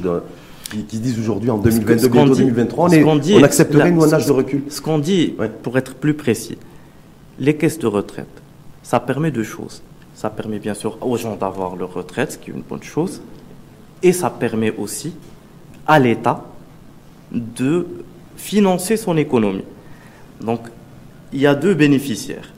qui, 0.70 1.00
disent 1.00 1.20
aujourd'hui 1.20 1.50
en 1.50 1.58
2022, 1.58 2.08
bientôt 2.10 2.36
2023, 2.36 2.90
on, 2.90 3.44
accepterait 3.44 3.92
nous 3.92 4.04
un 4.04 4.14
âge 4.14 4.26
de 4.26 4.32
recul. 4.32 4.64
Ce 4.70 4.82
qu'on 4.82 5.00
dit, 5.00 5.34
pour 5.64 5.78
être 5.78 5.96
plus 5.96 6.14
précis, 6.14 6.58
les 7.40 7.56
caisses 7.56 7.80
de 7.80 7.88
retraite, 7.88 8.28
ça 8.84 9.00
permet 9.00 9.32
deux 9.32 9.44
choses. 9.44 9.82
Ça 10.18 10.32
permet 10.32 10.58
bien 10.58 10.74
sûr 10.74 10.98
aux 11.06 11.16
gens 11.16 11.36
d'avoir 11.36 11.76
leur 11.76 11.94
retraite, 11.94 12.32
ce 12.32 12.38
qui 12.40 12.50
est 12.50 12.54
une 12.56 12.64
bonne 12.64 12.82
chose, 12.82 13.22
et 14.02 14.12
ça 14.12 14.32
permet 14.32 14.76
aussi 14.76 15.14
à 15.86 16.00
l'État 16.00 16.44
de 17.32 17.86
financer 18.36 18.98
son 18.98 19.16
économie. 19.16 19.64
Donc, 20.42 20.62
il 21.32 21.40
y 21.40 21.46
a 21.46 21.54
deux 21.54 21.76
bénéficiaires. 21.76 22.52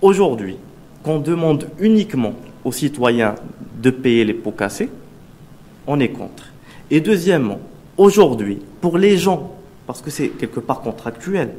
Aujourd'hui, 0.00 0.58
qu'on 1.02 1.18
demande 1.18 1.66
uniquement 1.80 2.34
aux 2.64 2.70
citoyens 2.70 3.34
de 3.80 3.90
payer 3.90 4.24
les 4.24 4.34
pots 4.34 4.52
cassés, 4.52 4.88
on 5.88 5.98
est 5.98 6.10
contre. 6.10 6.52
Et 6.88 7.00
deuxièmement, 7.00 7.58
aujourd'hui, 7.96 8.60
pour 8.80 8.96
les 8.96 9.18
gens, 9.18 9.56
parce 9.88 10.02
que 10.02 10.10
c'est 10.12 10.28
quelque 10.28 10.60
part 10.60 10.82
contractuel, 10.82 11.50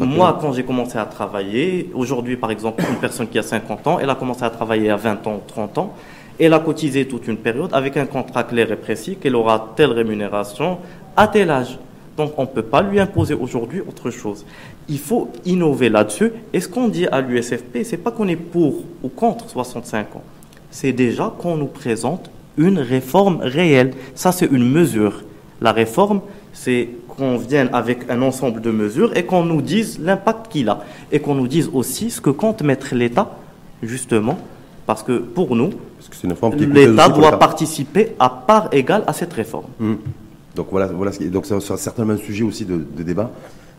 moi, 0.00 0.38
quand 0.40 0.52
j'ai 0.52 0.64
commencé 0.64 0.98
à 0.98 1.06
travailler, 1.06 1.90
aujourd'hui, 1.94 2.36
par 2.36 2.50
exemple, 2.50 2.84
une 2.88 2.96
personne 2.96 3.28
qui 3.28 3.38
a 3.38 3.42
50 3.42 3.86
ans, 3.86 3.98
elle 3.98 4.10
a 4.10 4.14
commencé 4.14 4.44
à 4.44 4.50
travailler 4.50 4.90
à 4.90 4.96
20 4.96 5.26
ans, 5.26 5.42
30 5.46 5.78
ans, 5.78 5.94
elle 6.38 6.52
a 6.52 6.58
cotisé 6.58 7.06
toute 7.06 7.26
une 7.28 7.36
période 7.36 7.70
avec 7.72 7.96
un 7.96 8.06
contrat 8.06 8.44
clair 8.44 8.70
et 8.70 8.76
précis 8.76 9.16
qu'elle 9.16 9.36
aura 9.36 9.72
telle 9.76 9.92
rémunération 9.92 10.78
à 11.16 11.26
tel 11.26 11.50
âge. 11.50 11.78
Donc, 12.16 12.32
on 12.36 12.42
ne 12.42 12.46
peut 12.48 12.62
pas 12.62 12.82
lui 12.82 13.00
imposer 13.00 13.34
aujourd'hui 13.34 13.80
autre 13.80 14.10
chose. 14.10 14.44
Il 14.88 14.98
faut 14.98 15.30
innover 15.46 15.88
là-dessus. 15.88 16.32
Et 16.52 16.60
ce 16.60 16.68
qu'on 16.68 16.88
dit 16.88 17.06
à 17.06 17.22
l'USFP, 17.22 17.84
c'est 17.84 17.96
pas 17.96 18.10
qu'on 18.10 18.28
est 18.28 18.36
pour 18.36 18.82
ou 19.02 19.08
contre 19.08 19.48
65 19.48 20.16
ans. 20.16 20.22
C'est 20.70 20.92
déjà 20.92 21.32
qu'on 21.38 21.56
nous 21.56 21.66
présente 21.66 22.30
une 22.58 22.78
réforme 22.78 23.38
réelle. 23.40 23.92
Ça, 24.14 24.32
c'est 24.32 24.50
une 24.50 24.70
mesure. 24.70 25.22
La 25.62 25.72
réforme, 25.72 26.20
c'est 26.52 26.90
qu'on 27.16 27.36
vienne 27.36 27.68
avec 27.72 28.10
un 28.10 28.22
ensemble 28.22 28.60
de 28.60 28.70
mesures 28.70 29.16
et 29.16 29.24
qu'on 29.24 29.44
nous 29.44 29.62
dise 29.62 29.98
l'impact 29.98 30.50
qu'il 30.50 30.68
a. 30.68 30.84
Et 31.10 31.20
qu'on 31.20 31.34
nous 31.34 31.48
dise 31.48 31.70
aussi 31.72 32.10
ce 32.10 32.20
que 32.20 32.30
compte 32.30 32.62
mettre 32.62 32.94
l'État, 32.94 33.36
justement, 33.82 34.38
parce 34.86 35.02
que 35.02 35.18
pour 35.18 35.54
nous, 35.54 35.70
l'État 36.54 37.08
doit 37.08 37.38
participer 37.38 38.14
à 38.18 38.30
part 38.30 38.68
égale 38.72 39.04
à 39.06 39.12
cette 39.12 39.32
réforme. 39.32 39.66
Hum. 39.80 39.98
Donc 40.54 40.68
voilà, 40.70 40.86
voilà 40.86 41.12
donc 41.30 41.46
ça 41.46 41.58
sera 41.60 41.78
certainement 41.78 42.12
un 42.12 42.18
sujet 42.18 42.44
aussi 42.44 42.66
de, 42.66 42.76
de 42.76 43.02
débat 43.02 43.30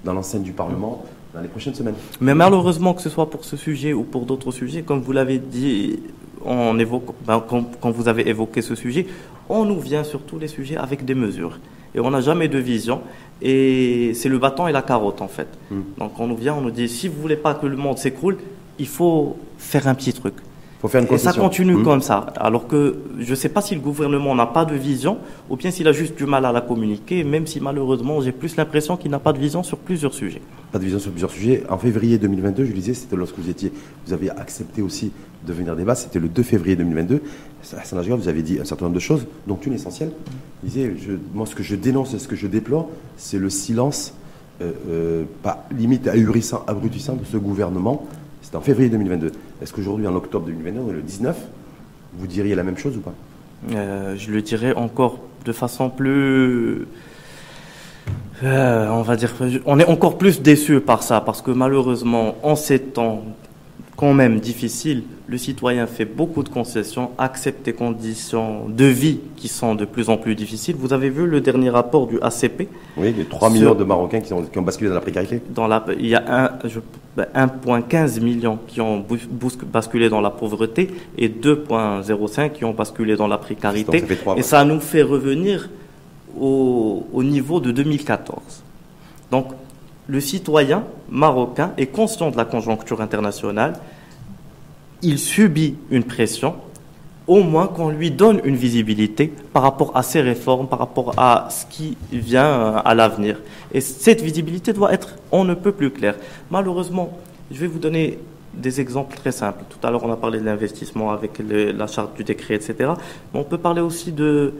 dans 0.03 0.13
l'enceinte 0.13 0.41
du 0.41 0.53
Parlement 0.53 1.03
dans 1.33 1.41
les 1.41 1.47
prochaines 1.47 1.75
semaines. 1.75 1.95
Mais 2.21 2.33
malheureusement, 2.33 2.93
que 2.93 3.01
ce 3.01 3.09
soit 3.09 3.29
pour 3.29 3.45
ce 3.45 3.57
sujet 3.57 3.93
ou 3.93 4.03
pour 4.03 4.25
d'autres 4.25 4.51
sujets, 4.51 4.81
comme 4.81 5.01
vous 5.01 5.11
l'avez 5.11 5.39
dit 5.39 5.99
on 6.45 6.77
évoque, 6.79 7.13
ben, 7.25 7.41
quand, 7.47 7.91
vous 7.91 8.07
avez 8.07 8.27
évoqué 8.27 8.61
ce 8.61 8.75
sujet, 8.75 9.07
on 9.53 9.65
nous 9.65 9.79
vient 9.79 10.03
sur 10.03 10.21
tous 10.21 10.39
les 10.39 10.47
sujets 10.47 10.75
avec 10.75 11.05
des 11.05 11.13
mesures. 11.13 11.59
Et 11.95 11.99
on 11.99 12.09
n'a 12.09 12.21
jamais 12.21 12.47
de 12.47 12.57
vision. 12.57 13.01
Et 13.41 14.13
c'est 14.15 14.29
le 14.29 14.39
bâton 14.39 14.67
et 14.67 14.71
la 14.71 14.81
carotte, 14.81 15.21
en 15.21 15.27
fait. 15.27 15.47
Hmm. 15.69 15.81
Donc 15.99 16.19
on 16.19 16.27
nous 16.27 16.35
vient, 16.35 16.55
on 16.55 16.61
nous 16.61 16.71
dit, 16.71 16.89
si 16.89 17.07
vous 17.07 17.21
voulez 17.21 17.35
pas 17.35 17.53
que 17.53 17.67
le 17.67 17.77
monde 17.77 17.99
s'écroule, 17.99 18.37
il 18.79 18.87
faut 18.87 19.37
faire 19.57 19.87
un 19.87 19.93
petit 19.93 20.13
truc. 20.13 20.33
Faut 20.81 20.87
faire 20.87 21.01
une 21.01 21.13
et 21.13 21.17
ça 21.17 21.33
continue 21.33 21.75
hmm. 21.75 21.83
comme 21.83 22.01
ça. 22.01 22.25
Alors 22.35 22.67
que 22.67 22.97
je 23.19 23.29
ne 23.29 23.35
sais 23.35 23.49
pas 23.49 23.61
si 23.61 23.75
le 23.75 23.79
gouvernement 23.79 24.33
n'a 24.33 24.47
pas 24.47 24.65
de 24.65 24.75
vision 24.75 25.19
ou 25.49 25.55
bien 25.55 25.71
s'il 25.71 25.87
a 25.87 25.93
juste 25.93 26.17
du 26.17 26.25
mal 26.25 26.45
à 26.45 26.51
la 26.51 26.61
communiquer, 26.61 27.23
même 27.23 27.45
si 27.45 27.61
malheureusement 27.61 28.19
j'ai 28.21 28.33
plus 28.33 28.57
l'impression 28.57 28.97
qu'il 28.97 29.11
n'a 29.11 29.19
pas 29.19 29.31
de 29.31 29.39
vision 29.39 29.61
sur 29.61 29.77
plusieurs 29.77 30.13
sujets. 30.13 30.41
Pas 30.71 30.79
de 30.79 30.83
vision 30.83 30.99
sur 30.99 31.11
plusieurs 31.11 31.31
sujets. 31.31 31.63
En 31.69 31.77
février 31.77 32.17
2022, 32.17 32.65
je 32.65 32.71
disais, 32.71 32.93
c'était 32.95 33.15
lorsque 33.15 33.37
vous 33.37 33.49
étiez, 33.49 33.71
vous 34.05 34.13
avez 34.13 34.29
accepté 34.31 34.81
aussi 34.81 35.13
de 35.45 35.53
venir 35.53 35.75
débattre, 35.75 36.01
c'était 36.01 36.19
le 36.19 36.27
2 36.27 36.43
février 36.43 36.75
2022. 36.75 37.21
À 37.77 37.83
saint 37.83 38.01
vous 38.01 38.27
avez 38.27 38.43
dit 38.43 38.59
un 38.59 38.65
certain 38.65 38.85
nombre 38.85 38.95
de 38.95 38.99
choses, 38.99 39.25
dont 39.47 39.55
une 39.55 39.73
essentielle. 39.73 40.11
Vous 40.61 40.69
disiez, 40.69 40.93
moi 41.33 41.45
ce 41.45 41.55
que 41.55 41.63
je 41.63 41.75
dénonce 41.75 42.13
et 42.13 42.19
ce 42.19 42.27
que 42.27 42.35
je 42.35 42.47
déplore, 42.47 42.89
c'est 43.15 43.39
le 43.39 43.49
silence, 43.49 44.13
euh, 44.61 44.71
euh, 44.89 45.23
pas 45.41 45.65
limite 45.71 46.07
ahurissant, 46.07 46.63
abrutissant 46.67 47.15
de 47.15 47.25
ce 47.25 47.37
gouvernement 47.37 48.05
en 48.55 48.61
février 48.61 48.89
2022. 48.89 49.31
Est-ce 49.61 49.73
qu'aujourd'hui, 49.73 50.07
en 50.07 50.15
octobre 50.15 50.45
2022, 50.45 50.79
on 50.79 50.89
est 50.89 50.93
le 50.93 51.01
19, 51.01 51.37
vous 52.17 52.27
diriez 52.27 52.55
la 52.55 52.63
même 52.63 52.77
chose 52.77 52.97
ou 52.97 53.01
pas? 53.01 53.13
Euh, 53.73 54.15
Je 54.17 54.31
le 54.31 54.41
dirais 54.41 54.73
encore 54.75 55.19
de 55.45 55.51
façon 55.51 55.89
plus... 55.89 56.85
On 58.45 59.03
va 59.03 59.15
dire, 59.15 59.33
on 59.65 59.79
est 59.79 59.85
encore 59.85 60.17
plus 60.17 60.41
déçu 60.41 60.81
par 60.81 61.01
ça, 61.01 61.21
parce 61.21 61.41
que 61.41 61.51
malheureusement, 61.51 62.35
en 62.43 62.57
ces 62.57 62.79
temps 62.79 63.23
quand 63.95 64.13
même 64.13 64.39
difficiles, 64.39 65.03
le 65.27 65.37
citoyen 65.37 65.85
fait 65.87 66.05
beaucoup 66.05 66.43
de 66.43 66.49
concessions, 66.49 67.11
accepte 67.17 67.65
des 67.65 67.73
conditions 67.73 68.67
de 68.67 68.85
vie 68.85 69.19
qui 69.35 69.47
sont 69.47 69.75
de 69.75 69.85
plus 69.85 70.09
en 70.09 70.17
plus 70.17 70.35
difficiles. 70.35 70.75
Vous 70.77 70.93
avez 70.93 71.09
vu 71.09 71.27
le 71.27 71.41
dernier 71.41 71.69
rapport 71.69 72.07
du 72.07 72.19
ACP 72.21 72.67
Oui, 72.97 73.13
les 73.15 73.25
3 73.25 73.49
millions 73.49 73.75
de 73.75 73.83
Marocains 73.83 74.21
qui, 74.21 74.33
ont 74.33 74.61
basculé 74.61 74.89
dans 74.89 74.95
la 74.95 75.01
précarité. 75.01 75.41
Dans 75.49 75.67
la, 75.67 75.85
il 75.99 76.07
y 76.07 76.15
a 76.15 76.57
1,15 77.17 78.15
ben, 78.19 78.23
million 78.23 78.59
qui 78.67 78.81
ont 78.81 79.05
basculé 79.71 80.09
dans 80.09 80.21
la 80.21 80.31
pauvreté 80.31 80.89
et 81.17 81.29
2,05 81.29 82.51
qui 82.51 82.65
ont 82.65 82.73
basculé 82.73 83.15
dans 83.15 83.27
la 83.27 83.37
précarité. 83.37 84.03
et 84.37 84.41
ça 84.41 84.65
nous 84.65 84.79
fait 84.79 85.03
revenir 85.03 85.69
au, 86.39 87.05
au 87.13 87.23
niveau 87.23 87.59
de 87.59 87.71
2014. 87.71 88.63
Donc, 89.31 89.47
le 90.07 90.19
citoyen 90.19 90.83
marocain 91.09 91.71
est 91.77 91.87
conscient 91.87 92.31
de 92.31 92.37
la 92.37 92.45
conjoncture 92.45 93.01
internationale, 93.01 93.73
il 95.01 95.19
subit 95.19 95.75
une 95.91 96.03
pression, 96.03 96.55
au 97.27 97.41
moins 97.41 97.67
qu'on 97.67 97.89
lui 97.89 98.11
donne 98.11 98.41
une 98.43 98.55
visibilité 98.55 99.31
par 99.53 99.63
rapport 99.63 99.95
à 99.95 100.03
ses 100.03 100.21
réformes, 100.21 100.67
par 100.67 100.79
rapport 100.79 101.13
à 101.17 101.47
ce 101.49 101.65
qui 101.65 101.97
vient 102.11 102.75
à 102.75 102.93
l'avenir. 102.95 103.39
Et 103.73 103.81
cette 103.81 104.21
visibilité 104.21 104.73
doit 104.73 104.93
être 104.93 105.15
on 105.31 105.43
ne 105.43 105.53
peut 105.53 105.71
plus 105.71 105.91
claire. 105.91 106.15
Malheureusement, 106.51 107.17
je 107.51 107.59
vais 107.59 107.67
vous 107.67 107.79
donner 107.79 108.19
des 108.53 108.81
exemples 108.81 109.15
très 109.15 109.31
simples. 109.31 109.63
Tout 109.69 109.85
à 109.85 109.91
l'heure, 109.91 110.03
on 110.03 110.11
a 110.11 110.17
parlé 110.17 110.39
de 110.39 110.45
l'investissement 110.45 111.11
avec 111.11 111.41
la 111.49 111.87
charte 111.87 112.15
du 112.15 112.23
décret, 112.23 112.55
etc. 112.55 112.75
Mais 113.33 113.39
on 113.39 113.43
peut 113.43 113.57
parler 113.57 113.81
aussi 113.81 114.11
de 114.11 114.53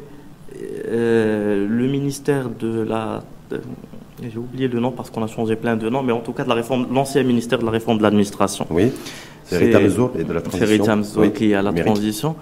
euh, 0.87 1.67
le 1.67 1.87
ministère 1.87 2.49
de 2.49 2.81
la... 2.81 3.23
J'ai 4.31 4.37
oublié 4.37 4.67
le 4.67 4.79
nom 4.79 4.91
parce 4.91 5.09
qu'on 5.09 5.23
a 5.23 5.27
changé 5.27 5.55
plein 5.55 5.75
de 5.75 5.89
noms, 5.89 6.03
mais 6.03 6.13
en 6.13 6.19
tout 6.19 6.33
cas 6.33 6.43
de 6.43 6.49
la 6.49 6.55
réforme, 6.55 6.87
l'ancien 6.93 7.23
ministère 7.23 7.59
de 7.59 7.65
la 7.65 7.71
réforme 7.71 7.97
de 7.97 8.03
l'administration. 8.03 8.65
Oui. 8.69 8.91
C'est 9.43 9.57
Rita 9.57 9.81
et 9.81 10.23
de 10.23 10.33
la 10.33 10.41
transition. 10.41 11.03
C'est 11.03 11.33
qui 11.33 11.51
est 11.51 11.55
à 11.55 11.61
la 11.61 11.73
transition. 11.73 12.35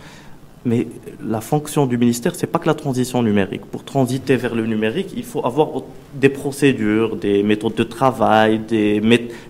Mais 0.64 0.86
la 1.26 1.42
fonction 1.42 1.88
du 1.88 1.98
ministère, 1.98 2.36
c'est 2.36 2.46
pas 2.46 2.60
que 2.60 2.68
la 2.68 2.76
transition 2.76 3.24
numérique. 3.24 3.66
Pour 3.66 3.84
transiter 3.84 4.36
vers 4.36 4.54
le 4.54 4.68
numérique, 4.68 5.12
il 5.18 5.24
faut 5.24 5.44
avoir 5.44 5.70
des 6.14 6.30
procédures, 6.30 7.16
des 7.16 7.42
méthodes 7.42 7.74
de 7.74 7.84
travail, 7.84 8.60
des, 8.60 9.02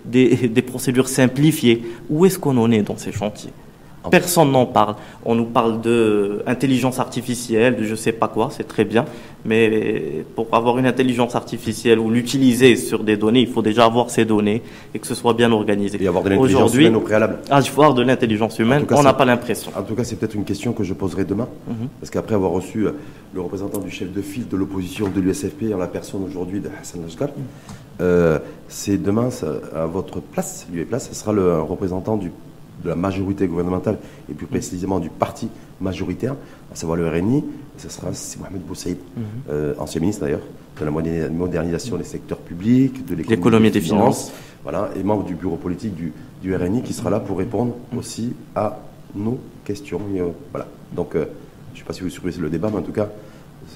des, 0.06 0.48
des 0.48 0.62
procédures 0.62 1.08
simplifiées. 1.08 1.82
Où 2.08 2.24
est-ce 2.24 2.38
qu'on 2.38 2.56
en 2.56 2.70
est 2.70 2.80
dans 2.80 2.96
ces 2.96 3.12
chantiers? 3.12 3.50
Personne 4.10 4.50
n'en 4.50 4.66
parle. 4.66 4.96
On 5.24 5.34
nous 5.34 5.44
parle 5.44 5.80
d'intelligence 5.80 6.98
artificielle, 6.98 7.76
de 7.76 7.84
je 7.84 7.94
sais 7.94 8.12
pas 8.12 8.28
quoi, 8.28 8.48
c'est 8.50 8.66
très 8.66 8.84
bien. 8.84 9.04
Mais 9.44 10.24
pour 10.36 10.46
avoir 10.52 10.78
une 10.78 10.86
intelligence 10.86 11.34
artificielle 11.34 11.98
ou 11.98 12.10
l'utiliser 12.10 12.76
sur 12.76 13.02
des 13.02 13.16
données, 13.16 13.40
il 13.40 13.48
faut 13.48 13.62
déjà 13.62 13.84
avoir 13.84 14.10
ces 14.10 14.24
données 14.24 14.62
et 14.94 14.98
que 14.98 15.06
ce 15.06 15.14
soit 15.14 15.34
bien 15.34 15.50
organisé. 15.50 15.98
Et 16.02 16.06
avoir 16.06 16.22
de 16.22 16.30
l'intelligence 16.30 16.74
humaine 16.74 16.96
au 16.96 17.00
préalable. 17.00 17.38
Ah, 17.50 17.56
avoir 17.56 17.94
de 17.94 18.02
l'intelligence 18.02 18.58
humaine, 18.58 18.86
on 18.90 19.02
n'a 19.02 19.14
pas 19.14 19.24
l'impression. 19.24 19.72
En 19.76 19.82
tout 19.82 19.94
cas, 19.94 20.04
c'est 20.04 20.16
peut-être 20.16 20.34
une 20.34 20.44
question 20.44 20.72
que 20.72 20.84
je 20.84 20.94
poserai 20.94 21.24
demain. 21.24 21.48
Mhm. 21.66 21.88
Parce 22.00 22.10
qu'après 22.10 22.34
avoir 22.34 22.52
reçu 22.52 22.86
euh, 22.86 22.92
le 23.34 23.40
représentant 23.40 23.78
du 23.78 23.90
chef 23.90 24.12
de 24.12 24.22
file 24.22 24.48
de 24.48 24.56
l'opposition 24.56 25.08
de 25.08 25.20
l'USFP 25.20 25.72
en 25.74 25.78
la 25.78 25.86
personne 25.86 26.22
aujourd'hui 26.24 26.60
de 26.60 26.68
Hassan 26.80 27.02
Lajkar, 27.02 27.30
euh, 28.00 28.38
c'est 28.68 29.00
demain, 29.00 29.28
à 29.74 29.86
votre 29.86 30.20
place, 30.20 30.66
lui 30.72 30.84
place, 30.84 31.08
ce 31.08 31.14
sera 31.14 31.32
le 31.32 31.60
représentant 31.60 32.16
du 32.16 32.30
de 32.82 32.88
la 32.88 32.96
majorité 32.96 33.46
gouvernementale 33.46 33.98
et 34.30 34.34
plus 34.34 34.46
précisément 34.46 34.98
du 34.98 35.08
parti 35.08 35.48
majoritaire, 35.80 36.34
à 36.72 36.76
savoir 36.76 36.96
le 36.96 37.08
RNI, 37.08 37.44
ce 37.78 37.88
sera 37.88 38.08
Mohamed 38.40 38.62
Boussaïd, 38.62 38.98
mhm. 39.16 39.24
euh, 39.50 39.74
ancien 39.78 40.00
ministre 40.00 40.22
d'ailleurs, 40.22 40.40
de 40.80 40.84
la 40.84 41.28
modernisation 41.30 41.96
des 41.96 42.04
secteurs 42.04 42.38
publics, 42.38 43.04
de 43.04 43.14
l'économie 43.14 43.70
des 43.70 43.80
finances, 43.80 44.32
voilà, 44.62 44.90
et 44.96 45.02
membre 45.02 45.24
du 45.24 45.34
bureau 45.34 45.56
politique 45.56 45.94
du, 45.94 46.12
du, 46.40 46.54
RNI 46.54 46.82
qui 46.82 46.92
sera 46.92 47.10
là 47.10 47.20
pour 47.20 47.38
répondre 47.38 47.74
mhm. 47.92 47.98
aussi 47.98 48.32
à 48.54 48.78
nos 49.14 49.38
questions. 49.64 50.00
Euh, 50.16 50.28
voilà. 50.50 50.66
Donc, 50.92 51.14
euh, 51.14 51.26
je 51.72 51.78
ne 51.78 51.78
sais 51.78 51.86
pas 51.86 51.92
si 51.92 52.02
vous 52.02 52.10
suivez 52.10 52.32
le 52.40 52.50
débat, 52.50 52.68
mais 52.70 52.78
en 52.78 52.82
tout 52.82 52.92
cas, 52.92 53.08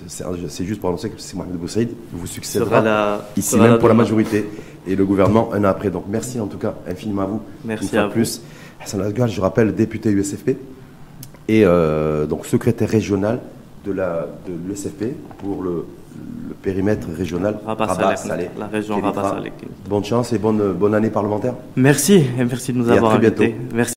c'est 0.08 0.64
juste 0.64 0.80
pour 0.80 0.88
annoncer 0.88 1.10
que 1.10 1.20
c'est 1.20 1.36
Mohamed 1.36 1.56
Boussaïd 1.56 1.90
vous 2.12 2.26
succédera 2.26 3.20
ici 3.36 3.56
même 3.56 3.78
pour 3.78 3.88
la 3.88 3.94
majorité 3.94 4.44
et 4.86 4.96
le 4.96 5.04
gouvernement 5.04 5.50
un 5.52 5.64
an 5.64 5.68
après. 5.68 5.90
Donc 5.90 6.04
merci 6.08 6.40
en 6.40 6.46
tout 6.46 6.58
cas 6.58 6.74
infiniment 6.88 7.22
à 7.22 7.26
vous. 7.26 7.40
Merci 7.64 7.96
à 7.96 8.08
plus. 8.08 8.40
Hassan 8.86 9.00
Asghar, 9.02 9.26
je 9.26 9.40
rappelle, 9.40 9.74
député 9.74 10.10
USFP 10.10 10.50
et 11.48 11.64
euh, 11.64 12.24
donc 12.26 12.46
secrétaire 12.46 12.88
régional 12.88 13.40
de 13.84 13.90
la 13.92 14.28
de 14.46 14.52
l'USFP 14.68 15.16
pour 15.38 15.62
le, 15.62 15.84
périmètre 16.62 17.08
régional 17.16 17.58
Rabat-Salé. 17.66 18.48
La 18.58 18.66
région 18.66 19.00
Rabat-Salé. 19.00 19.52
Bonne 19.88 20.04
chance 20.04 20.32
et 20.32 20.38
bonne, 20.38 20.72
bonne 20.72 20.94
année 20.94 21.10
parlementaire. 21.10 21.54
Merci 21.74 22.14
et 22.38 22.44
merci 22.44 22.72
de 22.72 22.78
nous 22.78 22.88
avoir 22.88 23.14
invités. 23.14 23.54
Merci. 23.74 23.84